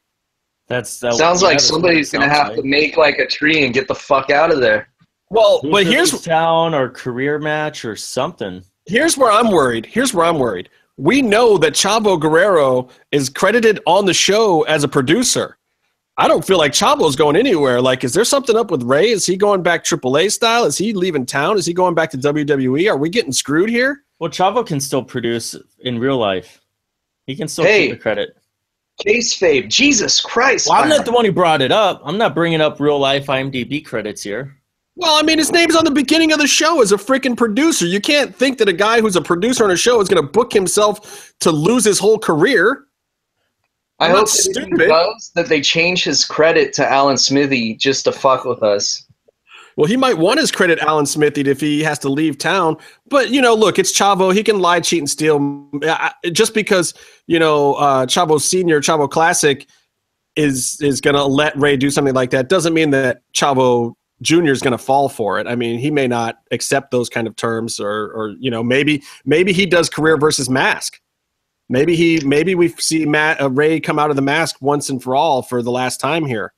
[0.68, 1.14] That's that.
[1.14, 2.56] Sounds like somebody's gonna have like.
[2.56, 4.87] to make like a tree and get the fuck out of there.
[5.30, 8.62] Well, but here's town or career match or something.
[8.86, 9.84] Here's where I'm worried.
[9.86, 10.70] Here's where I'm worried.
[10.96, 15.58] We know that Chavo Guerrero is credited on the show as a producer.
[16.16, 17.80] I don't feel like Chavo's going anywhere.
[17.80, 19.10] Like, is there something up with Rey?
[19.10, 20.64] Is he going back AAA style?
[20.64, 21.56] Is he leaving town?
[21.56, 22.90] Is he going back to WWE?
[22.90, 24.02] Are we getting screwed here?
[24.18, 26.60] Well, Chavo can still produce in real life.
[27.26, 27.86] He can still Hey.
[27.88, 28.36] keep the credit.
[29.06, 30.66] Case fave, Jesus Christ.
[30.68, 32.00] Well, I'm not the one who brought it up.
[32.04, 34.57] I'm not bringing up real life IMDb credits here.
[34.98, 37.86] Well, I mean, his name's on the beginning of the show as a freaking producer.
[37.86, 40.28] You can't think that a guy who's a producer on a show is going to
[40.28, 42.84] book himself to lose his whole career.
[44.00, 44.90] I hope that stupid.
[45.36, 49.04] that they change his credit to Alan Smithee just to fuck with us.
[49.76, 52.76] Well, he might want his credit, Alan Smithee, if he has to leave town.
[53.08, 54.34] But you know, look, it's Chavo.
[54.34, 55.70] He can lie, cheat, and steal.
[56.32, 56.92] Just because
[57.28, 59.64] you know uh, Chavo Senior, Chavo Classic
[60.34, 64.52] is is going to let Rey do something like that doesn't mean that Chavo Junior
[64.52, 65.46] is going to fall for it.
[65.46, 69.02] I mean, he may not accept those kind of terms, or or you know, maybe
[69.24, 71.00] maybe he does career versus mask.
[71.68, 75.02] Maybe he maybe we see Matt uh, Rey come out of the mask once and
[75.02, 76.52] for all for the last time here.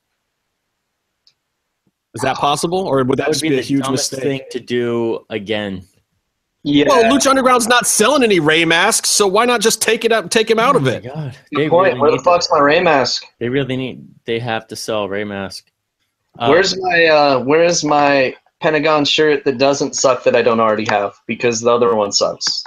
[2.13, 4.21] Is that possible, or would that, That would just be be, a huge mistake?
[4.21, 5.83] thing to do again.
[6.63, 6.85] Yeah.
[6.89, 10.29] Well, Lucha Underground's not selling any Rey masks, so why not just take it up,
[10.29, 11.03] take him out of Oh my it?
[11.03, 11.93] God, Good they point.
[11.93, 13.23] really Where the fuck's my Rey mask?
[13.39, 14.05] They really need.
[14.25, 15.70] They have to sell Rey Mask.
[16.39, 20.85] Uh, Where's my uh where's my Pentagon shirt that doesn't suck that I don't already
[20.89, 22.63] have because the other one sucks.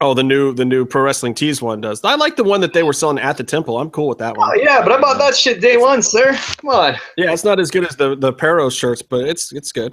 [0.00, 2.02] Oh, the new the new pro wrestling tees one does.
[2.04, 3.78] I like the one that they were selling at the temple.
[3.78, 4.60] I'm cool with that Oh one.
[4.60, 6.32] yeah, but I bought that shit day one, sir.
[6.58, 6.94] Come on.
[7.16, 9.92] Yeah, it's not as good as the the Peros shirts, but it's it's good.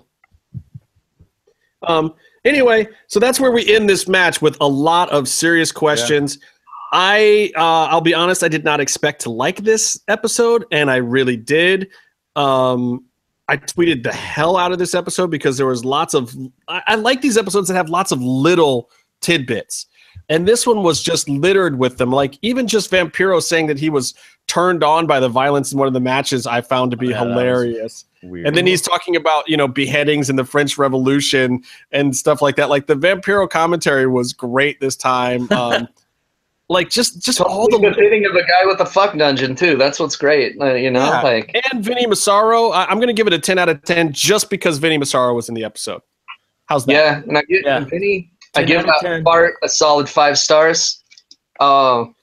[1.88, 2.14] Um.
[2.44, 6.38] Anyway, so that's where we end this match with a lot of serious questions.
[6.92, 10.98] I uh, I'll be honest, I did not expect to like this episode, and I
[10.98, 11.90] really did.
[12.36, 13.06] Um,
[13.48, 16.36] I tweeted the hell out of this episode because there was lots of.
[16.68, 18.90] I, I like these episodes that have lots of little
[19.22, 19.86] tidbits,
[20.30, 22.12] and this one was just littered with them.
[22.12, 24.14] Like even just Vampiro saying that he was
[24.48, 27.20] turned on by the violence in one of the matches, I found to be Yeah,
[27.20, 28.06] hilarious.
[28.22, 32.56] And then he's talking about you know beheadings in the French Revolution and stuff like
[32.56, 32.70] that.
[32.70, 35.48] Like the Vampiro commentary was great this time.
[35.56, 35.88] Um,
[36.70, 39.78] like just just all Totally the befitting of a guy with a fuck dungeon too.
[39.78, 40.60] That's what's great.
[40.60, 41.22] Uh, you know, Yeah.
[41.22, 42.70] like and Vinny Massaro.
[42.70, 45.34] I, I'm going to give it a 10 out of 10 just because Vinny Massaro
[45.36, 46.02] was in the episode.
[46.68, 46.94] How's that?
[46.94, 47.22] yeah.
[47.28, 47.80] And I give Yeah.
[47.82, 51.04] Vinny, I give out that part a solid five stars.
[51.60, 52.16] Um,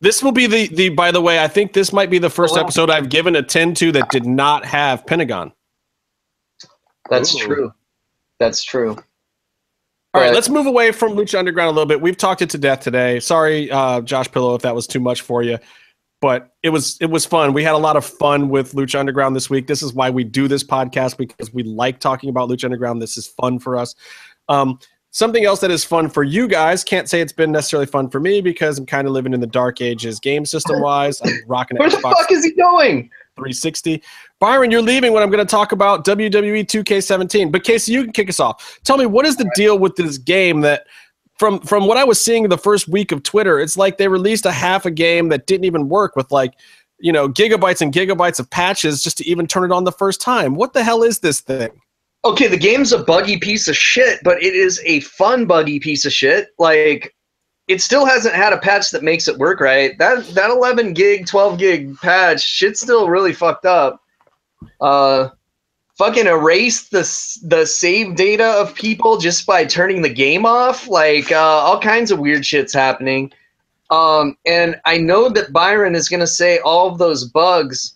[0.00, 0.88] This will be the the.
[0.88, 3.42] By the way, I think this might be the first Oh, episode I've given a
[3.42, 5.52] 10 to that did not have Pentagon.
[7.10, 7.38] that's Ooh.
[7.46, 7.74] true.
[8.38, 8.96] That's true.
[10.12, 12.00] All right, let's move away from Lucha Underground a little bit.
[12.00, 13.20] We've talked it to death today.
[13.20, 15.56] Sorry, uh, Josh Pillow, if that was too much for you,
[16.20, 17.52] but it was it was fun.
[17.52, 19.68] We had a lot of fun with Lucha Underground this week.
[19.68, 23.00] This is why we do this podcast because we like talking about Lucha Underground.
[23.00, 23.94] This is fun for us.
[24.48, 24.80] Um,
[25.10, 26.82] something else that is fun for you guys.
[26.82, 29.46] Can't say it's been necessarily fun for me because I'm kind of living in the
[29.46, 31.20] dark ages game system wise.
[31.22, 33.10] I'm rocking Where the Xbox fuck is he going?
[33.40, 34.02] 360.
[34.38, 37.50] Byron, you're leaving when I'm going to talk about WWE 2K17.
[37.50, 38.78] But Casey, you can kick us off.
[38.84, 40.86] Tell me what is the deal with this game that
[41.38, 44.44] from from what I was seeing the first week of Twitter, it's like they released
[44.44, 46.52] a half a game that didn't even work with like,
[46.98, 50.20] you know, gigabytes and gigabytes of patches just to even turn it on the first
[50.20, 50.54] time.
[50.54, 51.70] What the hell is this thing?
[52.26, 56.04] Okay, the game's a buggy piece of shit, but it is a fun buggy piece
[56.04, 56.48] of shit.
[56.58, 57.14] Like,
[57.70, 59.96] it still hasn't had a patch that makes it work right.
[59.98, 64.02] That that 11 gig, 12 gig patch, shit's still really fucked up.
[64.80, 65.30] Uh,
[65.96, 67.02] fucking erase the
[67.44, 70.88] the save data of people just by turning the game off.
[70.88, 73.32] Like, uh, all kinds of weird shit's happening.
[73.90, 77.94] Um, and I know that Byron is gonna say all of those bugs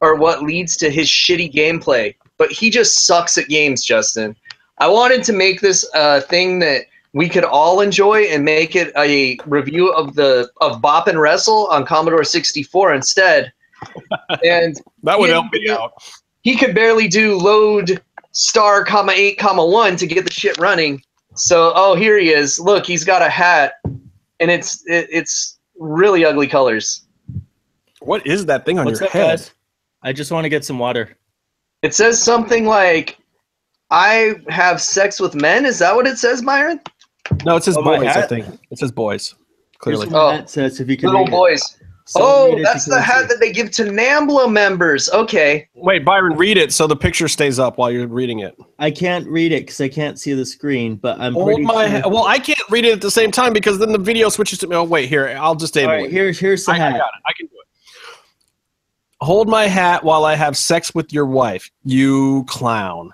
[0.00, 4.34] are what leads to his shitty gameplay but he just sucks at games, Justin.
[4.78, 8.92] I wanted to make this a thing that we could all enjoy and make it
[8.96, 13.52] a review of the of Bop and Wrestle on Commodore 64 instead.
[14.44, 15.92] and That would help me out.
[16.42, 18.00] he could barely do load
[18.32, 21.02] star comma eight comma one to get the shit running.
[21.34, 22.60] So oh here he is.
[22.60, 27.06] Look, he's got a hat, and it's it, it's really ugly colors.
[28.00, 29.28] What is that thing on What's your up, head?
[29.38, 29.54] guys?
[30.02, 31.16] I just want to get some water.
[31.82, 33.18] It says something like,
[33.90, 36.80] "I have sex with men." Is that what it says, Myron?
[37.44, 38.28] No, it says Oh, boys, I hat?
[38.28, 38.46] think.
[38.70, 39.34] It says boys.
[39.78, 40.06] Clearly.
[40.06, 40.26] Here's Oh.
[40.28, 41.30] my hat says if you can Little read it.
[41.32, 41.76] boys.
[42.16, 45.08] Oh, that's the hat you- that they give to NAMBLA members.
[45.10, 45.68] Okay.
[45.74, 48.56] Wait, Byron, read it so the picture stays up while you're reading it.
[48.80, 52.00] I can't read it because I can't see the screen, but I'm Hold pretty my
[52.00, 52.10] sure.
[52.10, 54.66] well, I can't read it at the same time because then the video switches to
[54.66, 54.74] me.
[54.74, 56.12] Oh, wait, here, I'll just All enable right, it.
[56.12, 57.02] here's here's the I, I got it.
[57.28, 57.66] I can do it.
[59.24, 63.10] Hold my hat while I have sex with your wife, you clown.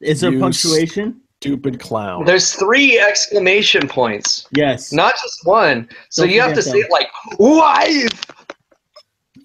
[0.00, 1.20] Is there You s- punctuation?
[1.44, 2.24] Stupid clown.
[2.26, 4.92] There's three exclamation points, Yes.
[4.92, 5.88] not just one.
[6.10, 7.08] So Don't you have to forget say it like
[7.38, 8.26] wife.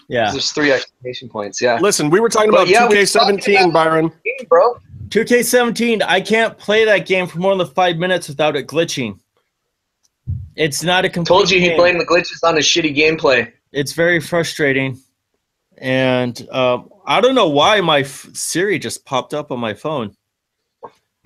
[0.10, 0.30] yeah.
[0.32, 1.62] There's three exclamation points.
[1.62, 4.12] Yeah, Listen, we were talking But about yeah, 2K17, about- Byron.
[4.26, 4.78] Hey, bro.
[5.08, 9.18] 2K17, I can't play that game for more than five minutes without it glitching.
[10.58, 11.78] It's not a complete Told you he game.
[11.78, 13.52] blamed the glitches on his shitty gameplay.
[13.72, 15.00] It's very frustrating.
[15.78, 20.16] And um, I don't know why my f- Siri just popped up on my phone.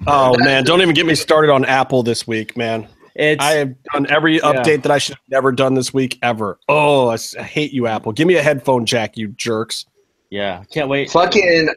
[0.07, 2.87] Oh man, don't even get me started on Apple this week, man.
[3.15, 4.41] It's I have done every Yeah.
[4.53, 6.57] update that I should have never done this week ever.
[6.69, 8.11] Oh, I hate you, Apple.
[8.13, 9.85] Give me a headphone jack, you jerks.
[10.29, 11.09] yeah, can't wait.
[11.11, 11.69] Fucking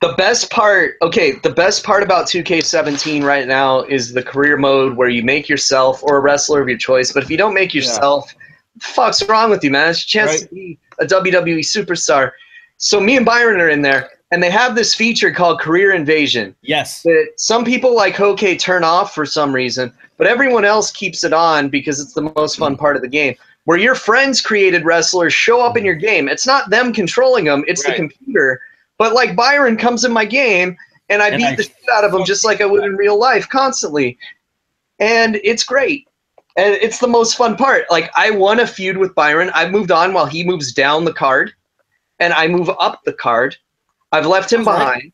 [0.00, 0.94] the best part.
[1.02, 5.48] Okay, the best part about 2K17 right now is the career mode where you make
[5.48, 7.12] yourself or a wrestler of your choice.
[7.12, 8.32] But if you don't make yourself,
[8.80, 9.90] fuck's wrong with you, man?
[9.90, 10.40] It's a chance Right.
[10.48, 12.30] to be a WWE superstar.
[12.78, 16.54] So me and Byron are in there, and they have this feature called Career Invasion.
[16.60, 17.00] Yes.
[17.04, 21.32] that some people like Hokey turn off for some reason, but everyone else keeps it
[21.32, 23.34] on because it's the most fun part of the game.
[23.64, 26.28] Where your friends created wrestlers show up in your game.
[26.28, 27.92] It's not them controlling them, it's Right.
[27.92, 28.60] the computer.
[28.98, 30.76] But like Byron comes in my game
[31.08, 32.94] and I And beat I the shit out of him just like I would in
[32.94, 34.18] real life constantly.
[34.98, 36.06] And it's great.
[36.58, 37.86] And it's the most fun part.
[37.90, 39.50] Like I won a feud with Byron.
[39.54, 41.54] I moved on while he moves down the card.
[42.20, 43.56] And I move up the card.
[44.12, 44.94] I've left him That's right.
[44.94, 45.12] behind.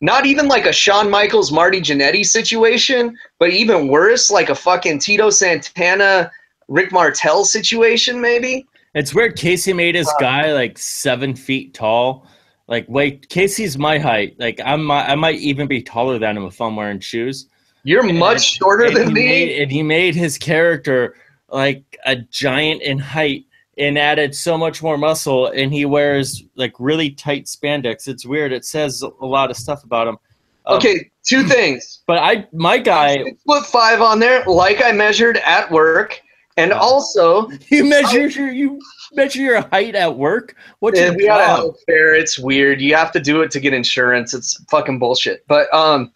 [0.00, 4.98] Not even like a Shawn Michaels, Marty Jannetty situation, but even worse, like a fucking
[4.98, 6.30] Tito Santana,
[6.68, 8.66] Rick Martel situation, maybe.
[8.94, 9.36] It's weird.
[9.36, 12.26] Casey made Uh, his guy like seven feet tall.
[12.66, 14.36] Like, wait, Casey's my height.
[14.38, 17.46] Like, I'm I might even be taller than him if I'm wearing shoes.
[17.82, 19.26] You're And- much shorter than me.
[19.26, 21.16] Made, and he made his character
[21.50, 23.44] like a giant in height
[23.78, 25.48] and added so much more muscle.
[25.48, 28.06] And he wears like really tight spandex.
[28.08, 28.52] It's weird.
[28.52, 30.18] It says a lot of stuff about him.
[30.66, 32.02] Um, okay, two things.
[32.06, 33.22] but I my guy.
[33.24, 36.20] Six foot five on there, like I measured at work,
[36.56, 36.78] and Wow.
[36.78, 38.80] also You measure your you
[39.12, 40.56] measure your height at work.
[40.78, 41.74] What's Yeah, your we got a job?
[41.86, 42.14] fair.
[42.14, 42.80] It's weird.
[42.80, 44.32] You have to do it to get insurance.
[44.34, 45.44] It's fucking bullshit.
[45.46, 46.12] But um,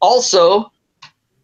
[0.00, 0.70] also,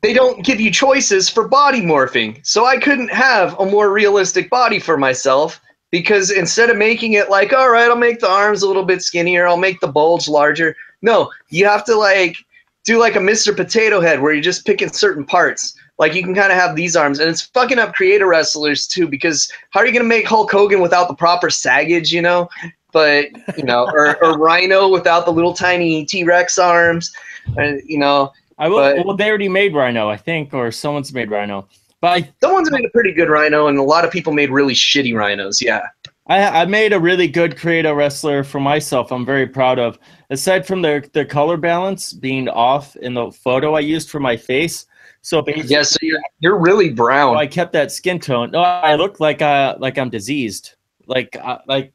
[0.02, 2.44] they don't give you choices for body morphing.
[2.44, 5.60] So I couldn't have a more realistic body for myself
[5.92, 9.02] because instead of making it like, all right, I'll make the arms a little bit
[9.02, 10.74] skinnier, I'll make the bulge larger.
[11.02, 12.36] No, you have to like
[12.84, 13.56] do like a Mr.
[13.56, 15.74] Potato Head where you're just picking certain parts.
[15.98, 19.06] Like you can kind of have these arms, and it's fucking up creator wrestlers too.
[19.06, 22.48] Because how are you gonna make Hulk Hogan without the proper saggage, you know?
[22.92, 27.12] But you know, or, or Rhino without the little tiny T Rex arms,
[27.56, 28.76] and you know, I will.
[28.78, 31.68] but- well, they already made Rhino, I think, or someone's made Rhino.
[32.00, 35.14] But someone's made a pretty good Rhino, and a lot of people made really shitty
[35.14, 35.62] Rhinos.
[35.62, 35.82] Yeah,
[36.26, 39.12] I, I, I made a really good creative wrestler for myself.
[39.12, 40.00] I'm very proud of.
[40.28, 44.36] Aside from the the color balance being off in the photo I used for my
[44.36, 44.86] face,
[45.20, 45.82] so basically, yeah.
[45.82, 47.36] So you're you're really brown.
[47.36, 48.50] I kept that skin tone.
[48.50, 50.74] No, I look like uh like I'm diseased.
[51.06, 51.92] Like uh, like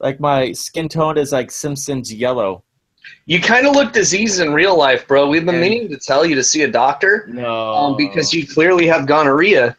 [0.00, 2.62] like my skin tone is like Simpsons yellow.
[3.26, 5.28] You kind of look diseased in real life, bro.
[5.28, 8.46] We've been And- meaning to tell you to see a doctor No, um, because you
[8.46, 9.76] clearly have gonorrhea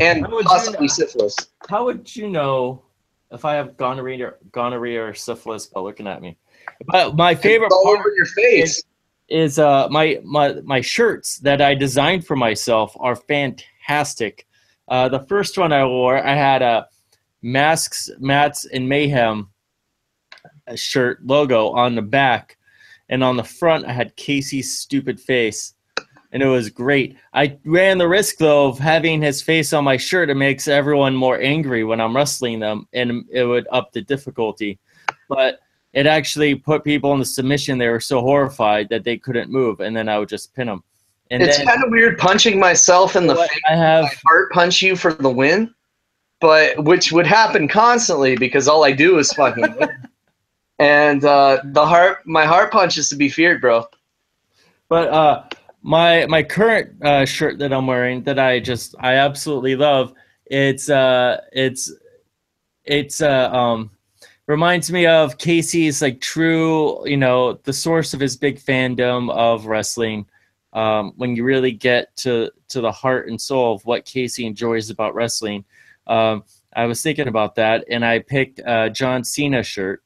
[0.00, 0.92] and would you possibly know?
[0.92, 1.36] syphilis.
[1.68, 2.82] How would you know
[3.30, 6.36] if I have gonorrhea, or, gonorrhea or syphilis by looking at me?
[6.86, 8.82] But my favorite It's all part over your face.
[9.28, 14.46] is uh, my my my shirts that I designed for myself are fantastic.
[14.88, 16.86] Uh, the first one I wore, I had a
[17.42, 19.48] masks, mats, and mayhem
[20.76, 22.58] shirt logo on the back,
[23.08, 25.74] and on the front I had Casey's stupid face,
[26.32, 27.16] and it was great.
[27.32, 30.30] I ran the risk though of having his face on my shirt.
[30.30, 34.78] It makes everyone more angry when I'm wrestling them, and it would up the difficulty.
[35.28, 35.60] But
[35.94, 37.78] it actually put people in the submission.
[37.78, 40.82] They were so horrified that they couldn't move, and then I would just pin them.
[41.30, 43.48] And it's kind of weird punching myself in the face.
[43.68, 45.74] I have, I heart punch you for the win,
[46.40, 49.88] but which would happen constantly because all I do is fucking win.
[50.78, 53.86] And uh, the heart, my heart punch is to be feared, bro.
[54.88, 55.44] but uh,
[55.82, 60.14] my my current uh, shirt that I'm wearing that I just I absolutely love.
[60.46, 61.92] It's uh, it's
[62.84, 63.90] it's uh, um,
[64.46, 69.66] reminds me of Casey's like true, you know, the source of his big fandom of
[69.66, 70.26] wrestling.
[70.72, 74.90] Um, when you really get to to the heart and soul of what Casey enjoys
[74.90, 75.64] about wrestling,
[76.08, 76.44] um,
[76.76, 80.02] I was thinking about that, and I picked a John Cena shirt,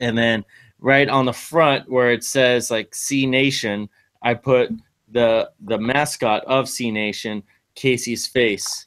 [0.00, 0.44] and then
[0.80, 3.88] right on the front where it says like C Nation,
[4.22, 4.70] I put
[5.10, 7.42] the the mascot of C Nation,
[7.74, 8.86] Casey's face.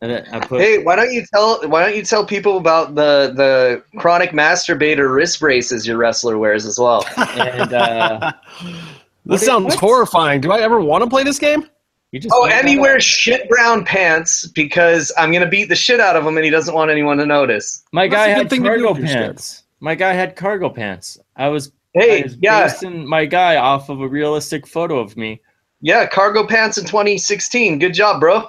[0.00, 2.94] And then I put Hey, why don't you tell why don't you tell people about
[2.94, 7.04] the the chronic masturbator wrist braces your wrestler wears as well?
[7.16, 8.32] and uh,
[9.24, 9.74] This sounds what?
[9.74, 10.40] horrifying.
[10.40, 11.68] Do I ever want to play this game?
[12.12, 15.76] you just Oh, made and he wears shit brown pants because I'm gonna beat the
[15.76, 17.82] shit out of him and he doesn't want anyone to notice.
[17.92, 19.64] My guy a good had thing to do cargo if you're pants.
[19.80, 21.18] My guy had cargo pants.
[21.36, 25.16] I was, I Hey, was yeah, basing my guy off of a realistic photo of
[25.16, 25.40] me.
[25.80, 27.78] yeah, cargo pants in 2016.
[27.78, 28.48] Good job, bro.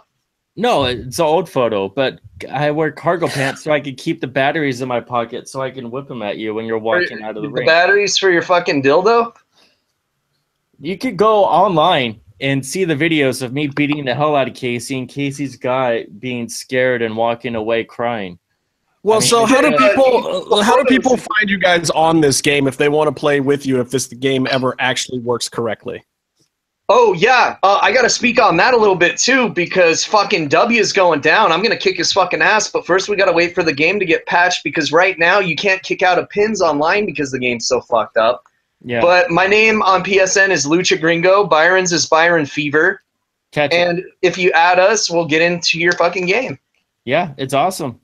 [0.55, 2.19] No, it's an old photo, but
[2.51, 5.71] I wear cargo pants so I can keep the batteries in my pocket so I
[5.71, 7.65] can whip them at you when you're walking out of the the ring.
[7.65, 9.33] batteries for your fucking dildo.
[10.79, 14.53] you could go online and see the videos of me beating the hell out of
[14.53, 18.37] Casey and Casey's guy being scared and walking away crying.
[19.03, 21.89] Well, I mean, so how do uh, people uh, how do people find you guys
[21.91, 25.19] on this game if they want to play with you if this game ever actually
[25.19, 26.03] works correctly?
[26.91, 30.81] Oh yeah, uh, I gotta speak on that a little bit too because fucking W
[30.81, 31.51] is going down.
[31.51, 34.05] I'm gonna kick his fucking ass, but first we gotta wait for the game to
[34.05, 37.67] get patched because right now you can't kick out of pins online because the game's
[37.67, 38.43] so fucked up.
[38.83, 41.45] Yeah, But my name on PSN is Lucha Gringo.
[41.45, 43.01] Byron's is Byron Fever,
[43.51, 43.77] catch it.
[43.77, 46.57] and if you add us, we'll get into your fucking game.
[47.05, 47.99] Yeah, it's awesome.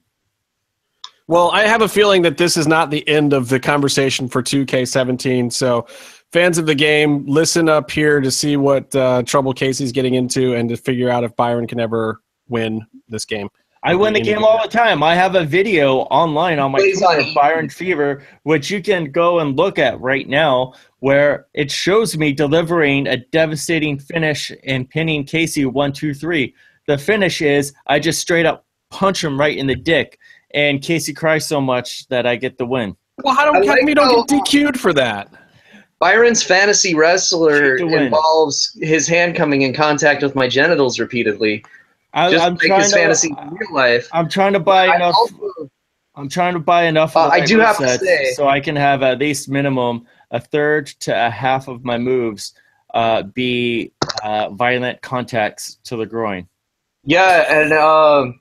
[1.28, 4.44] Well, I have a feeling that this is not the end of the conversation for
[4.44, 5.52] 2K17.
[5.52, 5.88] So,
[6.32, 10.54] fans of the game, listen up here to see what uh, trouble Casey's getting into
[10.54, 13.50] and to figure out if Byron can ever win this game.
[13.82, 15.04] I win the game all the time.
[15.04, 19.40] I have a video online on my Plays Twitter, Byron Fever, which you can go
[19.40, 25.24] and look at right now, where it shows me delivering a devastating finish and pinning
[25.24, 26.56] Casey one, two, three.
[26.88, 30.18] The finish is I just straight up punch him right in the dick,
[30.56, 32.96] and Casey cries so much that I get the win.
[33.24, 35.32] Well, how, I don't, how like come don't get DQ'd for that?
[36.00, 38.04] Byron's fantasy wrestler Shoot to win.
[38.04, 41.64] involves his hand coming in contact with my genitals repeatedly,
[42.14, 43.42] I, just I'm like trying his fantasy to.
[43.42, 44.08] in real life.
[44.12, 45.16] I'm trying to buy I enough.
[45.16, 45.70] also-
[46.18, 47.18] I'm trying to buy enough.
[47.18, 50.06] Uh, of I do right have to say- so I can have at least minimum
[50.32, 52.54] a third to a half of my moves
[52.94, 53.92] uh, be
[54.24, 56.48] uh, violent contacts to the groin.
[57.04, 58.40] Yeah, and um,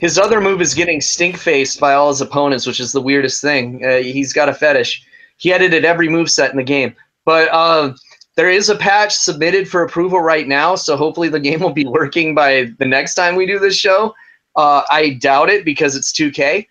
[0.00, 3.42] his other move is getting stink faced by all his opponents, which is the weirdest
[3.42, 3.84] thing.
[3.84, 5.04] Uh, he's got a fetish.
[5.36, 7.92] He edited every move set in the game, but uh,
[8.34, 11.86] there is a patch submitted for approval right now, so hopefully the game will be
[11.86, 14.14] working by the next time we do this show.
[14.56, 16.66] Uh, I doubt it because it's 2K,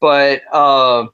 [0.00, 1.06] but uh,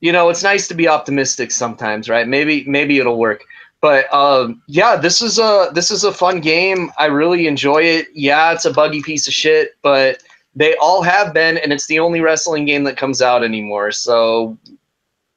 [0.00, 2.28] you know it's nice to be optimistic sometimes, right?
[2.28, 3.42] Maybe maybe it'll work.
[3.80, 6.92] But um, yeah, this is a this is a fun game.
[6.98, 8.08] I really enjoy it.
[8.12, 10.22] Yeah, it's a buggy piece of shit, but
[10.54, 13.92] they all have been, and it's the only wrestling game that comes out anymore.
[13.92, 14.56] So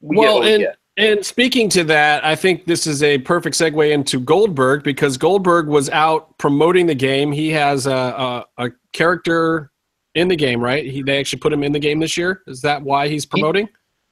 [0.02, 0.78] we Well, get what we and- get.
[0.96, 5.68] And speaking to that, I think this is a perfect segue into Goldberg because Goldberg
[5.68, 7.32] was out promoting the game.
[7.32, 9.72] He has a, a, a character
[10.14, 10.86] in the game, right?
[10.86, 12.44] He, they actually put him in the game this year.
[12.46, 13.70] Is that why he's promoting?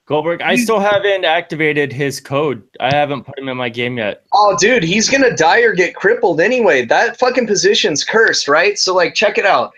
[0.07, 2.63] Goldberg, I still haven't activated his code.
[2.79, 4.23] I haven't put him in my game yet.
[4.33, 6.83] Oh, dude, he's gonna die or get crippled anyway.
[6.83, 8.79] That fucking position's cursed, right?
[8.79, 9.71] So, like, check it out.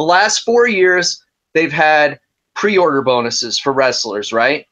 [0.00, 1.22] The last four years,
[1.52, 2.18] they've had
[2.54, 4.64] pre-order bonuses for wrestlers, right?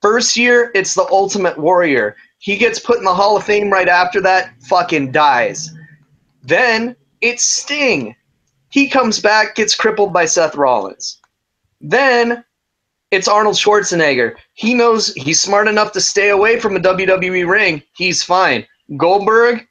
[0.00, 2.14] First year, it's the Ultimate Warrior.
[2.38, 5.68] He gets put in the Hall of Fame right after that, fucking dies.
[6.44, 8.14] Then it's Sting.
[8.68, 11.18] He comes back, gets crippled by Seth Rollins.
[11.80, 12.44] Then
[13.10, 14.36] it's Arnold Schwarzenegger.
[14.54, 17.82] He knows he's smart enough to stay away from a WWE ring.
[17.96, 18.64] He's fine.
[18.96, 19.66] Goldberg,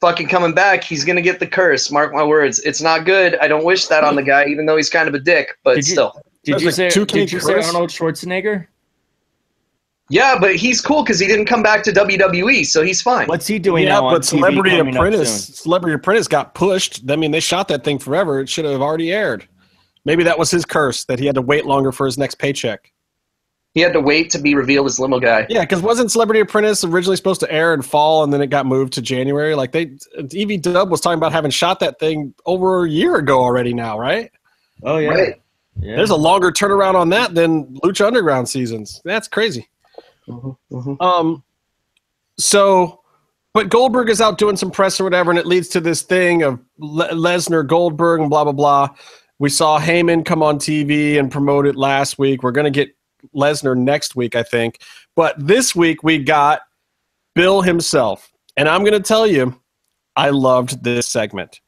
[0.00, 0.84] fucking coming back.
[0.84, 1.90] He's gonna get the curse.
[1.90, 2.58] Mark my words.
[2.60, 3.36] It's not good.
[3.40, 5.56] I don't wish that on the guy, even though he's kind of a dick.
[5.64, 6.12] But Did you- still,
[6.44, 6.88] Did That's you like say?
[6.88, 7.54] 2K Did you say?
[7.54, 8.66] Arnold Schwarzenegger?
[10.08, 10.38] yeah.
[10.40, 13.26] But he's cool because he didn't come back to WWE, so he's fine.
[13.28, 14.06] What's he doing yeah, now?
[14.06, 15.46] on but TV Celebrity coming Apprentice.
[15.48, 17.10] Celebrity Apprentice got pushed.
[17.10, 18.40] I mean, they shot that thing forever.
[18.40, 19.46] It should have already aired.
[20.04, 22.90] Maybe that was his curse that he had to wait longer for his next paycheck.
[23.78, 25.46] He had to wait to be revealed as limo guy.
[25.48, 28.66] Yeah, because wasn't Celebrity Apprentice originally supposed to air in fall and then it got
[28.66, 29.54] moved to January?
[29.54, 33.38] Like they, EV Dub was talking about having shot that thing over a year ago
[33.38, 33.72] already.
[33.72, 34.32] Now, right?
[34.82, 35.10] Oh yeah.
[35.10, 35.34] Right.
[35.78, 35.94] yeah.
[35.94, 39.00] There's a longer turnaround on that than Lucha Underground seasons.
[39.04, 39.68] That's crazy.
[40.98, 41.44] Um,
[42.36, 43.02] so,
[43.54, 46.42] but Goldberg is out doing some press or whatever, and it leads to this thing
[46.42, 48.88] of Le- Lesnar, Goldberg, and blah blah blah.
[49.38, 52.42] We saw Heyman come on TV and promote it last week.
[52.42, 52.92] We're gonna get
[53.34, 54.80] Lesnar next week, I think.
[55.16, 56.62] But this week we got
[57.34, 59.60] Bill himself, and I'm gonna tell you,
[60.16, 61.60] I loved this segment.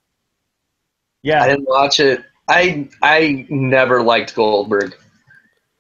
[1.22, 1.42] yeah.
[1.42, 2.24] I didn't watch it.
[2.48, 4.96] I I never liked Goldberg.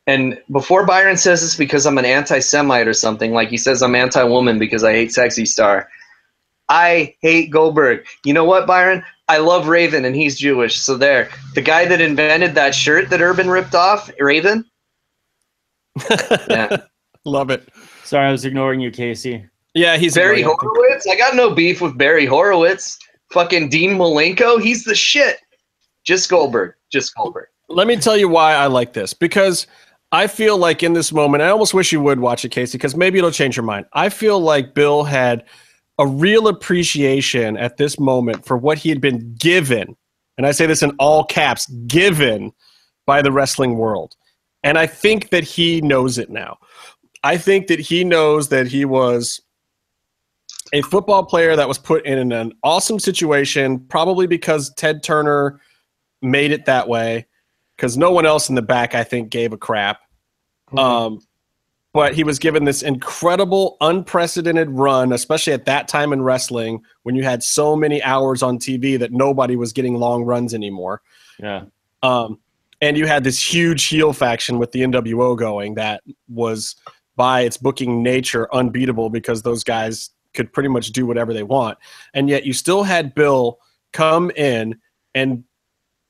[0.06, 3.94] And before Byron says this because I'm an anti-Semite or something, like he says I'm
[3.94, 5.88] anti-woman because I hate Sexy Star.
[6.68, 8.06] I hate Goldberg.
[8.24, 9.04] You know what, Byron?
[9.28, 10.78] I love Raven, and he's Jewish.
[10.78, 14.64] So there, the guy that invented that shirt that Urban ripped off, Raven.
[16.48, 16.76] Yeah,
[17.24, 17.68] love it.
[18.04, 19.44] Sorry, I was ignoring you, Casey.
[19.74, 21.06] Yeah, he's Barry Horowitz.
[21.06, 22.98] I got no beef with Barry Horowitz.
[23.32, 25.38] Fucking Dean Malenko, he's the shit.
[26.04, 26.74] Just Goldberg.
[26.90, 27.46] Just Goldberg.
[27.68, 29.68] Let me tell you why I like this because
[30.10, 32.96] I feel like in this moment, I almost wish you would watch it, Casey, because
[32.96, 33.86] maybe it'll change your mind.
[33.92, 35.44] I feel like Bill had
[35.98, 39.96] a real appreciation at this moment for what he had been given,
[40.36, 42.52] and I say this in all caps, given
[43.06, 44.16] by the wrestling world.
[44.62, 46.58] And I think that he knows it now.
[47.22, 49.40] I think that he knows that he was
[50.72, 55.60] a football player that was put in an awesome situation, probably because Ted Turner
[56.22, 57.26] made it that way
[57.76, 60.00] because no one else in the back, I think, gave a crap.
[60.68, 60.78] Mm-hmm.
[60.78, 61.20] Um,
[61.92, 67.16] but he was given this incredible, unprecedented run, especially at that time in wrestling when
[67.16, 71.02] you had so many hours on TV that nobody was getting long runs anymore.
[71.40, 71.64] Yeah.
[72.02, 72.38] Um,
[72.80, 76.76] and you had this huge heel faction with the NWO going that was,
[77.16, 81.76] by its booking nature, unbeatable because those guys could pretty much do whatever they want.
[82.14, 83.58] And yet you still had Bill
[83.92, 84.78] come in
[85.14, 85.44] and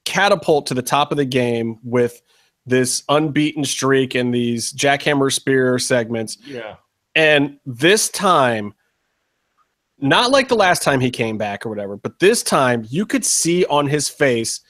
[0.04, 2.22] catapult to the top of the game with
[2.66, 6.36] this unbeaten streak and these jackhammer spear segments.
[6.44, 6.76] Yeah.
[7.14, 8.74] And this time,
[9.98, 13.24] not like the last time he came back or whatever, but this time you could
[13.24, 14.60] see on his face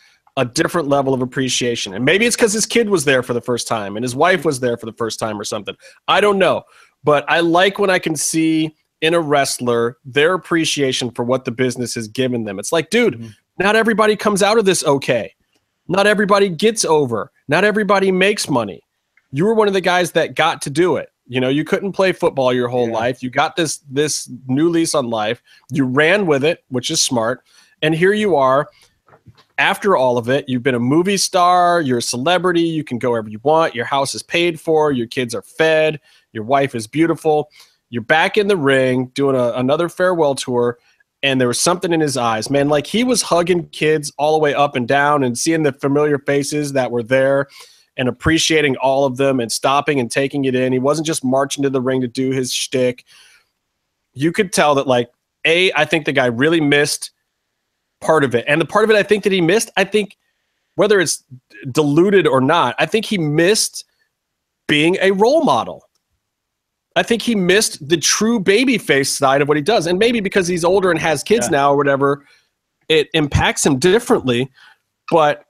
[0.41, 1.95] a different level of appreciation.
[1.95, 4.45] And maybe it's because his kid was there for the first time and his wife
[4.45, 5.77] was there for the first time or something.
[6.09, 6.62] I don't know.
[7.05, 11.51] But I like when I can see in a wrestler their appreciation for what the
[11.51, 12.59] business has given them.
[12.59, 13.29] It's like, dude, mm-hmm.
[13.61, 15.35] Not everybody comes out of this okay.
[15.87, 17.31] Not everybody gets over.
[17.47, 18.81] Not everybody makes money.
[19.33, 21.11] You were one of the guys that got to do it.
[21.27, 22.95] You know, you couldn't play football your whole yeah.
[22.95, 23.23] life.
[23.23, 25.43] You got this this new lease on life.
[25.71, 27.45] You ran with it, which is smart.
[27.83, 28.71] And here you are
[29.61, 33.11] after all of it, you've been a movie star, you're a celebrity, you can go
[33.11, 36.01] wherever you want, your house is paid for, your kids are fed,
[36.32, 37.51] your wife is beautiful.
[37.91, 40.78] You're back in the ring doing a, another farewell tour,
[41.23, 42.70] and there was something in his eyes, man.
[42.70, 46.19] Like he was hugging kids all the way up and down and seeing the familiar
[46.19, 47.47] faces that were there
[47.99, 50.73] and appreciating all of them and stopping and taking it in.
[50.73, 53.05] He wasn't just marching to the ring to do his shtick.
[54.15, 55.11] You could tell that, like,
[55.45, 57.11] A, I think the guy really missed
[58.01, 58.44] part of it.
[58.48, 60.16] And the part of it I think that he missed, I think
[60.74, 61.22] whether it's
[61.70, 63.85] diluted or not, I think he missed
[64.66, 65.85] being a role model.
[66.97, 69.86] I think he missed the true baby face side of what he does.
[69.86, 71.59] And maybe because he's older and has kids yeah.
[71.59, 72.27] now or whatever,
[72.89, 74.51] it impacts him differently.
[75.10, 75.44] But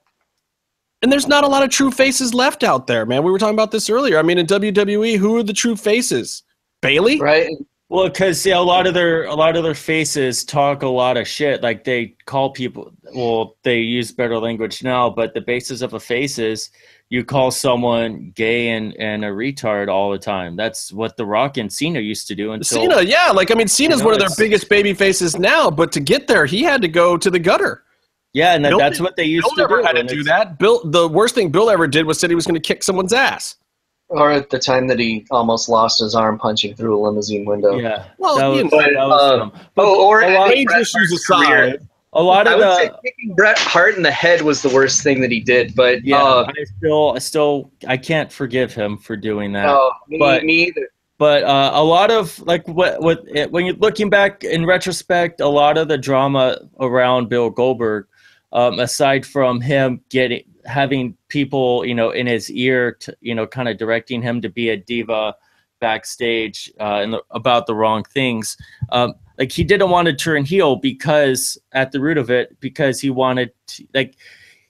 [1.03, 3.23] and there's not a lot of true faces left out there, man.
[3.23, 4.19] We were talking about this earlier.
[4.19, 6.43] I mean, in WWE, who are the true faces?
[6.83, 7.19] Bayley?
[7.19, 7.51] Right.
[7.91, 11.17] Well, because yeah, a lot of their a lot of their faces talk a lot
[11.17, 11.61] of shit.
[11.61, 12.93] Like they call people.
[13.13, 16.71] Well, they use better language now, but the basis of a face is
[17.09, 20.55] you call someone gay and, and a retard all the time.
[20.55, 22.53] That's what The Rock and Cena used to do.
[22.53, 25.37] Until, Cena, yeah, like I mean, Cena's you know, one of their biggest baby faces
[25.37, 27.83] now, but to get there, he had to go to the gutter.
[28.33, 29.87] Yeah, and Bill that's what they used Bill to never do.
[29.87, 30.61] had to do that.
[30.61, 33.13] Bill, the worst thing Bill ever did was said he was going to kick someone's
[33.13, 33.57] ass.
[34.13, 37.77] Or at the time that he almost lost his arm punching through a limousine window.
[37.77, 42.21] Yeah, well, that was, you know, but, uh, but, oh, or age issues aside, a
[42.21, 45.05] lot of I would the, say kicking Bret Hart in the head was the worst
[45.05, 45.77] thing that he did.
[45.77, 49.67] But yeah, uh, I still, I still, I can't forgive him for doing that.
[49.67, 50.89] No, me, but, me either.
[51.17, 55.47] But uh, a lot of like what, what when you're looking back in retrospect, a
[55.47, 58.07] lot of the drama around Bill Goldberg,
[58.53, 63.47] um, aside from him getting having people, you know, in his ear, to, you know,
[63.47, 65.35] kind of directing him to be a diva
[65.81, 68.57] backstage uh, and about the wrong things.
[68.91, 73.01] Um, like he didn't want to turn heel because at the root of it because
[73.01, 74.17] he wanted to, like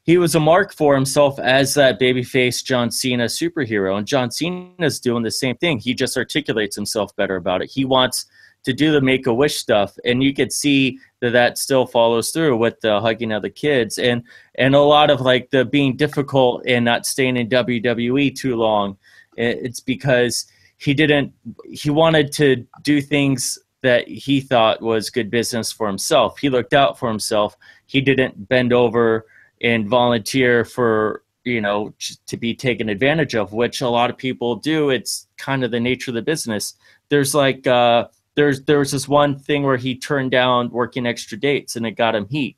[0.04, 5.00] he was a mark for himself as that babyface John Cena superhero and John Cena's
[5.00, 8.26] doing the same thing he just articulates himself better about it he wants
[8.64, 12.30] to do the make a wish stuff and you could see that that still follows
[12.30, 14.22] through with the hugging of the kids and
[14.56, 18.96] and a lot of like the being difficult and not staying in WWE too long
[19.36, 20.46] it's because
[20.76, 21.32] he didn't
[21.70, 26.38] he wanted to do things that he thought was good business for himself.
[26.38, 27.56] He looked out for himself.
[27.86, 29.26] He didn't bend over
[29.62, 31.94] and volunteer for you know
[32.26, 34.90] to be taken advantage of, which a lot of people do.
[34.90, 36.74] It's kind of the nature of the business.
[37.08, 41.38] There's like uh, there's there was this one thing where he turned down working extra
[41.38, 42.56] dates and it got him heat,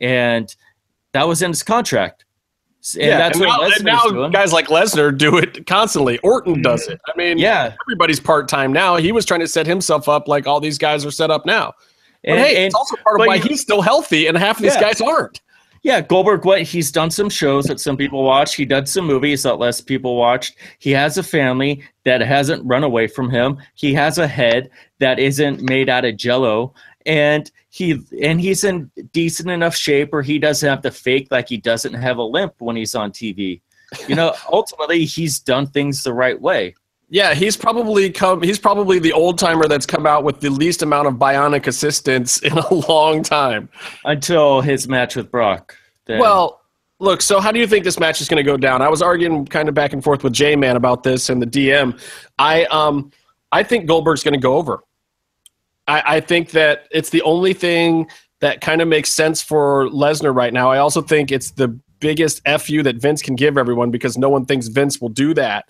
[0.00, 0.54] and
[1.12, 2.24] that was in his contract.
[2.94, 4.30] And yeah, that's and what now, Lesnar's now doing.
[4.30, 6.18] guys like Lesnar do it constantly.
[6.20, 6.98] Orton does it.
[7.06, 8.96] I mean, yeah, everybody's part time now.
[8.96, 11.74] He was trying to set himself up like all these guys are set up now.
[12.24, 14.80] But hey, it's also part of why he's still healthy, and half of these yeah.
[14.80, 15.40] guys aren't.
[15.82, 16.44] Yeah, Goldberg.
[16.44, 18.54] What he's done some shows that some people watch.
[18.54, 20.56] He did some movies that less people watched.
[20.78, 23.56] He has a family that hasn't run away from him.
[23.74, 26.74] He has a head that isn't made out of jello,
[27.06, 31.48] and he and he's in decent enough shape or he doesn't have to fake like
[31.48, 33.62] he doesn't have a limp when he's on TV.
[34.06, 36.74] You know, ultimately, he's done things the right way.
[37.12, 38.40] Yeah, he's probably come.
[38.40, 42.38] He's probably the old timer that's come out with the least amount of bionic assistance
[42.42, 43.68] in a long time.
[44.04, 45.76] Until his match with Brock.
[46.06, 46.20] Then.
[46.20, 46.60] Well,
[47.00, 47.20] look.
[47.20, 48.80] So, how do you think this match is going to go down?
[48.80, 51.46] I was arguing kind of back and forth with J Man about this and the
[51.46, 52.00] DM.
[52.38, 53.10] I um,
[53.50, 54.80] I think Goldberg's going to go over.
[55.88, 58.08] I, I think that it's the only thing
[58.38, 60.70] that kind of makes sense for Lesnar right now.
[60.70, 61.68] I also think it's the
[61.98, 65.68] biggest fu that Vince can give everyone because no one thinks Vince will do that.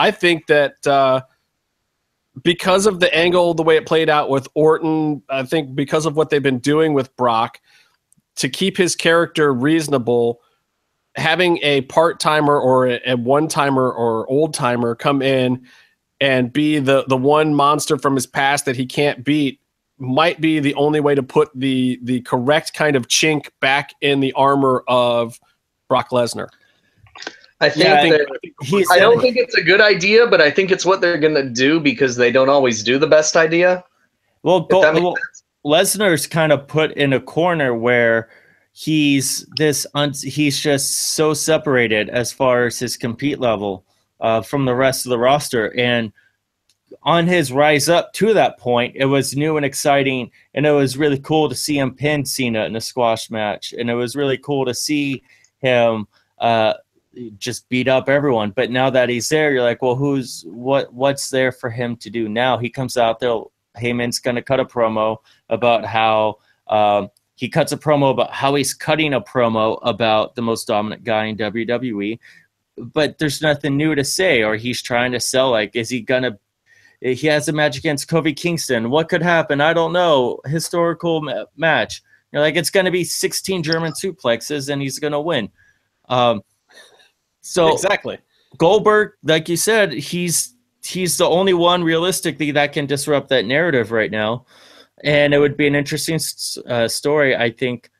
[0.00, 1.20] I think that uh,
[2.42, 6.16] because of the angle, the way it played out with Orton, I think because of
[6.16, 7.60] what they've been doing with Brock,
[8.36, 10.40] to keep his character reasonable,
[11.16, 15.66] having a part timer or a, a one timer or old timer come in
[16.18, 19.60] and be the the one monster from his past that he can't beat
[19.98, 24.20] might be the only way to put the the correct kind of chink back in
[24.20, 25.38] the armor of
[25.88, 26.48] Brock Lesnar.
[27.62, 28.00] I think, yeah, I,
[28.64, 31.34] think I don't think it's a good idea, but I think it's what they're going
[31.34, 33.84] to do because they don't always do the best idea.
[34.42, 35.14] Well, go, well
[35.64, 38.30] Lesnar's kind of put in a corner where
[38.72, 43.84] he's this un- he's just so separated as far as his compete level
[44.20, 45.76] uh, from the rest of the roster.
[45.78, 46.12] And
[47.02, 50.96] on his rise up to that point, it was new and exciting, and it was
[50.96, 54.38] really cool to see him pin Cena in a squash match, and it was really
[54.38, 55.22] cool to see
[55.58, 56.06] him
[56.38, 56.74] uh,
[57.38, 58.50] just beat up everyone.
[58.50, 60.92] But now that he's there, you're like, well, who's what?
[60.92, 62.58] What's there for him to do now?
[62.58, 63.40] He comes out there.
[63.78, 65.18] Heyman's to cut a promo
[65.48, 70.42] about how um, he cuts a promo about how he's cutting a promo about the
[70.42, 72.18] most dominant guy in WWE.
[72.76, 75.50] But there's nothing new to say, or he's trying to sell.
[75.50, 76.38] Like, is he gonna?
[77.00, 78.90] He has a match against Kofi Kingston.
[78.90, 79.60] What could happen?
[79.60, 80.40] I don't know.
[80.44, 82.02] Historical ma- match.
[82.30, 85.48] You're like, it's to be 16 German suplexes, and he's to win.
[86.08, 86.42] Um,
[87.40, 88.18] so exactly,
[88.58, 90.54] Goldberg, like you said, he's
[90.84, 94.46] he's the only one realistically that can disrupt that narrative right now,
[95.04, 96.18] and it would be an interesting
[96.66, 97.36] uh, story.
[97.36, 97.90] I think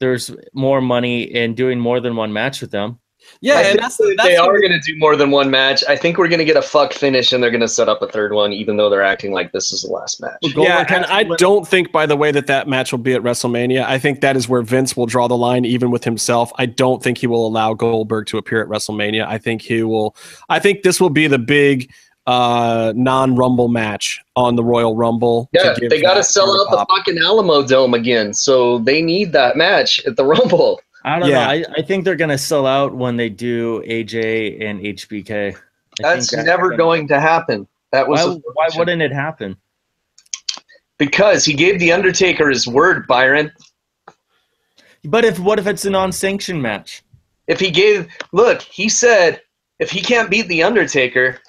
[0.00, 2.98] there's more money in doing more than one match with them.
[3.40, 5.82] Yeah, and that's, that's they are going to do more than one match.
[5.88, 8.02] I think we're going to get a fuck finish, and they're going to set up
[8.02, 10.38] a third one, even though they're acting like this is the last match.
[10.42, 13.84] yeah, and I don't think, by the way, that that match will be at WrestleMania.
[13.84, 16.52] I think that is where Vince will draw the line, even with himself.
[16.56, 19.26] I don't think he will allow Goldberg to appear at WrestleMania.
[19.26, 20.14] I think he will.
[20.48, 21.92] I think this will be the big
[22.24, 25.48] uh non-rumble match on the Royal Rumble.
[25.52, 30.00] Yeah, they got to sell out the fucking Alamodome again, so they need that match
[30.06, 30.80] at the Rumble.
[31.04, 31.44] I don't yeah.
[31.44, 31.50] know.
[31.50, 35.54] I, I think they're going to sell out when they do AJ and HBK.
[35.54, 35.58] I
[36.00, 37.66] that's never gonna, going to happen.
[37.90, 39.56] That was why, why wouldn't it happen?
[40.98, 43.52] Because he gave the Undertaker his word, Byron.
[45.04, 47.02] But if what if it's a non-sanctioned match?
[47.48, 49.42] If he gave look, he said
[49.78, 51.40] if he can't beat the Undertaker,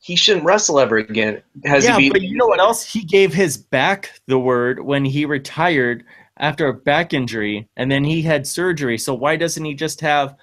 [0.00, 1.42] he shouldn't wrestle ever again.
[1.64, 2.84] Has yeah, but you know what else?
[2.84, 6.04] He gave his back the word when he retired
[6.42, 8.98] after a back injury and then he had surgery.
[8.98, 10.36] So why doesn't he just have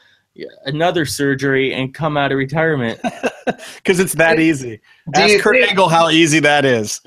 [0.65, 2.99] another surgery and come out of retirement?
[3.77, 4.79] Because it's that easy.
[5.11, 7.01] Do Ask Kurt think, Angle how easy that is.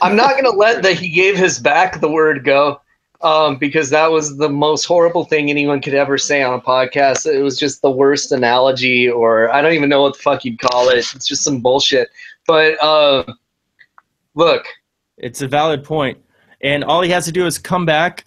[0.00, 2.80] I'm not going to let that he gave his back the word go
[3.22, 7.26] um, because that was the most horrible thing anyone could ever say on a podcast.
[7.26, 10.60] It was just the worst analogy, or I don't even know what the fuck you'd
[10.60, 10.98] call it.
[10.98, 12.08] It's just some bullshit.
[12.46, 13.24] But uh,
[14.36, 14.64] look,
[15.16, 16.18] it's a valid point
[16.60, 18.24] and all he has to do is come back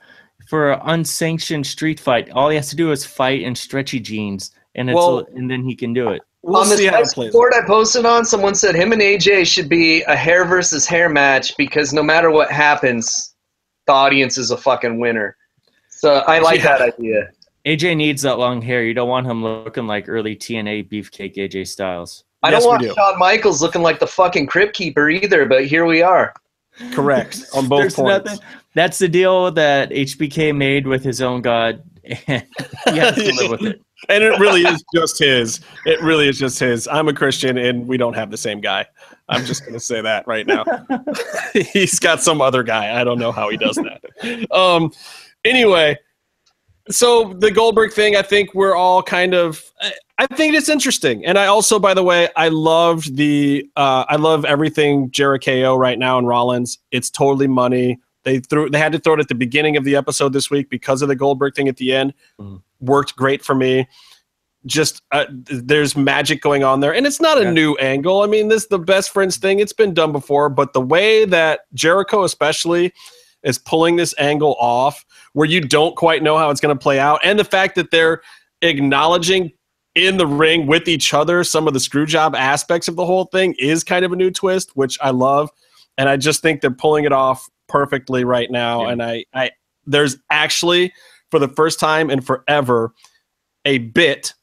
[0.54, 2.30] for an unsanctioned street fight.
[2.30, 5.64] All he has to do is fight in stretchy jeans, and it's well, and then
[5.64, 6.22] he can do it.
[6.44, 10.16] We'll on the board I posted on, someone said him and AJ should be a
[10.16, 13.34] hair versus hair match because no matter what happens,
[13.88, 15.36] the audience is a fucking winner.
[15.90, 16.78] So I like yeah.
[16.78, 17.32] that idea.
[17.66, 18.84] AJ needs that long hair.
[18.84, 22.26] You don't want him looking like early TNA beefcake AJ Styles.
[22.44, 22.94] I yes, don't want do.
[22.94, 26.32] Shawn Michaels looking like the fucking Crypt Keeper either, but here we are.
[26.92, 28.26] Correct on both There's points.
[28.26, 28.40] Nothing.
[28.74, 32.18] That's the deal that HBK made with his own god, and
[32.86, 33.82] he has to live with it.
[34.10, 35.60] and it really is just his.
[35.86, 36.88] It really is just his.
[36.88, 38.86] I'm a Christian, and we don't have the same guy.
[39.30, 40.66] I'm just going to say that right now.
[41.54, 43.00] He's got some other guy.
[43.00, 44.52] I don't know how he does that.
[44.52, 44.92] Um.
[45.46, 45.98] Anyway,
[46.90, 49.64] so the Goldberg thing, I think we're all kind of.
[50.20, 53.68] I think it's interesting, and I also, by the way, I loved the.
[53.76, 56.80] Uh, I love everything Jericho right now and Rollins.
[56.92, 58.00] It's totally money.
[58.24, 60.70] They threw they had to throw it at the beginning of the episode this week
[60.70, 62.14] because of the Goldberg thing at the end.
[62.40, 62.62] Mhm.
[62.80, 63.88] Worked great for me.
[64.66, 67.52] Just uh, there's magic going on there, and it's not a Yeah.
[67.52, 68.22] new angle.
[68.22, 69.60] I mean, this is the best friends thing.
[69.60, 72.94] It's been done before, but the way that Jericho, especially,
[73.44, 75.04] is pulling this angle off,
[75.34, 77.92] where you don't quite know how it's going to play out, and the fact that
[77.92, 78.22] they're
[78.62, 79.52] acknowledging
[79.96, 83.26] in the ring with each other some of the screw job aspects of the whole
[83.26, 85.50] thing is kind of a new twist, which I love,
[85.98, 88.84] and I just think they're pulling it off perfectly right now.
[88.84, 88.92] Yeah.
[88.92, 89.52] And I, I,
[89.86, 90.94] there's actually
[91.30, 92.94] for the first time in forever
[93.66, 94.34] a bit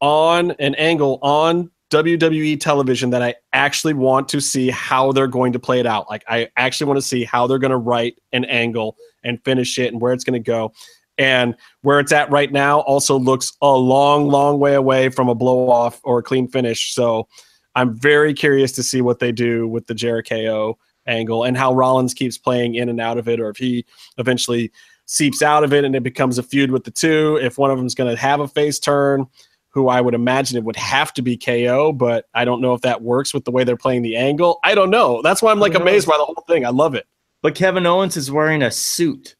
[0.00, 5.52] on an angle on WWE television that I actually want to see how they're going
[5.52, 6.08] to play it out.
[6.08, 9.78] Like I actually want to see how they're going to write an angle and finish
[9.78, 10.72] it and where it's going to go.
[11.18, 15.34] And where it's at right now also looks a long, long way away from a
[15.34, 16.94] blow off or a clean finish.
[16.94, 17.28] So
[17.74, 22.14] I'm very curious to see what they do with the Jericho angle and how Rollins
[22.14, 23.84] keeps playing in and out of it, or if he
[24.16, 24.70] eventually
[25.06, 27.38] seeps out of it and it becomes a feud with the two.
[27.42, 29.26] If one of them's going to have a face turn,
[29.70, 32.80] who I would imagine it would have to be KO, but I don't know if
[32.82, 34.58] that works with the way they're playing the angle.
[34.64, 35.22] I don't know.
[35.22, 36.66] That's why I'm like amazed by the whole thing.
[36.66, 37.06] I love it.
[37.42, 39.36] But Kevin Owens is wearing a suit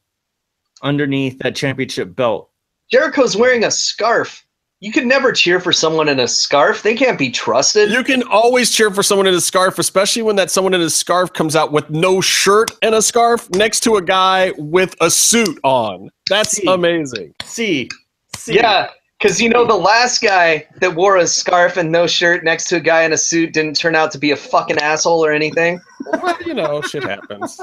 [0.81, 2.49] underneath that championship belt.
[2.91, 4.45] Jericho's wearing a scarf.
[4.79, 6.81] You can never cheer for someone in a scarf.
[6.81, 7.91] They can't be trusted.
[7.91, 10.89] You can always cheer for someone in a scarf, especially when that someone in a
[10.89, 15.11] scarf comes out with no shirt and a scarf next to a guy with a
[15.11, 16.09] suit on.
[16.27, 16.67] That's See.
[16.67, 17.35] amazing.
[17.43, 17.89] See,
[18.35, 18.55] see.
[18.55, 18.89] yeah,
[19.21, 22.77] because you know the last guy that wore a scarf and no shirt next to
[22.77, 25.79] a guy in a suit didn't turn out to be a fucking asshole or anything.
[26.23, 27.61] Well, you know, shit happens.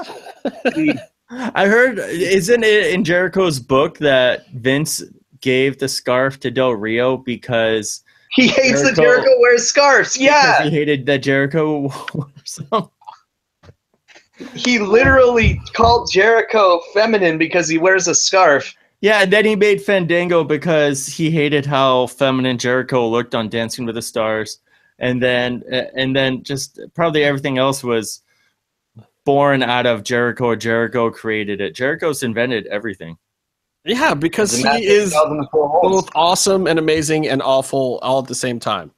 [1.29, 5.03] I heard, isn't it in Jericho's book that Vince
[5.41, 10.17] gave the scarf to Del Rio because, He hates that Jericho- Jericho wears scarves.
[10.17, 12.89] Yeah, he hated that Jericho wore some.
[14.55, 18.73] he literally called Jericho feminine because he wears a scarf.
[19.01, 23.85] Yeah, and then he made Fandango because he hated how feminine Jericho looked on Dancing
[23.85, 24.59] with the Stars,
[24.99, 25.63] and then
[25.95, 28.21] and then just probably everything else was
[29.25, 31.75] born out of Jericho Jericho created it.
[31.75, 33.17] Jericho's invented everything.
[33.85, 35.15] Yeah, because he is
[35.53, 38.91] both awesome and amazing and awful all at the same time.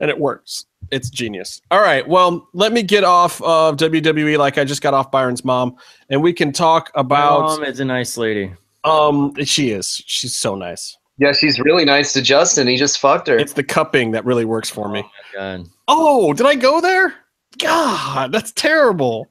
[0.00, 0.66] And it works.
[0.90, 1.60] It's genius.
[1.70, 2.06] All right.
[2.06, 5.76] Well, let me get off of WWE like I just got off Byron's mom,
[6.10, 7.42] and we can talk about.
[7.42, 8.52] mom is a nice lady.
[8.86, 10.00] Um, she is.
[10.06, 10.96] She's so nice.
[11.18, 12.66] Yeah, she's really nice to Justin.
[12.68, 13.38] He just fucked her.
[13.38, 15.04] It's the cupping that really works for me.
[15.34, 15.66] God.
[15.88, 17.14] Oh, did I go there?
[17.58, 19.28] God, that's terrible.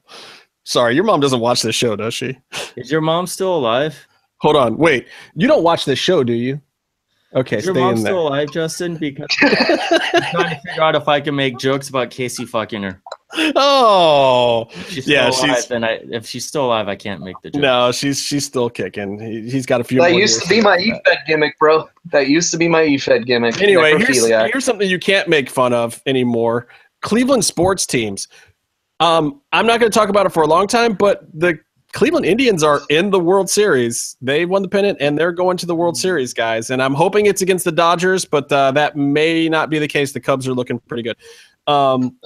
[0.64, 2.36] Sorry, your mom doesn't watch this show, does she?
[2.76, 4.06] Is your mom still alive?
[4.38, 4.76] Hold on.
[4.76, 6.60] Wait, you don't watch this show, do you?
[7.36, 8.12] Okay, Is your stay mom in there.
[8.12, 8.96] still alive, Justin?
[8.96, 9.50] Because I'm
[10.32, 13.02] trying to figure out if I can make jokes about Casey fucking her.
[13.54, 17.36] oh, If she's Yeah, alive, she's- then I if she's still alive, I can't make
[17.42, 17.60] the joke.
[17.62, 19.18] no, she's she's still kicking.
[19.20, 20.00] He, he's got a few.
[20.00, 21.02] that more used to be my that.
[21.04, 21.88] EFED gimmick, bro.
[22.12, 23.60] That used to be my EFED gimmick.
[23.60, 26.68] Anyway, here's, here's something you can't make fun of anymore.
[27.02, 28.28] Cleveland sports teams.
[29.00, 31.58] Um, I'm not going to talk about it for a long time, but the
[31.96, 34.18] Cleveland Indians are in the World Series.
[34.20, 36.68] They won the pennant, and they're going to the World Series, guys.
[36.68, 40.12] And I'm hoping it's against the Dodgers, but uh, that may not be the case.
[40.12, 41.16] The Cubs are looking pretty good.
[41.66, 42.18] Um,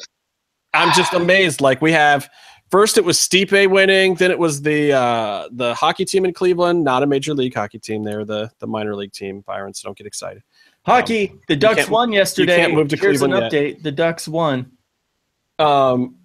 [0.75, 1.61] I'm just amazed.
[1.61, 2.29] Like we have.
[2.73, 4.17] First, it was Stipe winning.
[4.17, 7.79] Then it was the uh, the hockey team in Cleveland, not a major league hockey
[7.79, 8.03] team.
[8.03, 9.43] They're the the minor league team.
[9.47, 10.43] Byron, so don't get excited.
[10.85, 11.33] Hockey.
[11.47, 12.57] The Ducks won yesterday.
[12.57, 13.85] You can't move to Here's Cleveland an update.
[13.85, 14.73] The Ducks won.
[15.61, 16.17] Um,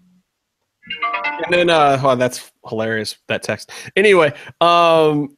[1.45, 3.18] and then, uh, oh, that's hilarious.
[3.28, 3.72] That text.
[3.95, 5.36] Anyway, um,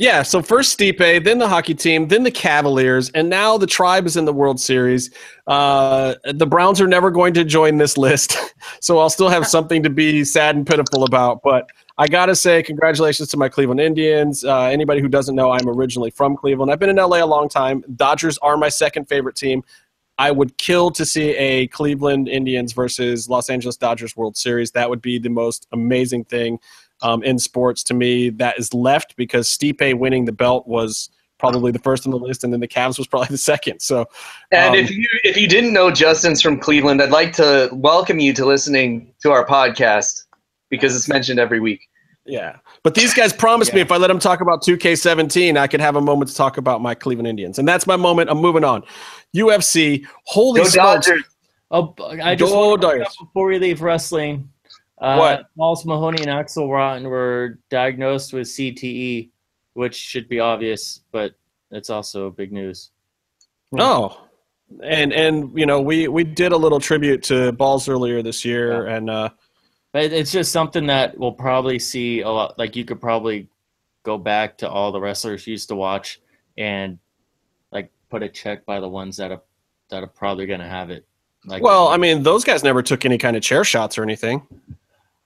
[0.00, 0.22] yeah.
[0.22, 4.16] So first Stipe, then the hockey team, then the Cavaliers, and now the Tribe is
[4.16, 5.10] in the World Series.
[5.46, 8.38] Uh, the Browns are never going to join this list,
[8.80, 11.42] so I'll still have something to be sad and pitiful about.
[11.42, 11.68] But
[11.98, 14.42] I gotta say, congratulations to my Cleveland Indians.
[14.42, 16.72] Uh, anybody who doesn't know, I'm originally from Cleveland.
[16.72, 17.84] I've been in LA a long time.
[17.94, 19.62] Dodgers are my second favorite team.
[20.20, 24.70] I would kill to see a Cleveland Indians versus Los Angeles Dodgers World Series.
[24.72, 26.58] That would be the most amazing thing
[27.00, 31.72] um, in sports to me that is left because Stipe winning the belt was probably
[31.72, 33.80] the first on the list, and then the Cavs was probably the second.
[33.80, 34.04] So,
[34.52, 38.18] And Um, if you if you didn't know Justin's from Cleveland, I'd like to welcome
[38.18, 40.24] you to listening to our podcast
[40.68, 41.88] because it's mentioned every week.
[42.26, 42.56] yeah.
[42.82, 45.96] But these guys promised me if I let them talk about 2K17, I could have
[45.96, 48.28] a moment to talk about my Cleveland Indians, and that's my moment.
[48.28, 48.82] I'm moving on.
[49.34, 50.06] UFC.
[50.24, 51.06] Holy Go smokes!
[51.06, 51.24] Dodgers!
[51.70, 53.16] Oh, I just Go want Dodgers.
[53.18, 54.50] before we leave wrestling.
[55.00, 55.46] Uh, What?
[55.56, 59.30] Balls Mahoney and Axl Rotten were diagnosed with CTE,
[59.74, 61.34] which should be obvious, but
[61.70, 62.90] it's also big news.
[63.78, 64.26] Oh,
[64.82, 68.86] and and you know we we did a little tribute to Balls earlier this year,
[68.86, 69.30] and uh,
[69.92, 72.58] But it's just something that we'll probably see a lot.
[72.58, 73.48] Like you could probably
[74.02, 76.20] go back to all the wrestlers you used to watch
[76.58, 76.98] and like
[78.10, 79.40] put a check by the ones that are
[79.90, 81.06] that are probably going to have it.
[81.46, 84.46] Like, Well, I mean, those guys never took any kind of chair shots or anything.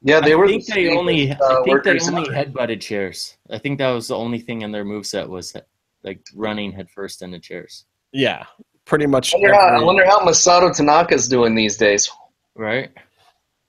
[0.03, 0.47] Yeah, they I were.
[0.47, 1.31] think the they same only.
[1.31, 2.45] as, I uh, think they workers' only center.
[2.45, 3.37] headbutted chairs.
[3.51, 5.55] I think that was the only thing in their moveset was
[6.03, 7.87] like running headfirst into chairs.
[8.13, 8.45] Yeah,
[8.85, 9.35] pretty much.
[9.35, 12.11] I wonder, how, I every- wonder how Masato Tanaka's doing these days.
[12.55, 12.91] Right.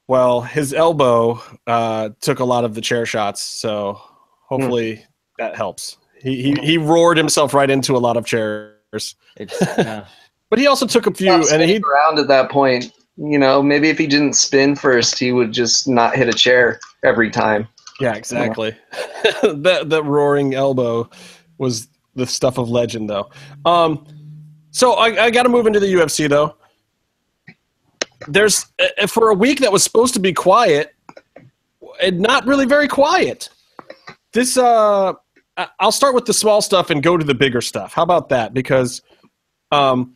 [0.08, 4.00] Well, his elbow uh, took a lot of the chair shots, so
[4.44, 5.04] hopefully
[5.40, 5.98] that helps.
[6.22, 8.75] He, he he roared himself right into a lot of chairs,
[9.38, 10.06] It's yeah.
[10.50, 12.92] but he also took a few, and he spinning around at that point.
[13.18, 16.80] You know, maybe if he didn't spin first, he would just not hit a chair
[17.04, 17.68] every time.
[18.00, 18.76] yeah exactly.
[19.42, 21.10] that that roaring elbow
[21.58, 23.30] was the stuff of legend, though.
[23.66, 24.06] Um,
[24.72, 26.56] so I, I got to move into the UFC though.
[28.28, 28.66] There's
[29.02, 30.94] uh, for a week that was supposed to be quiet,
[32.02, 33.50] and not really very quiet.
[34.34, 35.16] This uh, I-
[35.80, 37.94] I'll start with the small stuff and go to the bigger stuff.
[37.94, 38.54] How about that?
[38.54, 39.02] Because
[39.72, 40.16] um,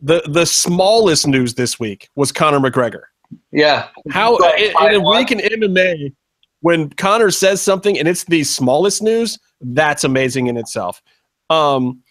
[0.00, 3.02] the the smallest news this week was Conor McGregor.
[3.50, 3.88] Yeah.
[4.10, 6.14] How in, in a week in MMA,
[6.60, 11.02] when Conor says something and it's the smallest news, that's amazing in itself.
[11.50, 12.02] Um,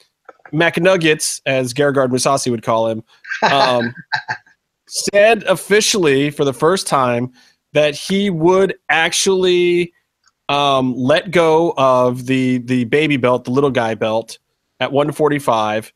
[0.53, 3.03] McNuggets, as Gegard Mousasi would call him,
[3.49, 3.93] um,
[4.87, 7.31] said officially for the first time
[7.73, 9.93] that he would actually
[10.49, 14.39] um, let go of the the baby belt, the little guy belt,
[14.79, 15.91] at 145,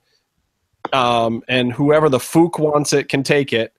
[0.94, 3.74] um, and whoever the Fook wants it can take it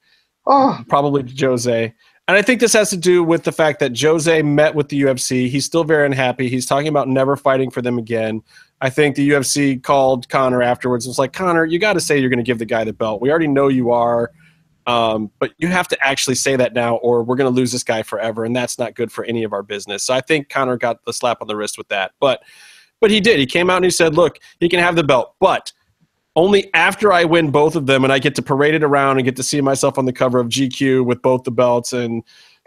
[0.47, 1.95] Oh, probably Jose.
[2.29, 5.03] And I think this has to do with the fact that Jose met with the
[5.03, 5.49] UFC.
[5.49, 6.49] He's still very unhappy.
[6.49, 8.43] He's talking about never fighting for them again.
[8.81, 12.19] I think the UFC called Conor afterwards and was like, Conor, you got to say
[12.19, 13.21] you're going to give the guy the belt.
[13.21, 14.33] We already know you are,
[14.87, 17.85] um, but you have to actually say that now, or we're going to lose this
[17.85, 20.05] guy forever, and that's not good for any of our business.
[20.05, 22.13] So I think Conor got the slap on the wrist with that.
[22.21, 22.43] But
[23.01, 23.39] but he did.
[23.39, 25.73] He came out and he said, "Look, he can have the belt, but."
[26.35, 29.25] Only after I win both of them and I get to parade it around and
[29.27, 32.23] get to see myself on the cover of GQ with both the belts and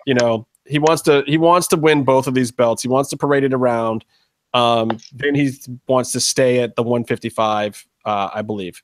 [0.05, 2.81] you know he wants to he wants to win both of these belts.
[2.81, 4.05] He wants to parade it around.
[4.53, 5.51] Um, then he
[5.87, 8.81] wants to stay at the 155, uh, I believe.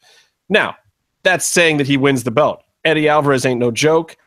[0.50, 0.76] Now,
[1.24, 2.62] that's saying that he wins the belt.
[2.84, 4.18] Eddie Alvarez ain't no joke.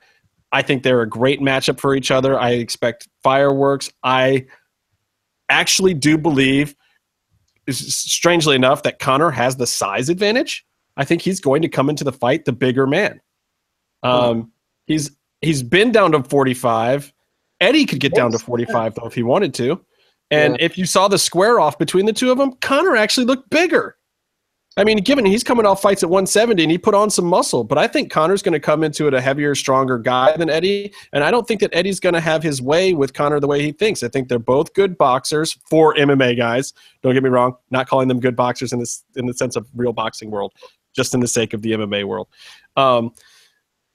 [0.52, 2.38] I think they're a great matchup for each other.
[2.38, 3.90] I expect fireworks.
[4.04, 4.46] I
[5.48, 6.76] actually do believe,
[7.68, 10.64] strangely enough, that Conor has the size advantage.
[10.96, 13.20] I think he's going to come into the fight the bigger man.
[14.04, 14.52] Um,
[14.86, 15.10] he's
[15.40, 17.12] he's been down to 45.
[17.60, 19.84] Eddie could get down to 45 though if he wanted to.
[20.30, 23.50] And if you saw the square off between the two of them, Conor actually looked
[23.50, 23.96] bigger.
[24.76, 27.62] I mean, given he's coming off fights at 170 and he put on some muscle,
[27.62, 30.92] but I think Conor's going to come into it a heavier, stronger guy than Eddie.
[31.12, 33.62] And I don't think that Eddie's going to have his way with Conor the way
[33.62, 34.02] he thinks.
[34.02, 36.72] I think they're both good boxers for MMA guys.
[37.02, 39.68] Don't get me wrong, not calling them good boxers in this in the sense of
[39.76, 40.52] real boxing world,
[40.92, 42.26] just in the sake of the MMA world.
[42.76, 43.12] Um,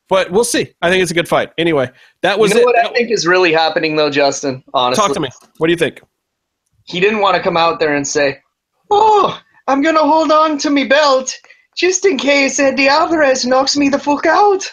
[0.08, 0.74] but we'll see.
[0.82, 1.52] I think it's a good fight.
[1.58, 1.92] Anyway,
[2.22, 2.66] that was you know it.
[2.66, 4.64] what I think is really happening though, Justin?
[4.74, 5.30] Honestly, Talk to me.
[5.58, 6.02] What do you think?
[6.90, 8.40] he didn't want to come out there and say,
[8.90, 9.40] "Oh,
[9.70, 11.32] I'm gonna hold on to me belt
[11.78, 14.68] just in case Eddie Alvarez knocks me the fuck out,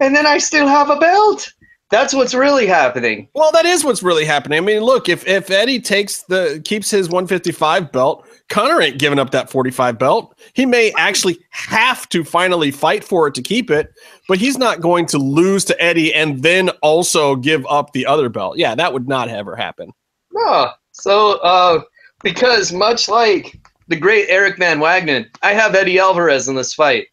[0.00, 1.50] and then I still have a belt."
[1.90, 3.28] That's what's really happening.
[3.34, 4.58] Well, that is what's really happening.
[4.58, 9.18] I mean, look, if if Eddie takes the keeps his 155 belt, Conor ain't giving
[9.18, 10.38] up that 45 belt.
[10.52, 13.94] He may actually have to finally fight for it to keep it,
[14.28, 18.28] but he's not going to lose to Eddie and then also give up the other
[18.28, 18.58] belt.
[18.58, 19.90] Yeah, that would not ever happen.
[20.32, 21.80] No, so uh,
[22.22, 23.58] because much like
[23.88, 27.08] the great Eric Van Wagner, I have Eddie Alvarez in this fight.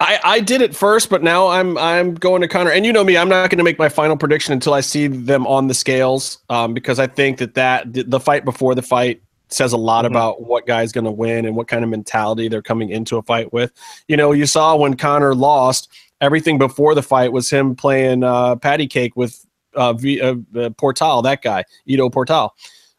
[0.00, 2.72] I, I did it first, but now I'm I'm going to Conor.
[2.72, 5.06] And you know me, I'm not going to make my final prediction until I see
[5.06, 9.22] them on the scales, um, because I think that that the, fight before the fight
[9.48, 10.08] says a lot Mhm.
[10.08, 13.22] about what guy's going to win and what kind of mentality they're coming into a
[13.22, 13.70] fight with.
[14.08, 15.88] You know, you saw when Conor lost,
[16.20, 19.46] everything before the fight was him playing uh, patty cake with
[19.76, 22.54] uh, v, uh, uh, Portal, that guy, Ido Portal.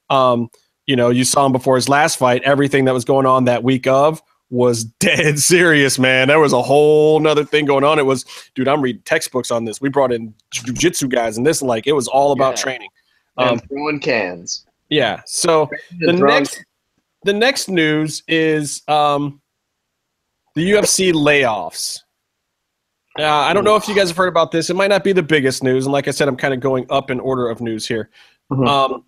[0.10, 0.50] Um,
[0.88, 2.42] you know, you saw him before his last fight.
[2.44, 6.28] Everything that was going on that week of was dead serious, man.
[6.28, 7.98] There was a whole nother thing going on.
[8.00, 9.82] It was, dude, I'm reading textbooks on this.
[9.82, 12.64] We brought in jujitsu guys and this, like, it was all about Yeah.
[12.64, 12.90] training.
[13.38, 14.66] and Um, throwing cans.
[14.90, 15.22] yeah.
[15.26, 16.22] So the Drunk.
[16.46, 16.64] next,
[17.24, 19.42] the next news is um,
[20.54, 22.00] the UFC layoffs.
[23.20, 24.70] Uh, I don't know if you guys have heard about this.
[24.70, 26.86] It might not be the biggest news, and like I said, I'm kind of going
[26.90, 28.10] up in order of news here.
[28.52, 28.68] Mhm.
[28.68, 29.04] Um,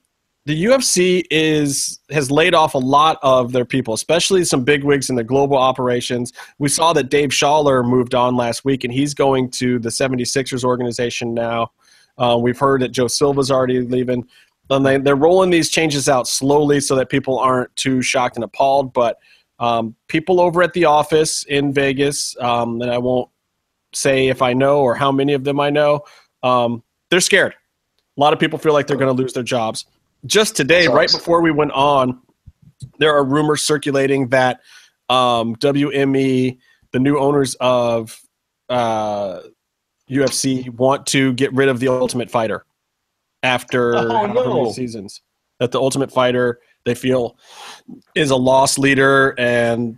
[0.48, 5.10] the UFC is has laid off a lot of their people, especially some big wigs
[5.10, 6.32] in the global operations.
[6.58, 10.64] We saw that Dave Sholler moved on last week, and he's going to the 76ers
[10.64, 11.72] organization now.
[12.18, 14.26] Uh, we've heard that Joe Silva's already leaving.
[14.70, 18.44] And they, they're rolling these changes out slowly so that people aren't too shocked and
[18.46, 18.94] appalled.
[18.94, 19.20] But
[19.60, 23.30] um, people over at the office in Vegas, um, and I won't
[23.94, 26.06] say if I know or how many of them I know,
[26.42, 27.54] um, they're scared.
[28.18, 29.86] A lot of people feel like they're going to lose their jobs.
[30.28, 32.22] Just today, right before we went on,
[33.00, 34.60] there are rumors circulating that
[35.10, 36.58] um, WME,
[36.92, 38.20] the new owners of
[38.70, 39.40] uh,
[40.10, 42.66] UFC, want to get rid of the Ultimate Fighter
[43.44, 44.72] after Oh, no.
[44.72, 45.22] seasons.
[45.60, 47.38] That the Ultimate Fighter they feel
[48.16, 49.98] is a loss leader and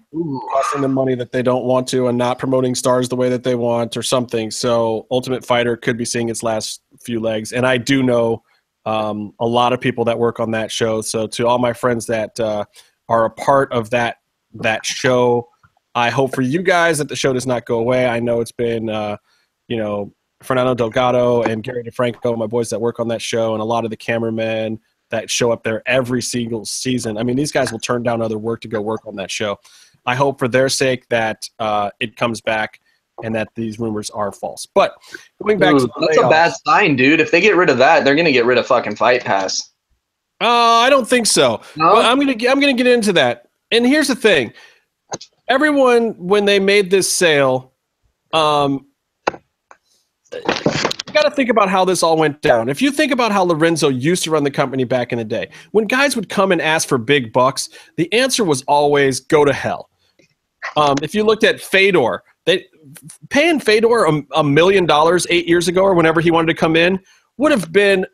[0.52, 3.44] costing them money that they don't want to and not promoting stars the way that
[3.44, 4.50] they want or something.
[4.52, 7.52] So Ultimate Fighter could be seeing its last few legs.
[7.52, 8.42] And I do know
[8.86, 11.02] um, a lot of people that work on that show.
[11.02, 12.66] So to all my friends that uh,
[13.08, 14.18] are a part of that
[14.56, 15.48] that show,
[15.96, 18.08] I hope for you guys that the show does not go away.
[18.08, 19.18] I know it's been, uh,
[19.68, 23.62] you know, Fernando Delgado and Gary DeFranco, my boys that work on that show, and
[23.62, 24.80] a lot of the cameramen
[25.10, 27.18] that show up there every single season.
[27.18, 29.58] I mean, these guys will turn down other work to go work on that show.
[30.06, 32.80] I hope for their sake that uh, it comes back
[33.24, 34.66] and that these rumors are false.
[34.66, 34.94] But
[35.42, 37.20] going back Dude, to the that's a bad sign, dude.
[37.20, 39.72] If they get rid of that, they're gonna get rid of fucking Fight Pass.
[40.42, 41.62] Uh, I don't think so.
[41.76, 41.96] No?
[41.96, 43.48] But I'm gonna I'm gonna get into that.
[43.72, 44.54] And here's the thing:
[45.48, 47.74] everyone, when they made this sale,
[48.34, 48.88] um,
[50.32, 52.70] you got to think about how this all went down.
[52.70, 55.50] If you think about how Lorenzo used to run the company back in the day,
[55.72, 59.54] when guys would come and ask for big bucks, the answer was always "go to
[59.54, 59.90] hell."
[60.78, 62.24] Um, if you looked at Fedor,
[63.30, 66.76] paying Fedor a, a million dollars eight years ago or whenever he wanted to come
[66.76, 67.00] in
[67.38, 68.06] would have been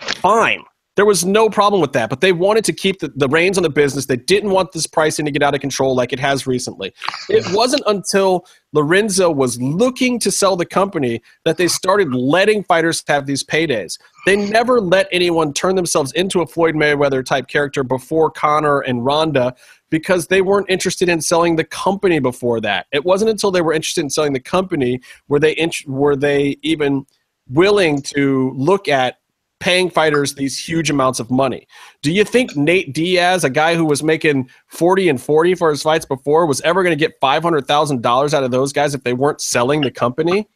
[0.00, 0.62] fine.
[0.94, 3.62] There was no problem with that, but they wanted to keep the, the reins on
[3.62, 4.04] the business.
[4.04, 6.92] They didn't want this pricing to get out of control like it has recently.
[7.30, 8.44] It wasn't until
[8.74, 13.98] Lorenzo was looking to sell the company that they started letting fighters have these paydays.
[14.26, 19.02] They never let anyone turn themselves into a Floyd Mayweather type character before Conor and
[19.02, 19.54] Ronda
[19.92, 22.86] because they weren't interested in selling the company before that.
[22.92, 26.56] It wasn't until they were interested in selling the company were they int- were they
[26.62, 27.06] even
[27.50, 29.18] willing to look at
[29.60, 31.68] paying fighters these huge amounts of money.
[32.00, 35.82] Do you think Nate Diaz, a guy who was making 40 and 40 for his
[35.82, 39.42] fights before, was ever going to get $500,000 out of those guys if they weren't
[39.42, 40.48] selling the company?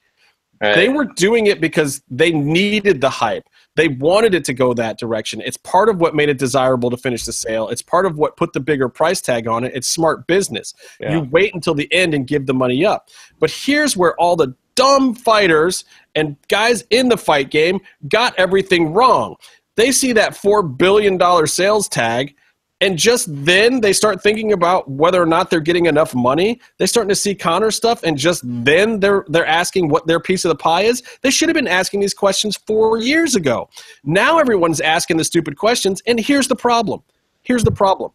[0.75, 3.45] They were doing it because they needed the hype.
[3.77, 5.43] They wanted it to go that direction.
[5.45, 7.69] It's part of what made it desirable to finish the sale.
[7.69, 9.73] It's part of what put the bigger price tag on it.
[9.75, 10.75] It's smart business.
[10.99, 11.13] Yeah.
[11.13, 13.09] You wait until the end and give the money up.
[13.39, 15.85] But here's where all the dumb fighters
[16.15, 19.37] and guys in the fight game got everything wrong.
[19.77, 22.35] They see that $4 billion sales tag
[22.81, 26.61] and just then they start thinking about whether or not they're getting enough money.
[26.77, 30.45] They're starting to see Conor stuff, and just then they're they're asking what their piece
[30.45, 31.03] of the pie is.
[31.23, 33.71] They should have been asking these questions four years ago.
[34.05, 37.03] Now everyone's asking the stupid questions, and here's the problem.
[37.43, 38.11] Here's the problem.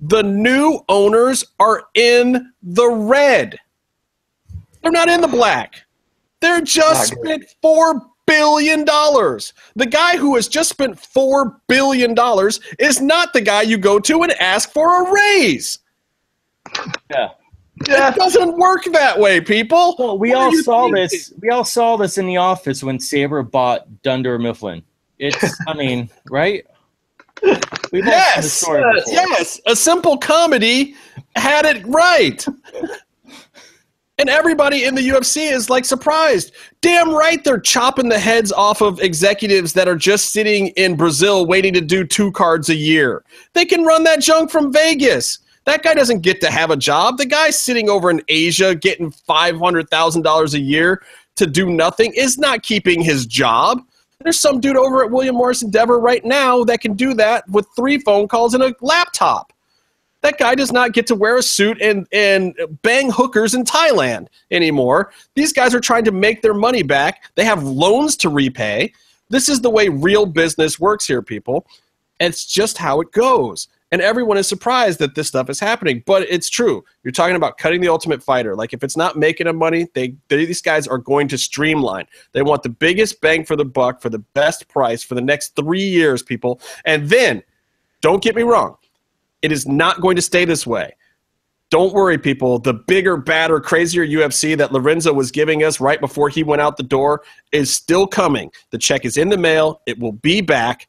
[0.00, 3.58] The new owners are in the red.
[4.82, 5.82] They're not in the black.
[6.40, 9.52] They're just spent four billion dollars.
[9.76, 13.98] The guy who has just spent four billion dollars is not the guy you go
[14.00, 15.78] to and ask for a raise.
[17.10, 17.30] Yeah.
[17.86, 19.96] It doesn't work that way, people.
[19.98, 21.02] Well, we What all saw thinking?
[21.02, 21.32] this.
[21.42, 24.82] We all saw this in the office when Sabre bought Dunder Mifflin.
[25.18, 26.64] It's, I mean, right?
[27.42, 27.60] We've all
[27.92, 29.14] seen the Yes, story yes, before.
[29.28, 29.60] yes.
[29.66, 30.94] A simple comedy
[31.34, 32.46] had it right.
[34.18, 36.52] And everybody in the UFC is like surprised.
[36.80, 41.46] Damn right they're chopping the heads off of executives that are just sitting in Brazil
[41.46, 43.24] waiting to do two cards a year.
[43.54, 45.40] They can run that junk from Vegas.
[45.64, 47.16] That guy doesn't get to have a job.
[47.16, 51.02] The guy sitting over in Asia getting $500,000 a year
[51.36, 53.80] to do nothing is not keeping his job.
[54.22, 57.66] There's some dude over at William Morris Endeavor right now that can do that with
[57.74, 59.52] three phone calls and a laptop.
[60.24, 64.28] That guy does not get to wear a suit and, and bang hookers in Thailand
[64.50, 65.12] anymore.
[65.34, 67.24] These guys are trying to make their money back.
[67.34, 68.94] They have loans to repay.
[69.28, 71.66] This is the way real business works here, people.
[72.20, 73.68] It's just how it goes.
[73.92, 76.82] And everyone is surprised that this stuff is happening, but it's true.
[77.02, 78.56] You're talking about cutting the ultimate fighter.
[78.56, 82.06] Like if it's not making them money, they, they these guys are going to streamline.
[82.32, 85.54] They want the biggest bang for the buck for the best price for the next
[85.54, 86.62] three years, people.
[86.86, 87.42] And then,
[88.00, 88.78] don't get me wrong,
[89.44, 90.96] it is not going to stay this way.
[91.70, 92.58] Don't worry, people.
[92.58, 96.78] The bigger, badder, crazier UFC that Lorenzo was giving us right before he went out
[96.78, 97.22] the door
[97.52, 98.50] is still coming.
[98.70, 99.82] The check is in the mail.
[99.86, 100.88] It will be back.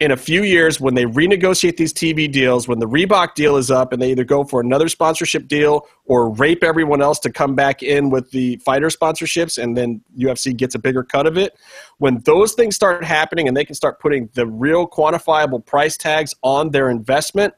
[0.00, 3.70] in a few years when they renegotiate these TV deals, when the Reebok deal is
[3.70, 7.54] up and they either go for another sponsorship deal or rape everyone else to come
[7.54, 11.54] back in with the fighter sponsorships and then UFC gets a bigger cut of it,
[11.98, 16.34] when those things start happening and they can start putting the real quantifiable price tags
[16.42, 17.52] on their investment,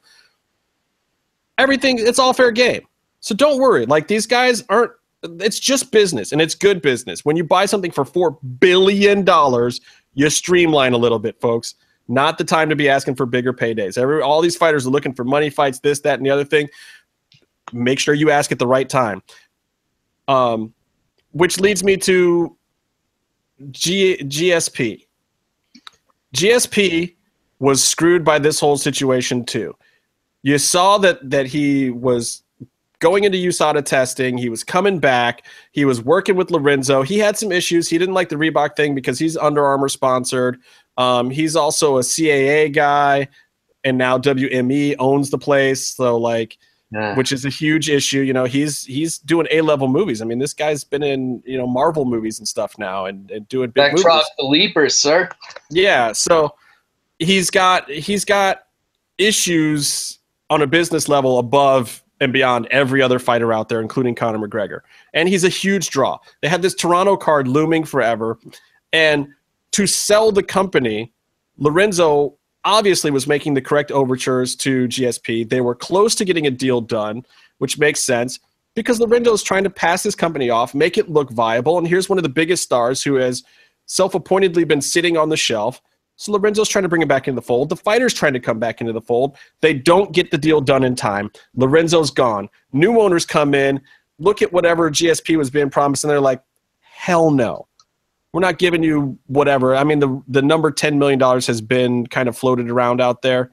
[1.58, 2.86] everything it's all fair game.
[3.20, 3.86] So don't worry.
[3.86, 4.92] Like these guys aren't
[5.22, 7.24] it's just business and it's good business.
[7.24, 9.80] When you buy something for 4 billion dollars,
[10.14, 11.74] you streamline a little bit, folks
[12.08, 13.96] not the time to be asking for bigger paydays.
[13.96, 16.68] Every all these fighters are looking for money fights, this, that, and the other thing.
[17.72, 19.22] Make sure you ask at the right time.
[20.28, 20.74] Um,
[21.32, 22.56] which leads me to
[23.70, 25.06] G- GSP.
[26.34, 27.14] GSP
[27.58, 29.74] was screwed by this whole situation too.
[30.42, 32.42] You saw that that he was
[33.02, 34.38] going into USADA testing.
[34.38, 35.44] He was coming back.
[35.72, 37.02] He was working with Lorenzo.
[37.02, 37.88] He had some issues.
[37.88, 40.60] He didn't like the Reebok thing because he's Under Armour sponsored.
[40.96, 43.28] Um, he's also a CAA guy,
[43.82, 45.88] and now WME owns the place.
[45.88, 46.58] So like,
[46.92, 47.16] yeah.
[47.16, 48.20] which is a huge issue.
[48.20, 50.22] You know, he's he's doing A level movies.
[50.22, 53.48] I mean, this guy's been in you know Marvel movies and stuff now, and, and
[53.48, 54.30] doing big Back movies.
[54.38, 55.28] the leapers, sir.
[55.70, 56.54] Yeah, so
[57.18, 58.66] he's got he's got
[59.18, 60.18] issues
[60.52, 64.80] on a business level above and beyond every other fighter out there, including Conor McGregor.
[65.14, 66.18] And he's a huge draw.
[66.40, 68.38] They had this Toronto card looming forever,
[68.92, 69.28] and
[69.72, 71.12] to sell the company,
[71.56, 75.48] Lorenzo obviously was making the correct overtures to GSP.
[75.48, 77.24] They were close to getting a deal done,
[77.58, 78.38] which makes sense
[78.74, 81.78] because Lorenzo is trying to pass his company off, make it look viable.
[81.78, 83.42] And here's one of the biggest stars who has
[83.86, 85.80] self appointedly been sitting on the shelf.
[86.22, 87.68] So Lorenzo's trying to bring him back into the fold.
[87.68, 89.36] The fighter's trying to come back into the fold.
[89.60, 91.30] They don't get the deal done in time.
[91.56, 92.48] Lorenzo's gone.
[92.72, 93.80] New owners come in,
[94.18, 96.42] look at whatever GSP was being promised, and they're like,
[96.80, 97.66] hell no
[98.32, 99.76] we're not giving you whatever.
[99.76, 103.22] I mean, the the number ten million dollars has been kind of floated around out
[103.22, 103.52] there.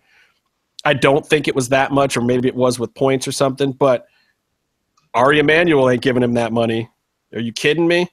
[0.86, 3.74] I don't think it was that much, or maybe it was with points or something.
[3.74, 4.08] But
[5.14, 6.90] Ari Emanuel ain't giving him that money.
[7.34, 8.10] Are you kidding me?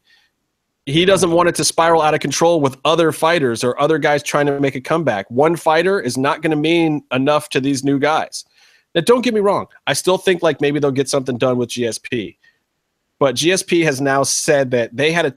[0.86, 4.22] He doesn't want it to spiral out of control with other fighters or other guys
[4.22, 5.28] trying to make a comeback.
[5.30, 8.44] One fighter is not going to mean enough to these new guys.
[8.94, 9.66] Now, don't get me wrong.
[9.88, 12.36] I still think like maybe they'll get something done with GSP.
[13.18, 15.34] But GSP has now said that they had a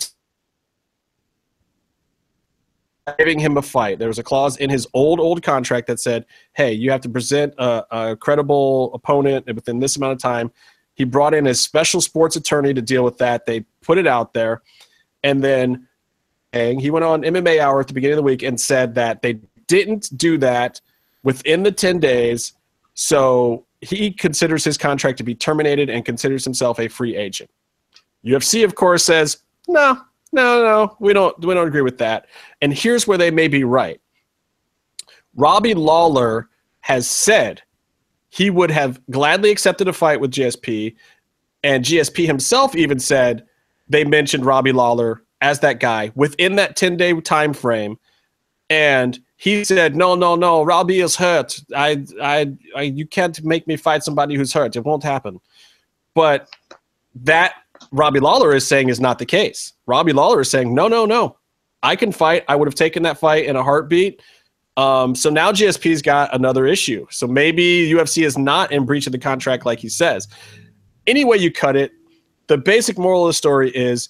[3.18, 3.98] giving him a fight.
[3.98, 7.10] There was a clause in his old old contract that said, "Hey, you have to
[7.10, 10.52] present a, a credible opponent within this amount of time."
[10.94, 13.46] He brought in a special sports attorney to deal with that.
[13.46, 14.62] They put it out there,
[15.24, 15.88] and then
[16.54, 19.40] he went on MMA Hour at the beginning of the week and said that they
[19.68, 20.82] didn't do that
[21.24, 22.54] within the ten days.
[22.96, 27.50] So he considers his contract to be terminated and considers himself a free agent.
[28.26, 29.38] UFC, of course, says
[29.68, 30.02] no,
[30.32, 32.28] no, no, we don't we don't agree with that.
[32.62, 34.02] And here's where they may be right.
[35.36, 36.50] Robbie Lawler
[36.82, 37.62] has said
[38.30, 40.96] he would have gladly accepted a fight with GSP,
[41.64, 43.46] and GSP himself even said
[43.90, 47.98] they mentioned Robbie Lawler as that guy within that 10 day time frame.
[48.70, 50.64] And he said, "No, no, no.
[50.64, 51.60] Robbie is hurt.
[51.76, 54.76] I, I, I, you can't make me fight somebody who's hurt.
[54.76, 55.40] It won't happen."
[56.14, 56.50] But
[57.16, 57.56] that
[57.92, 59.74] Robbie Lawler is saying is not the case.
[59.86, 61.38] Robbie Lawler is saying, no, no, no.
[61.82, 62.44] I can fight.
[62.48, 64.22] I would have taken that fight in a heartbeat.
[64.78, 67.08] Um, so now GSP's got another issue.
[67.10, 70.28] So maybe UFC is not in breach of the contract like he says.
[71.08, 71.92] Any way you cut it,
[72.50, 74.10] the basic moral of the story is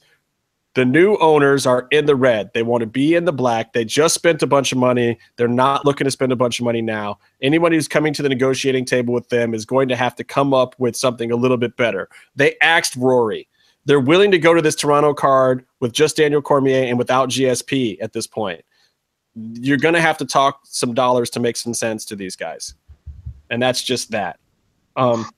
[0.73, 2.51] the new owners are in the red.
[2.53, 3.73] They want to be in the black.
[3.73, 5.19] They just spent a bunch of money.
[5.35, 7.19] They're not looking to spend a bunch of money now.
[7.41, 10.53] Anyone who's coming to the negotiating table with them is going to have to come
[10.53, 12.07] up with something a little bit better.
[12.37, 13.49] They axed Rory.
[13.83, 17.97] They're willing to go to this Toronto card with just Daniel Cormier and without GSP
[17.99, 18.61] at this point.
[19.35, 22.73] You're going to have to talk some dollars to make some sense to these guys.
[23.49, 24.39] And that's just that.
[24.95, 25.29] Um,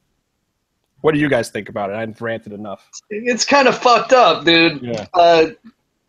[1.01, 1.95] what do you guys think about it?
[1.95, 2.89] I've ranted enough.
[3.09, 4.81] It's kind of fucked up, dude.
[4.81, 5.05] Yeah.
[5.13, 5.47] Uh,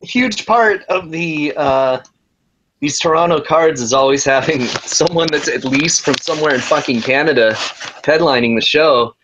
[0.03, 2.03] huge part of the uh,
[2.81, 7.53] these Toronto cards is always having someone that's at least from somewhere in fucking Canada
[8.05, 9.15] headlining the show,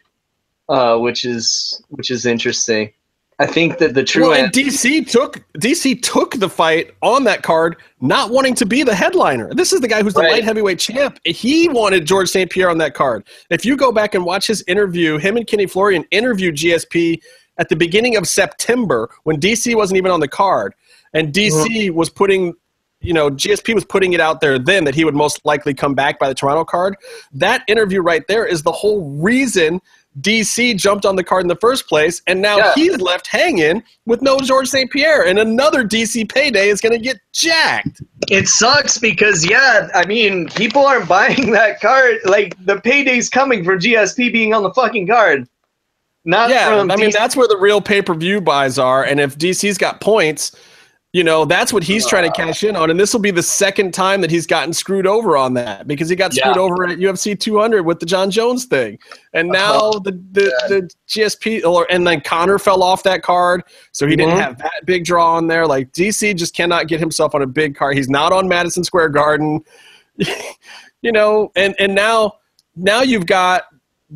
[0.69, 2.93] uh, which is which is interesting.
[3.41, 7.43] I think that the true well, and DC took DC took the fight on that
[7.43, 9.55] card, not wanting to be the headliner.
[9.55, 10.33] This is the guy who's the right.
[10.33, 11.21] light heavyweight champ.
[11.25, 12.51] He wanted George St.
[12.51, 13.25] Pierre on that card.
[13.51, 17.21] If you go back and watch his interview, him and Kenny Florian interviewed GSP
[17.59, 20.75] at the beginning of September when DC wasn't even on the card,
[21.13, 21.93] and DC uh-huh.
[21.95, 22.55] was putting
[23.01, 25.95] you know, GSP was putting it out there then that he would most likely come
[25.95, 26.97] back by the Toronto card.
[27.33, 29.81] That interview right there is the whole reason
[30.21, 32.73] DC jumped on the card in the first place, and now Yeah.
[32.75, 34.91] he's left hanging with no George St.
[34.91, 38.03] Pierre, and another DC payday is going to get jacked.
[38.31, 42.17] It sucks because yeah, I mean, people aren't buying that card.
[42.25, 45.49] Like the payday's coming for GSP being on the fucking card.
[46.25, 47.15] Not Yeah, from I mean DC.
[47.15, 50.53] that's where the real pay per view buys are, and if DC's got points,
[51.15, 53.43] you know that's what he's trying to cash in on, and this will be the
[53.43, 56.63] second time that he's gotten screwed over on that because he got screwed Yeah.
[56.63, 58.99] over at UFC 200 with the Jon Jones thing,
[59.33, 63.63] and now the the, the GSP or and then Conor fell off that card,
[63.93, 64.41] so he didn't Mhm.
[64.43, 65.67] have that big draw on there.
[65.67, 67.97] Like DC just cannot get himself on a big card.
[67.97, 69.61] He's not on Madison Square Garden,
[71.03, 72.35] you know, and and now
[72.77, 73.65] now you've got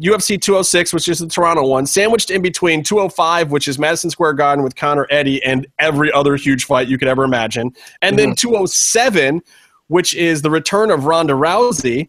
[0.01, 4.35] UFC 206, which is the Toronto one, sandwiched in between 205, which is Madison Square
[4.35, 8.29] Garden with Conor Eddie and every other huge fight you could ever imagine, and then
[8.31, 8.49] mm-hmm.
[8.49, 9.43] 207,
[9.89, 12.09] which is the return of Ronda Rousey.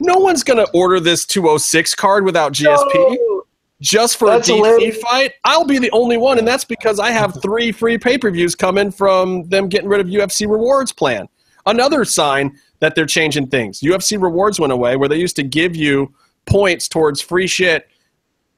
[0.00, 3.44] No one's going to order this 206 card without GSP No.
[3.80, 4.98] just for That's a DC hilarious.
[4.98, 5.32] fight.
[5.44, 8.54] I'll be the only one, and that's because I have three free pay per views
[8.54, 11.28] coming from them getting rid of UFC Rewards plan.
[11.64, 13.80] Another sign that they're changing things.
[13.80, 16.12] UFC Rewards went away, where they used to give you
[16.50, 17.88] points towards free shit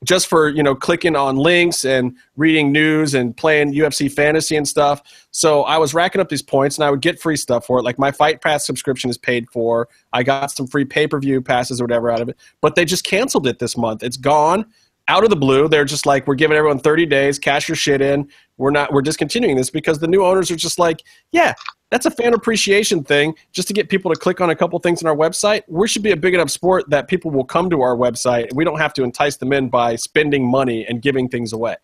[0.05, 4.67] just for you know clicking on links and reading news and playing UFC fantasy and
[4.67, 5.03] stuff.
[5.31, 7.83] So I was racking up these points and I would get free stuff for it.
[7.83, 9.89] Like my Fight Pass subscription is paid for.
[10.13, 12.37] I got some free pay per view passes or whatever out of it.
[12.61, 14.03] But they just canceled it this month.
[14.03, 14.67] It's gone
[15.09, 15.69] out of the blue.
[15.69, 18.29] They're just like, we're giving everyone 30 days, cash your shit in.
[18.57, 18.93] We're not.
[18.93, 21.55] We're discontinuing this because the new owners are just like, yeah.
[21.91, 25.03] That's a fan appreciation thing, just to get people to click on a couple things
[25.03, 25.61] on our website.
[25.69, 28.51] We should be a big enough sport that people will come to our website.
[28.55, 31.77] We don't have to entice them in by spending money and giving things away.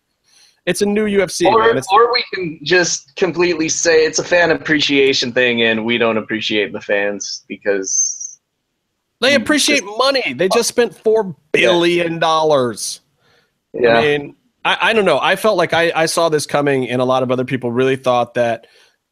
[0.65, 1.79] It's a new UFC, or.
[1.91, 6.73] Or we can just completely say it's a fan appreciation thing and we don't appreciate
[6.73, 8.39] the fans because
[9.21, 10.33] they appreciate money.
[10.33, 13.01] They just spent four billion dollars.
[13.73, 13.97] Yeah.
[13.97, 14.35] I mean,
[14.65, 15.19] I, I don't know.
[15.19, 17.95] I felt like I, I saw this coming, and a lot of other people really
[17.95, 18.67] thought that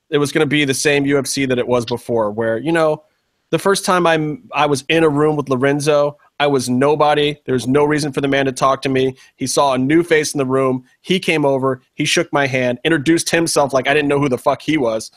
[0.09, 3.03] it was going to be the same UFC that it was before, where you know,
[3.49, 7.37] the first time I I was in a room with Lorenzo, I was nobody.
[7.45, 9.15] There was no reason for the man to talk to me.
[9.35, 10.83] He saw a new face in the room.
[11.01, 11.81] He came over.
[11.95, 15.11] He shook my hand, introduced himself like I didn't know who the fuck he was.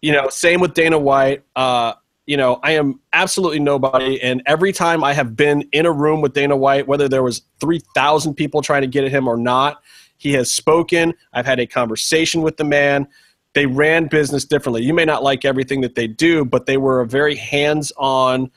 [0.00, 1.44] you know, same with Dana White.
[1.56, 1.94] Uh,
[2.32, 4.18] you know, I am absolutely nobody.
[4.22, 7.42] And every time I have been in a room with Dana White, whether there was
[7.60, 9.82] 3,000 people trying to get at him or not,
[10.16, 11.12] he has spoken.
[11.34, 13.06] I've had a conversation with the man.
[13.52, 14.82] They ran business differently.
[14.82, 18.50] You may not like everything that they do, but they were a very hands-on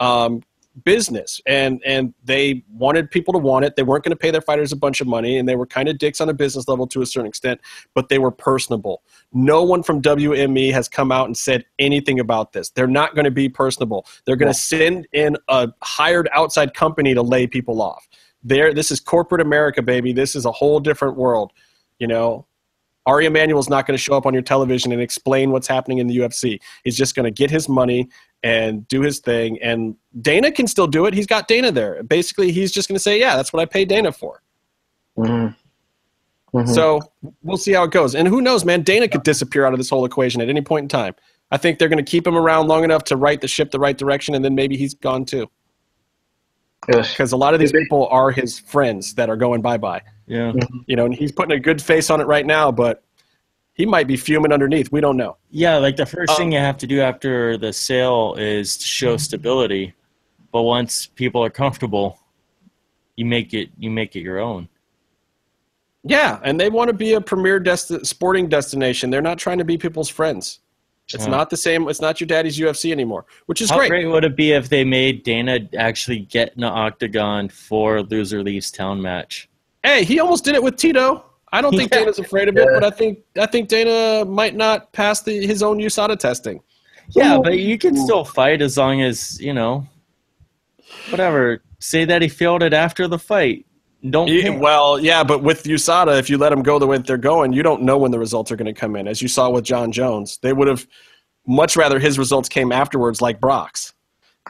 [0.00, 0.42] um,
[0.84, 3.76] business, and and they wanted people to want it.
[3.76, 5.88] They weren't going to pay their fighters a bunch of money, and they were kind
[5.88, 7.60] of dicks on a business level to a certain extent,
[7.94, 9.02] but they were personable.
[9.32, 12.70] No one from WME has come out and said anything about this.
[12.70, 14.06] They're not going to be personable.
[14.24, 18.08] They're going to send in a hired outside company to lay people off.
[18.42, 20.12] There, this is corporate America, baby.
[20.12, 21.52] This is a whole different world.
[21.98, 22.46] You know,
[23.08, 26.08] Ari Emanuel's not going to show up on your television and explain what's happening in
[26.08, 26.60] the UFC.
[26.84, 28.10] He's just going to get his money
[28.42, 29.58] and do his thing.
[29.60, 31.14] And Dana can still do it.
[31.14, 32.02] He's got Dana there.
[32.02, 34.42] Basically, he's just going to say, "Yeah, that's what I paid Dana for."
[35.16, 35.54] Mhm.
[36.54, 36.74] Mhm.
[36.74, 37.00] So
[37.42, 38.14] we'll see how it goes.
[38.14, 38.82] And who knows, man?
[38.82, 41.14] Dana could disappear out of this whole equation at any point in time.
[41.50, 43.78] I think they're going to keep him around long enough to right the ship the
[43.78, 45.48] right direction, and then maybe he's gone too.
[46.86, 50.02] Because a lot of these people are his friends that are going bye bye.
[50.26, 50.52] Yeah.
[50.86, 53.02] You know, and he's putting a good face on it right now, but
[53.78, 54.90] he might be fuming underneath.
[54.92, 55.36] We don't know.
[55.50, 58.84] Yeah, like the first Um, thing you have to do after the sale is to
[58.84, 59.94] show stability.
[60.52, 62.18] But once people are comfortable,
[63.16, 64.68] you make it you make it your own.
[66.04, 69.10] Yeah, and they want to be a premier desti- sporting destination.
[69.10, 70.60] They're not trying to be people's friends.
[71.14, 71.30] It's Yeah.
[71.30, 71.88] not the same.
[71.88, 73.88] It's not your daddy's UFC anymore, which is How great.
[73.90, 78.42] great would it be if they made Dana actually get in the octagon for loser
[78.42, 79.48] leaves town match?
[79.82, 81.24] Hey, he almost did it with Tito.
[81.52, 82.00] I don't think Yeah.
[82.00, 85.62] Dana's afraid of it, but I think I think Dana might not pass the, his
[85.62, 86.60] own USADA testing.
[87.10, 89.86] Yeah, but you can still fight as long as you know.
[91.10, 91.62] Whatever.
[91.80, 93.64] Say that he failed it after the fight.
[94.10, 94.28] Don't.
[94.28, 97.52] Yeah, well, yeah, but with USADA, if you let them go the way they're going,
[97.52, 99.08] you don't know when the results are going to come in.
[99.08, 100.86] As you saw with Jon Jones, they would have
[101.46, 103.94] much rather his results came afterwards, like Brock's,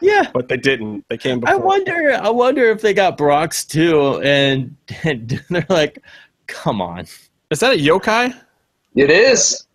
[0.02, 0.30] yeah.
[0.34, 1.04] but they didn't.
[1.08, 1.54] They came before.
[1.54, 2.18] I wonder.
[2.20, 6.02] I wonder if they got Brock's too, and, and they're like,
[6.48, 7.06] "Come on."
[7.50, 8.34] Is that a yokai?
[8.96, 9.66] It is.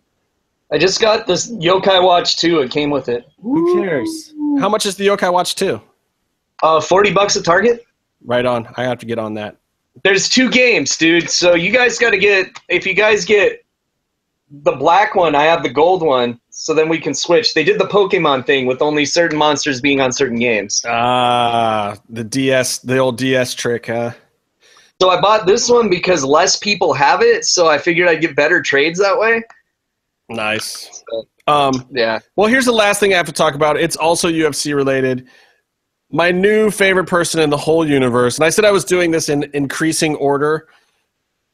[0.72, 2.60] I just got this Yokai Watch 2.
[2.60, 3.26] It came with it.
[3.42, 4.34] Who cares?
[4.58, 5.80] How much is the yokai watch too?
[6.62, 7.84] Uh, 40 bucks at Target.
[8.24, 8.68] Right on.
[8.76, 9.56] I have to get on that.
[10.02, 11.30] There's two games, dude.
[11.30, 13.64] So you guys got to get, if you guys get
[14.62, 15.34] the black one.
[15.34, 17.54] I have the gold one, so then we can switch.
[17.54, 20.82] They did the Pokemon thing with only certain monsters being on certain games.
[20.86, 24.12] Ah, the DS, the old DS trick, huh?
[25.00, 28.36] So I bought this one because less people have it, so I figured I'd get
[28.36, 29.42] better trades that way.
[30.28, 31.02] Nice.
[31.46, 32.20] Um, Yeah.
[32.36, 33.76] well, here's the last thing I have to talk about.
[33.78, 35.28] It's also UFC related.
[36.10, 39.28] My new favorite person in the whole universe, and I said I was doing this
[39.28, 40.68] in increasing order.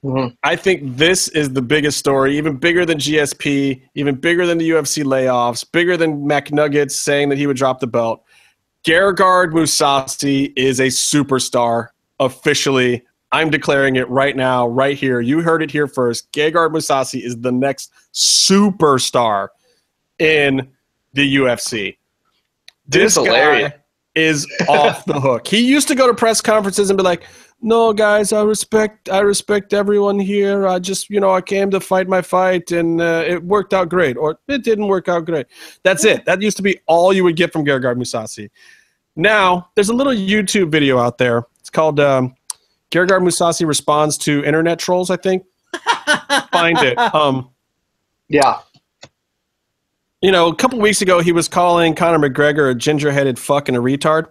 [0.05, 0.35] Mhm.
[0.43, 4.69] I think this is the biggest story, even bigger than GSP, even bigger than the
[4.71, 8.23] UFC layoffs, bigger than McNuggets saying that he would drop the belt.
[8.87, 11.89] Gegard Mousasi is a superstar
[12.19, 13.03] officially.
[13.33, 15.21] I'm declaring it right now, right here.
[15.21, 16.31] You heard it here first.
[16.33, 19.49] Gegard Mousasi is the next superstar
[20.19, 20.69] in
[21.13, 21.97] the UFC.
[22.89, 23.71] This hilarious.
[23.71, 23.77] guy
[24.17, 25.47] is off the hook.
[25.47, 27.25] He used to go to press conferences and be like,
[27.63, 30.67] "No, guys, I respect, I respect everyone here.
[30.67, 33.89] I just, you know, I came to fight my fight, and uh, it worked out
[33.89, 35.47] great, or it didn't work out great.
[35.85, 36.25] That's it.
[36.25, 38.51] That used to be all you would get from Gegard Mousasi.
[39.15, 41.45] Now, there's a little YouTube video out there.
[41.61, 42.35] It's called um,
[42.91, 45.11] Gegard Mousasi responds to internet trolls.
[45.11, 45.45] I think.
[46.53, 46.99] Find it.
[46.99, 47.51] Um,
[48.29, 48.59] Yeah.
[50.23, 53.77] you know, a couple weeks ago, he was calling Conor McGregor a ginger-headed fuck and
[53.77, 54.27] a retard.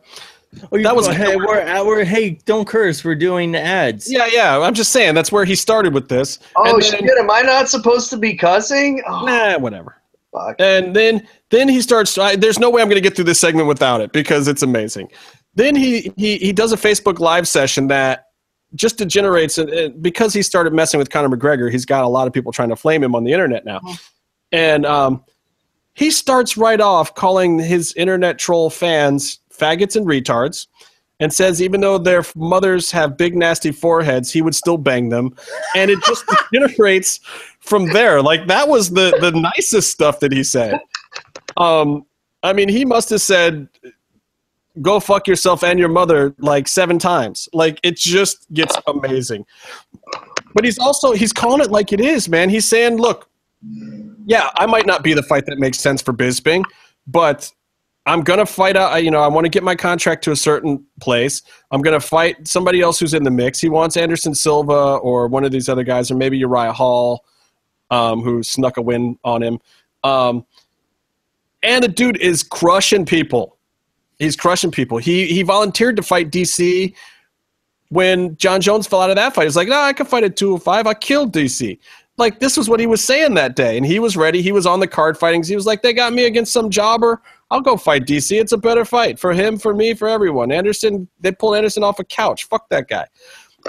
[0.72, 3.04] Oh, That was- go, hey, we're, uh, we're hey, don't curse.
[3.06, 4.12] We're doing the ads.
[4.12, 4.60] Yeah, yeah.
[4.60, 6.40] I'm just saying that's where he started with this.
[6.56, 7.04] Oh And shit!
[7.04, 9.02] Am I not supposed to be cussing?
[9.08, 9.96] Oh, Nah, whatever.
[10.34, 10.56] fuck.
[10.60, 12.18] And then then he starts.
[12.18, 14.64] I, there's no way I'm going to get through this segment without it because it's
[14.64, 15.10] amazing.
[15.56, 18.29] Then he he he does a Facebook live session that
[18.76, 21.72] just degenerates and because he started messing with Conor McGregor.
[21.72, 23.82] He's got a lot of people trying to flame him on the internet now,
[24.52, 25.24] and um,
[25.94, 30.68] he starts right off calling his internet troll fans faggots and retards.
[31.22, 35.36] And says even though their mothers have big nasty foreheads, he would still bang them,
[35.76, 37.20] and it just degenerates
[37.60, 38.22] from there.
[38.22, 40.80] Like that was the the nicest stuff that he said.
[41.58, 42.06] Um,
[42.42, 43.68] I mean, he must have said,
[44.82, 47.50] "Go fuck yourself and your mother" like seven times.
[47.54, 49.46] Like it just gets amazing.
[50.54, 52.50] But he's also he's calling it like it is, man.
[52.50, 53.30] He's saying, "Look,
[54.26, 56.64] yeah, I might not be the fight that makes sense for Bisping,
[57.08, 57.52] but."
[58.06, 59.04] I'm gonna fight out.
[59.04, 61.44] You know, I want to get my contract to a certain place.
[61.70, 63.60] I'm gonna fight somebody else who's in the mix.
[63.60, 67.24] He wants Anderson Silva or one of these other guys, or maybe Uriah Hall,
[67.92, 69.60] um, who snuck a win on him.
[70.04, 70.44] Um,
[71.62, 73.59] and the dude is crushing people.
[74.20, 74.98] He's crushing people.
[74.98, 76.94] He he volunteered to fight DC
[77.88, 79.46] when Jon Jones fell out of that fight.
[79.46, 80.86] He's like, no, I can fight at 205.
[80.86, 81.80] I killed DC.
[82.18, 84.42] Like this was what he was saying that day, and he was ready.
[84.42, 85.42] He was on the card fighting.
[85.42, 87.22] He was like, they got me against some jobber.
[87.50, 88.40] I'll go fight DC.
[88.40, 90.52] It's a better fight for him, for me, for everyone.
[90.52, 92.44] Anderson, they pulled Anderson off a couch.
[92.44, 93.08] Fuck that guy.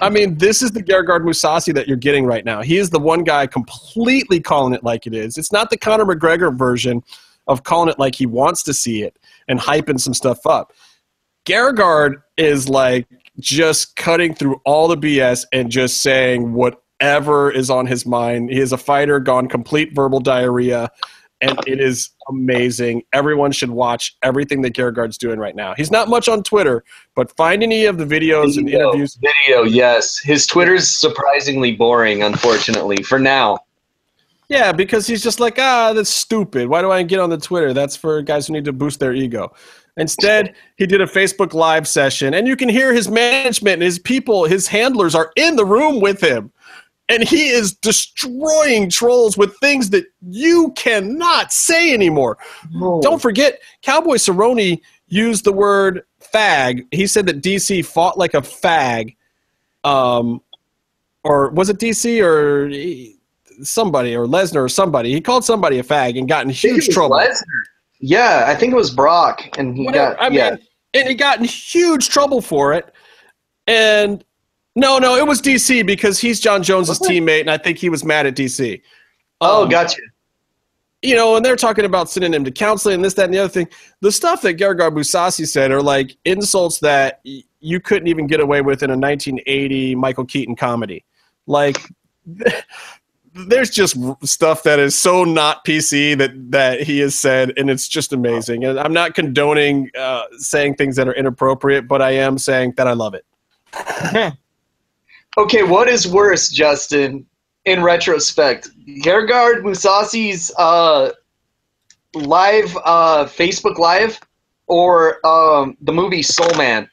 [0.03, 2.61] I mean, this is the Gegard Mousasi that you're getting right now.
[2.61, 5.39] He is the one guy completely calling it like it is.
[5.39, 7.03] It's not the Conor McGregor version
[7.47, 9.17] of calling it like he wants to see it
[9.51, 10.73] and hyping some stuff up.
[11.47, 13.07] Gegard is like
[13.41, 18.51] just cutting through all the BS and just saying whatever is on his mind.
[18.51, 20.89] He is a fighter gone complete verbal diarrhea,
[21.41, 23.03] and it is amazing.
[23.13, 25.75] Everyone should watch everything that Gegard's doing right now.
[25.77, 26.85] He's not much on Twitter,
[27.17, 29.19] but find any of the videos and Video, interviews.
[29.21, 30.19] Video, yes.
[30.19, 33.59] His Twitter's surprisingly boring, unfortunately, for now.
[34.51, 36.69] Yeah, because he's just like, ah, that's stupid.
[36.69, 37.73] Why do I get on the Twitter?
[37.73, 39.55] That's for guys who need to boost their ego.
[39.97, 44.01] Instead, he did a Facebook Live session, and you can hear his management and his
[44.01, 46.51] people, his handlers are in the room with him.
[47.09, 52.39] And he is destroying trolls with things that you cannot say anymore.
[53.03, 56.87] Don't forget, Cowboy Cerrone used the word fag.
[56.91, 59.17] He said that DC fought like a fag.
[59.85, 60.41] Um,
[61.25, 62.69] or was it DC or
[63.63, 65.13] somebody or Lesnar or somebody?
[65.13, 67.17] He called somebody a fag and got in I think it huge trouble.
[67.17, 67.43] Lesnar.
[68.01, 70.15] Yeah, I think it was Brock, and he Whatever.
[70.15, 70.59] got I mean,
[70.95, 72.93] and he got in huge trouble for it.
[73.67, 74.25] And
[74.75, 78.05] no, no, it was DC because he's Jon Jones's teammate, and I think he was
[78.05, 78.81] mad at DC.
[79.43, 80.01] Oh, Um, gotcha.
[81.03, 83.39] you know, and they're talking about sending him to counseling and this, that, and the
[83.39, 83.69] other thing.
[84.01, 88.41] The stuff that Gegard Mousasi said are like insults that y- you couldn't even get
[88.41, 91.05] away with in a 1980 Michael Keaton comedy.
[91.47, 91.79] Like,
[93.35, 97.89] there's just stuff that is so not PC that that he has said, and it's
[97.89, 98.65] just amazing.
[98.65, 102.87] And I'm not condoning uh, saying things that are inappropriate, but I am saying that
[102.87, 103.25] I love it.
[105.39, 107.25] Okay, what is worse, Justin?
[107.67, 108.69] In retrospect,
[109.03, 111.11] Gegard Mousasi's uh,
[112.15, 114.19] live uh, Facebook Live,
[114.67, 116.91] or um, the movie Soul Man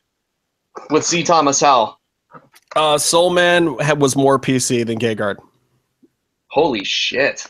[0.92, 1.24] with C.
[1.24, 2.00] Thomas Howell.
[2.76, 5.38] Uh, Soul Man was more PC than Gegard.
[6.48, 7.46] Holy shit!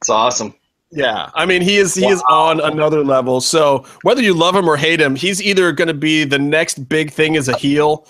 [0.00, 0.54] It's awesome.
[0.90, 3.40] Yeah, I mean he is he is on another level.
[3.40, 6.86] So whether you love him or hate him, he's either going to be the next
[6.86, 8.06] big thing as a heel,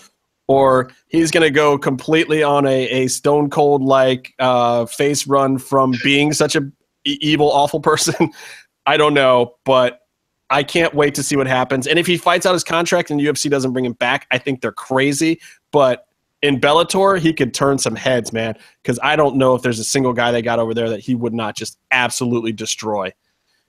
[0.49, 5.59] or he's going to go completely on a, a stone cold like uh, face run
[5.59, 6.63] from being such a
[7.05, 8.33] evil awful person.
[8.87, 10.01] I don't know, but
[10.51, 11.87] I can't wait to see what happens.
[11.87, 14.61] And if he fights out his contract and UFC doesn't bring him back, I think
[14.61, 15.41] they're crazy.
[15.71, 16.07] But
[16.43, 18.55] in Bellator, he could turn some heads, man.
[18.83, 21.15] Because I don't know if there's a single guy they got over there that he
[21.15, 23.13] would not just absolutely destroy.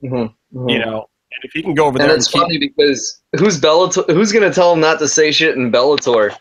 [0.03, 0.69] Mm-hmm.
[0.69, 3.21] You know, and if he can go over And there, it's and keep, funny because
[3.37, 4.11] who's Bellator?
[4.13, 6.35] Who's gonna tell him not to say shit in Bellator?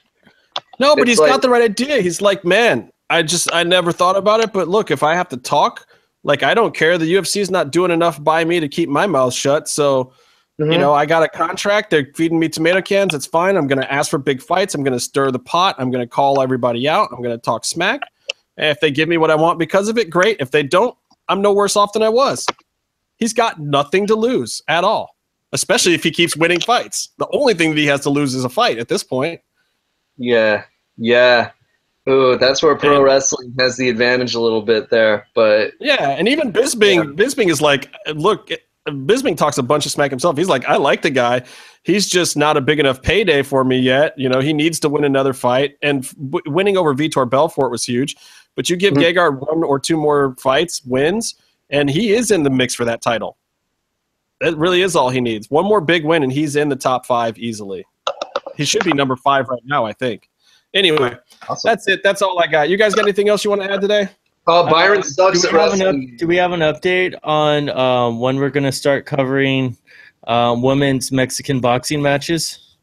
[0.81, 2.01] no, but it's he's like- got the right idea.
[2.01, 5.29] He's like, man, I just I never thought about it, but look, if I have
[5.29, 5.87] to talk,
[6.25, 6.99] like I don't care.
[6.99, 9.69] The UFC is not doing enough by me to keep my mouth shut.
[9.69, 10.13] So
[10.63, 10.73] Mm-hmm.
[10.73, 11.91] You know, I got a contract.
[11.91, 13.15] They're feeding me tomato cans.
[13.15, 13.57] It's fine.
[13.57, 14.75] I'm going to ask for big fights.
[14.75, 15.75] I'm going to stir the pot.
[15.79, 17.09] I'm going to call everybody out.
[17.13, 18.01] I'm going to talk smack.
[18.57, 20.37] And if they give me what I want because of it, great.
[20.41, 20.97] If they don't,
[21.29, 22.47] I'm no worse off than I was.
[23.17, 25.17] He's got nothing to lose at all,
[25.53, 27.09] especially if he keeps winning fights.
[27.19, 29.41] The only thing that he has to lose is a fight at this point.
[30.17, 30.65] Yeah,
[30.97, 31.51] yeah.
[32.09, 35.27] Ooh, that's where pro And- wrestling has the advantage a little bit there.
[35.35, 38.51] But Yeah, and even Bisping, Bisping is like, look,
[38.89, 40.37] Bisping talks a bunch of smack himself.
[40.37, 41.43] He's like, I like the guy.
[41.85, 44.19] He's just not a big enough payday for me yet.
[44.19, 47.85] You know, he needs to win another fight, and w- winning over Vitor Belfort was
[47.85, 48.17] huge.
[48.57, 49.03] But you give Mhm.
[49.15, 51.37] Gegard one or two more fights, wins,
[51.71, 53.37] and he is in the mix for that title.
[54.41, 55.49] That really is all he needs.
[55.49, 57.85] One more big win, and he's in the top five easily.
[58.57, 60.29] He should be number five right now, I think.
[60.75, 61.17] Anyway,
[61.49, 61.69] awesome.
[61.69, 62.03] that's it.
[62.03, 62.69] That's all I got.
[62.69, 64.09] You guys got anything else you want to add today?
[64.47, 67.16] Uh, Byron Uh, sucks do at we, have an up, do we have an update
[67.23, 69.77] on um, when we're going to start covering
[70.27, 72.77] um, women's Mexican boxing matches?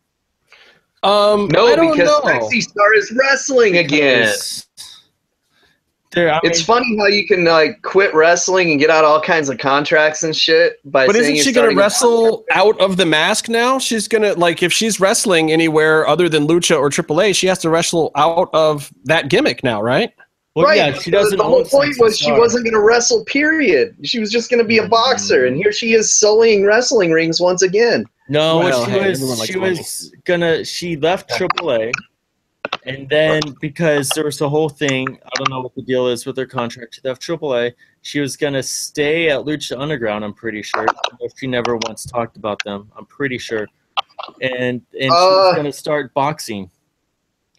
[1.04, 2.30] Um, No, I don't because know.
[2.30, 4.34] Sexy Star is wrestling again.
[6.12, 9.22] There, I It's mean, funny how you can like quit wrestling and get out all
[9.22, 13.48] kinds of contracts and shit by But isn't she gonna wrestle out of the mask
[13.48, 13.78] now?
[13.78, 17.60] She's going to like if she's wrestling anywhere other than Lucha or AAA, she has
[17.60, 20.12] to wrestle out of that gimmick now, right?
[20.56, 20.78] Well, right.
[20.78, 21.38] yeah, she the- doesn't.
[21.38, 23.24] The whole point was she wasn't going to wrestle.
[23.26, 23.96] Period.
[24.04, 25.48] She was just going to be a boxer, Mm.
[25.48, 28.06] and here she is sullying wrestling rings once again.
[28.30, 29.72] No, Well, she hey, was she money.
[29.72, 31.92] was gonna she left AAA,
[32.86, 36.28] and then because there was the whole thing, I don't know what the deal is
[36.28, 36.94] with her contract.
[36.96, 37.74] She left AAA.
[38.04, 40.24] She was gonna stay at Lucha Underground.
[40.24, 40.86] I'm pretty sure.
[41.12, 42.92] Although She never once talked about them.
[42.96, 43.68] I'm pretty sure.
[44.42, 46.70] And and she was Uh, gonna start boxing.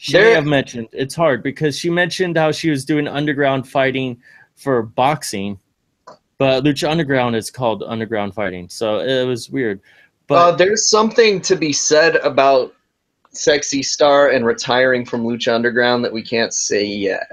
[0.03, 3.69] She there- may have mentioned it's hard because she mentioned how she was doing underground
[3.69, 4.17] fighting
[4.57, 5.59] for boxing,
[6.39, 9.83] but Lucha Underground is called underground fighting, so it was weird.
[10.27, 12.75] But uh, there's something to be said about
[13.33, 17.31] Sexy Star and retiring from Lucha Underground that we can't say yet.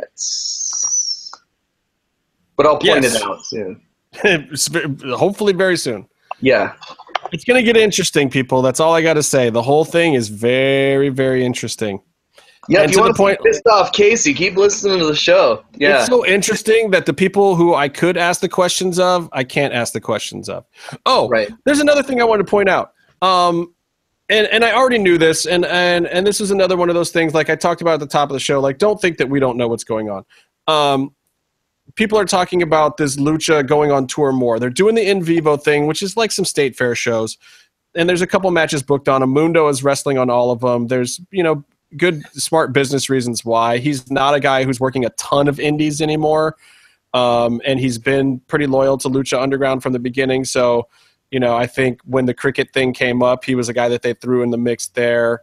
[2.58, 3.16] But I'll point Yes.
[3.16, 3.82] it out soon.
[5.16, 6.06] Hopefully, very soon.
[6.42, 6.74] Yeah.
[7.32, 8.62] It's going to get interesting, people.
[8.62, 9.50] That's all I got to say.
[9.50, 12.02] The whole thing is very, very interesting.
[12.70, 15.64] Yeah, And if you want to point- pissed off Casey, keep listening to the show.
[15.78, 16.00] Yeah.
[16.00, 19.74] It's so interesting that the people who I could ask the questions of, I can't
[19.74, 20.66] ask the questions of.
[21.06, 21.50] Oh, right.
[21.66, 22.92] There's another thing I wanted to point out.
[23.22, 23.74] Um,
[24.30, 27.12] and and I already knew this, and and and this is another one of those
[27.12, 27.34] things.
[27.34, 28.60] Like I talked about at the top of the show.
[28.60, 30.26] Like, don't think that we don't know what's going on.
[30.68, 31.14] Um,
[31.96, 34.60] people are talking about this lucha going on tour more.
[34.60, 37.38] They're doing the in vivo thing, which is like some state fair shows.
[37.96, 39.30] And there's a couple matches booked on them.
[39.30, 40.88] Mundo is wrestling on all of them.
[40.88, 41.64] There's you know
[41.96, 46.02] good smart business reasons why he's not a guy who's working a ton of indies
[46.02, 46.58] anymore.
[47.14, 50.44] Um, and he's been pretty loyal to Lucha Underground from the beginning.
[50.44, 50.88] So
[51.32, 54.02] you know, I think when the cricket thing came up, he was a guy that
[54.02, 55.42] they threw in the mix there.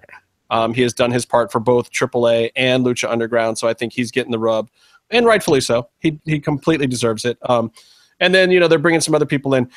[0.50, 3.92] Um, he has done his part for both AAA and Lucha Underground, so I think
[3.92, 4.70] he's getting the rub,
[5.10, 5.88] and rightfully so.
[5.98, 7.38] He he completely deserves it.
[7.42, 7.72] Um,
[8.20, 9.68] and then you know they're bringing some other people in.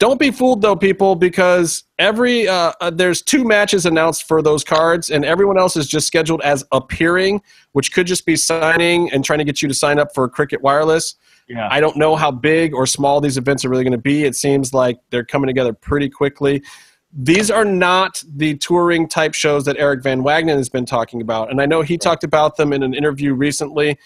[0.00, 4.64] Don't be fooled though, people, because every uh, uh, there's two matches announced for those
[4.64, 9.22] cards, and everyone else is just scheduled as appearing, which could just be signing and
[9.22, 11.16] trying to get you to sign up for Cricket Wireless.
[11.50, 14.24] yeah, I don't know how big or small these events are really going to be.
[14.24, 16.62] It seems like they're coming together pretty quickly.
[17.12, 21.50] These are not the touring type shows that Eric Van Wagenen has been talking about.
[21.50, 23.98] And I know he talked about them in an interview recently.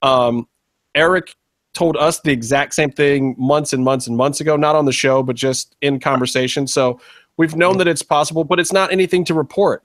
[0.00, 0.46] Um,
[0.94, 1.34] Eric
[1.72, 4.92] told us the exact same thing months and months and months ago, not on the
[4.92, 6.66] show, but just in conversation.
[6.66, 7.00] So
[7.36, 9.84] we've known that it's possible, but it's not anything to report.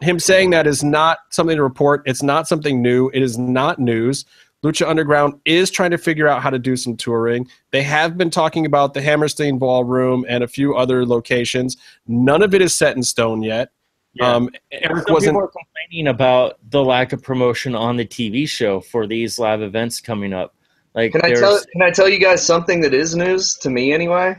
[0.00, 2.02] Him saying that is not something to report.
[2.06, 3.10] It's not something new.
[3.14, 4.24] It is not news.
[4.62, 7.48] Lucha Underground is trying to figure out how to do some touring.
[7.70, 11.76] They have been talking about the Hammerstein Ballroom and a few other locations.
[12.08, 13.70] None of it is set in stone yet.
[14.14, 14.34] Yeah.
[14.34, 15.34] Um, Eric Some wasn't.
[15.34, 19.62] people are complaining about the lack of promotion on the TV show for these live
[19.62, 20.55] events coming up.
[20.96, 23.70] Like, Can I there's- tell can I tell you guys something that is news to
[23.70, 24.36] me anyway?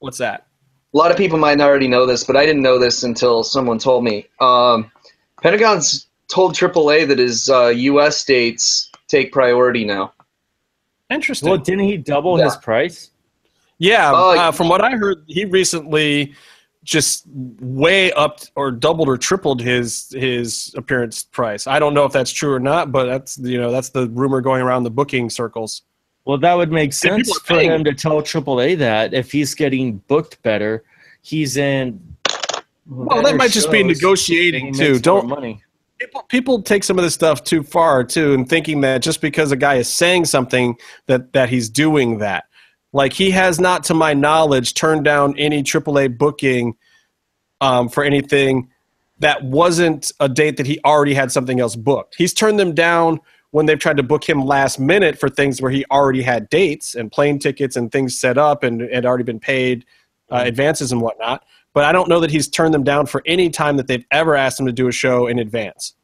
[0.00, 0.46] What's that?
[0.92, 3.78] A lot of people might already know this, but I didn't know this until someone
[3.78, 4.26] told me.
[4.40, 4.90] Um,
[5.42, 8.24] Pentagon's told AAA that his uh, U.S.
[8.24, 10.12] dates take priority now.
[11.08, 11.48] Interesting.
[11.48, 12.46] Well, didn't he double Yeah.
[12.46, 13.10] his price?
[13.78, 16.34] Yeah, Oh, uh, from what I heard, he recently
[16.84, 17.24] just
[17.60, 21.66] way up or doubled or tripled his his appearance price.
[21.66, 24.40] I don't know if that's true or not, but that's you know that's the rumor
[24.40, 25.82] going around the booking circles.
[26.24, 30.40] Well, that would make sense for him to tell AAA that if he's getting booked
[30.42, 30.84] better,
[31.20, 32.00] he's in.
[32.86, 34.98] Well, that might just be negotiating too.
[34.98, 35.62] Don't money.
[35.98, 39.50] people people take some of this stuff too far too, and thinking that just because
[39.50, 40.76] a guy is saying something
[41.06, 42.44] that that he's doing that.
[42.92, 46.76] Like he has not, to my knowledge, turned down any AAA booking
[47.60, 48.68] um, for anything
[49.18, 52.16] that wasn't a date that he already had something else booked.
[52.18, 53.20] He's turned them down
[53.52, 56.94] when they've tried to book him last minute for things where he already had dates
[56.94, 59.84] and plane tickets and things set up and had already been paid
[60.30, 61.44] uh, advances and whatnot.
[61.74, 64.34] But I don't know that he's turned them down for any time that they've ever
[64.36, 65.94] asked him to do a show in advance.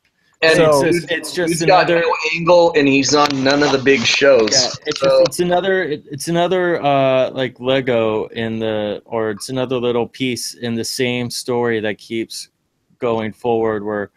[0.43, 2.03] And So- it's just, it's just he's got another.
[2.07, 4.51] no angle, and he's on none of the big shows.
[4.53, 9.49] Yeah, it's, So- it's another it- it's another uh like Lego in the or it's
[9.49, 12.51] another little piece in the same story that keeps
[12.99, 14.11] going forward where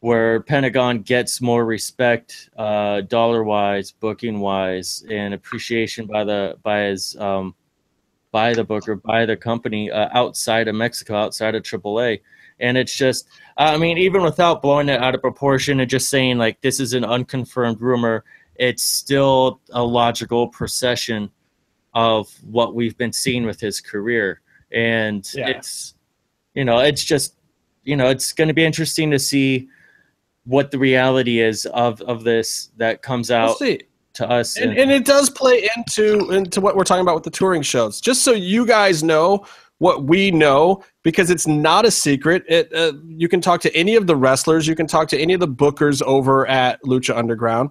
[0.00, 6.80] where Pentagon gets more respect uh dollar wise, booking wise, and appreciation by the by
[6.82, 7.54] his um
[8.32, 12.20] by the booker, by the company uh, outside of Mexico, outside of AAA.
[12.60, 16.38] And it's just, I mean, even without blowing it out of proportion and just saying
[16.38, 18.24] like this is an unconfirmed rumor,
[18.56, 21.30] it's still a logical procession
[21.94, 24.42] of what we've been seeing with his career.
[24.70, 25.48] And Yeah.
[25.48, 25.94] it's,
[26.54, 27.34] you know, it's just,
[27.82, 29.68] you know, it's going to be interesting to see
[30.44, 33.58] what the reality is of, of this that comes We'll out
[34.14, 34.56] to us.
[34.56, 38.00] And, and it does play into into what we're talking about with the touring shows.
[38.00, 39.46] Just so you guys know
[39.78, 42.44] what we know, because it's not a secret.
[42.48, 45.32] It uh, you can talk to any of the wrestlers, you can talk to any
[45.34, 47.70] of the bookers over at Lucha Underground.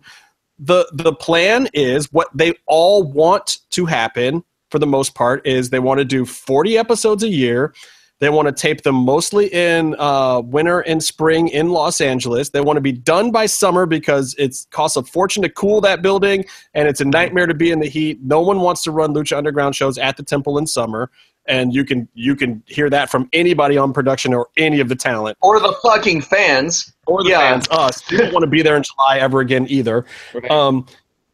[0.58, 5.70] the The plan is what they all want to happen for the most part is
[5.70, 7.74] they want to do forty episodes a year.
[8.20, 12.50] They want to tape them mostly in uh, winter and spring in Los Angeles.
[12.50, 16.02] They want to be done by summer because it costs a fortune to cool that
[16.02, 16.44] building,
[16.74, 18.20] and it's a nightmare to be in the heat.
[18.22, 21.10] No one wants to run Lucha Underground shows at the Temple in summer,
[21.46, 24.96] and you can you can hear that from anybody on production or any of the
[24.96, 26.92] talent or the fucking fans.
[27.08, 27.40] or the Yeah.
[27.54, 27.68] fans.
[27.72, 30.06] Us, we don't want to be there in July ever again either.
[30.34, 30.52] Right.
[30.52, 30.86] Um,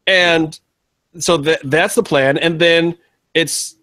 [0.05, 0.57] and
[1.17, 2.37] so that that's the plan.
[2.37, 2.95] And then
[3.33, 3.75] it's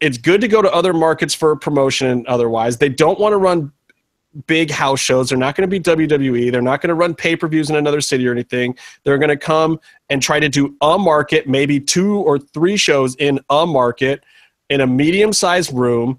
[0.00, 2.78] it's good to go to other markets for promotion and otherwise.
[2.78, 3.72] They don't want to run
[4.46, 5.28] big house shows.
[5.28, 6.50] They're not going to be WWE.
[6.50, 8.76] They're not going to run pay per views in another city or anything.
[9.04, 9.80] They're going to come
[10.10, 14.24] and try to do a market, maybe two or three shows in a market
[14.70, 16.18] in a medium sized room.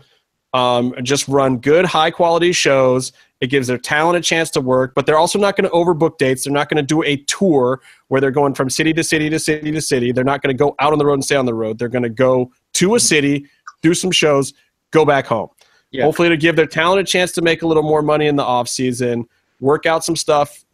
[0.53, 3.11] Um, just run good, high quality shows.
[3.41, 6.17] It gives their talent a chance to work, but they're also not going to overbook
[6.17, 6.45] dates.
[6.45, 9.37] They're not going to do a tour where they're going from city to city to
[9.37, 10.13] city to city.
[10.13, 11.77] They're not going to go out on the road and stay on the road.
[11.77, 13.47] They're going to go to a city,
[13.85, 14.53] do some shows,
[14.89, 15.49] go back home.
[15.91, 16.03] Yeah.
[16.03, 18.43] Hopefully, to give their talent a chance to make a little more money in the
[18.43, 20.65] off season, work out some stuff,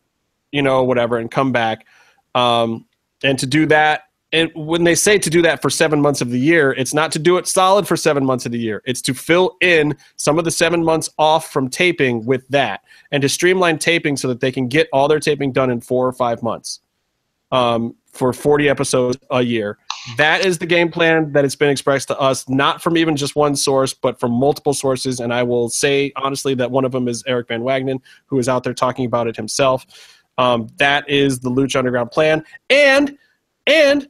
[0.51, 1.85] you know, whatever, and come back.
[2.33, 2.85] Um,
[3.21, 6.29] and to do that, and when they say to do that for seven months of
[6.31, 8.81] the year, it's not to do it solid for seven months of the year.
[8.85, 12.81] It's to fill in some of the seven months off from taping with that,
[13.11, 16.07] and to streamline taping so that they can get all their taping done in four
[16.07, 16.79] or five months
[17.51, 19.77] um, for 40 episodes a year.
[20.17, 23.35] That is the game plan that has been expressed to us, not from even just
[23.35, 25.19] one source, but from multiple sources.
[25.19, 28.49] And I will say honestly that one of them is Eric Van Wagenen, who is
[28.49, 29.85] out there talking about it himself.
[30.37, 33.17] Um, that is the Lucha Underground plan, and
[33.67, 34.09] and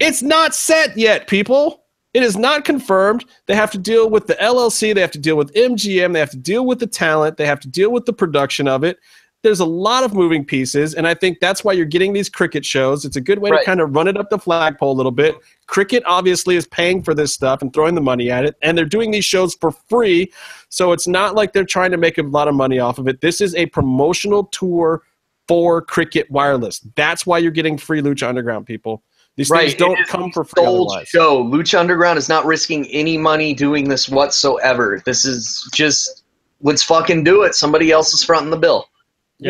[0.00, 1.82] it's not set yet, people.
[2.14, 3.24] It is not confirmed.
[3.46, 4.94] They have to deal with the LLC.
[4.94, 6.12] They have to deal with MGM.
[6.12, 7.38] They have to deal with the talent.
[7.38, 8.98] They have to deal with the production of it.
[9.42, 12.64] There's a lot of moving pieces, and I think that's why you're getting these cricket
[12.64, 13.04] shows.
[13.04, 13.58] It's a good way Right.
[13.60, 15.34] to kind of run it up the flagpole a little bit.
[15.66, 18.84] Cricket obviously is paying for this stuff and throwing the money at it, and they're
[18.84, 20.32] doing these shows for free.
[20.68, 23.20] So it's not like they're trying to make a lot of money off of it.
[23.20, 25.02] This is a promotional tour
[25.48, 26.78] for Cricket Wireless.
[26.94, 29.02] That's why you're getting free Lucha Underground, people.
[29.36, 31.08] These Right, things don't come for free sold otherwise.
[31.08, 31.42] show.
[31.42, 35.02] Lucha Underground is not risking any money doing this whatsoever.
[35.04, 36.22] This is just
[36.60, 37.56] let's fucking do it.
[37.56, 38.86] Somebody else is fronting the bill.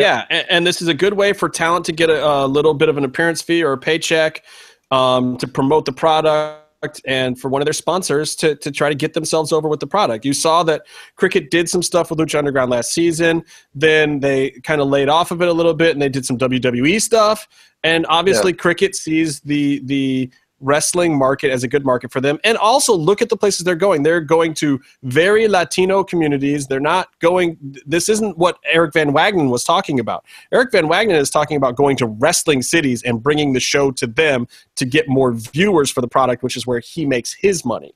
[0.01, 2.73] Yeah, and, and this is a good way for talent to get a, a little
[2.73, 4.43] bit of an appearance fee or a paycheck
[4.91, 6.59] um, to promote the product
[7.05, 9.87] and for one of their sponsors to, to try to get themselves over with the
[9.87, 10.25] product.
[10.25, 10.83] You saw that
[11.15, 13.43] Cricket did some stuff with Lucha Underground last season.
[13.73, 16.37] Then they kind of laid off of it a little bit and they did some
[16.37, 17.47] WWE stuff.
[17.83, 20.31] And obviously, Cricket sees the the
[20.63, 22.39] wrestling market as a good market for them.
[22.43, 24.03] And also look at the places they're going.
[24.03, 26.67] They're going to very Latino communities.
[26.67, 30.25] They're not going, this isn't what Eric Van Wagenen was talking about.
[30.51, 34.07] Eric Van Wagenen is talking about going to wrestling cities and bringing the show to
[34.07, 37.93] them to get more viewers for the product, which is where he makes his money.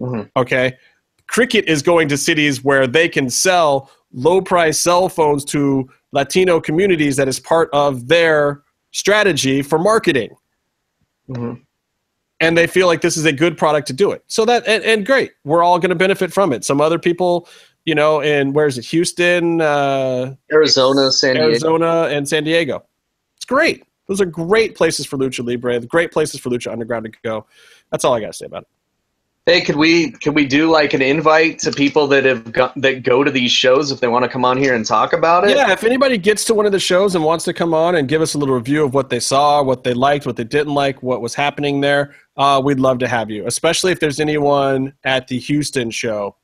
[0.00, 0.30] Mhm.
[0.36, 0.76] Okay.
[1.26, 6.60] Cricket is going to cities where they can sell low price cell phones to Latino
[6.60, 10.36] communities that is part of their strategy for marketing
[11.30, 11.62] Mhm.
[12.42, 14.24] And they feel like this is a good product to do it.
[14.26, 16.64] So that and, and great, we're all going to benefit from it.
[16.64, 17.48] Some other people,
[17.84, 21.48] you know, in where is it, Houston, uh, Arizona, San Diego.
[21.48, 22.84] Arizona, and San Diego.
[23.36, 23.84] It's great.
[24.08, 25.80] Those are great places for Lucha Libre.
[25.80, 27.46] Great places for Lucha Underground to go.
[27.90, 28.68] That's all I got to say about it.
[29.44, 33.02] Hey, could we could we do like an invite to people that have got, that
[33.02, 35.56] go to these shows if they want to come on here and talk about it?
[35.56, 38.06] Yeah, if anybody gets to one of the shows and wants to come on and
[38.06, 40.74] give us a little review of what they saw, what they liked, what they didn't
[40.74, 43.46] like, what was happening there, uh, we'd love to have you.
[43.46, 46.36] Especially if there's anyone at the Houston show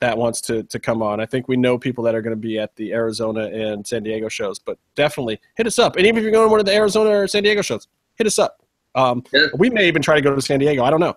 [0.00, 1.20] that wants to to come on.
[1.20, 4.02] I think we know people that are going to be at the Arizona and San
[4.02, 5.96] Diego shows, but definitely hit us up.
[5.96, 8.26] And even if you're going to one of the Arizona or San Diego shows, hit
[8.26, 8.62] us up.
[8.94, 9.46] Um, Yeah.
[9.58, 10.84] We may even try to go to San Diego.
[10.84, 11.16] I don't know.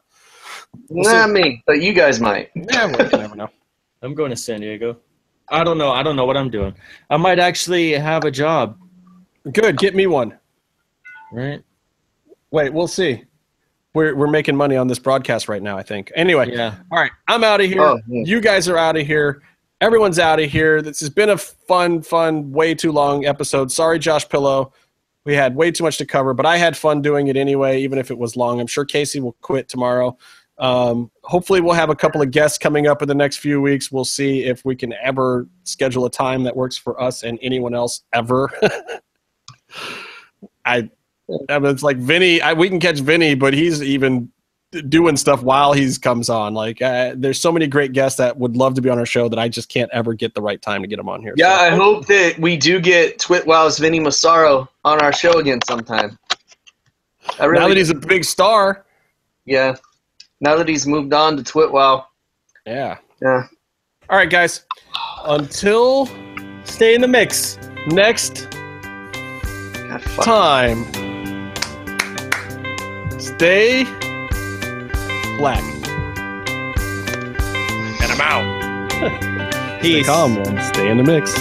[0.89, 2.49] Not me, but you guys might.
[2.55, 3.49] Yeah, we never know.
[4.01, 4.97] I'm going to San Diego.
[5.49, 5.91] I don't know.
[5.91, 6.75] I don't know what I'm doing.
[7.09, 8.77] I might actually have a job,
[9.53, 10.37] Good, get me one.
[11.31, 11.63] right?
[12.51, 13.23] Wait, we'll see.
[13.98, 15.76] We're we're making money on this broadcast right now.
[15.76, 16.11] I think.
[16.16, 16.76] Anyway, Yeah.
[16.92, 17.82] all right, I'm out of here.
[17.82, 18.24] Oh, yeah.
[18.26, 19.42] You guys are out of here.
[19.82, 20.84] Everyone's out of here.
[20.84, 23.72] This has been a fun, fun, way too long episode.
[23.72, 24.72] Sorry, Josh Pillow.
[25.26, 27.98] We had way too much to cover, but I had fun doing it anyway, even
[28.00, 28.61] if it was long.
[28.61, 30.16] I'm sure Casey will quit tomorrow.
[30.59, 33.92] Um, hopefully, we'll have a couple of guests coming up in the next few weeks.
[33.92, 37.74] We'll see if we can ever schedule a time that works for us and anyone
[37.76, 38.50] else ever.
[40.66, 40.90] I,
[41.49, 42.41] I mean, it's like Vinny.
[42.41, 44.31] I, we can catch Vinny, but he's even
[44.89, 46.53] doing stuff while he's comes on.
[46.53, 49.30] Like, uh, there's so many great guests that would love to be on our show
[49.30, 51.33] that I just can't ever get the right time to get them on here.
[51.38, 55.59] Yeah, So- I hope that we do get Twitwow's Vinny Massaro on our show again
[55.67, 56.17] sometime.
[57.39, 58.85] I really, now that he's a big star.
[59.45, 59.75] yeah.
[60.39, 62.06] Now that he's moved on to Twitwow,
[62.65, 62.97] Yeah.
[63.22, 63.47] yeah.
[64.09, 64.64] All right, guys.
[65.25, 66.07] Until
[66.64, 67.57] Stay in the mix.
[67.88, 68.47] next
[70.22, 70.85] time,
[73.27, 73.83] stay
[75.38, 75.64] black.
[78.01, 79.81] And I'm out.
[79.81, 80.06] Peace.
[80.06, 81.35] Stay calm and stay in the mix.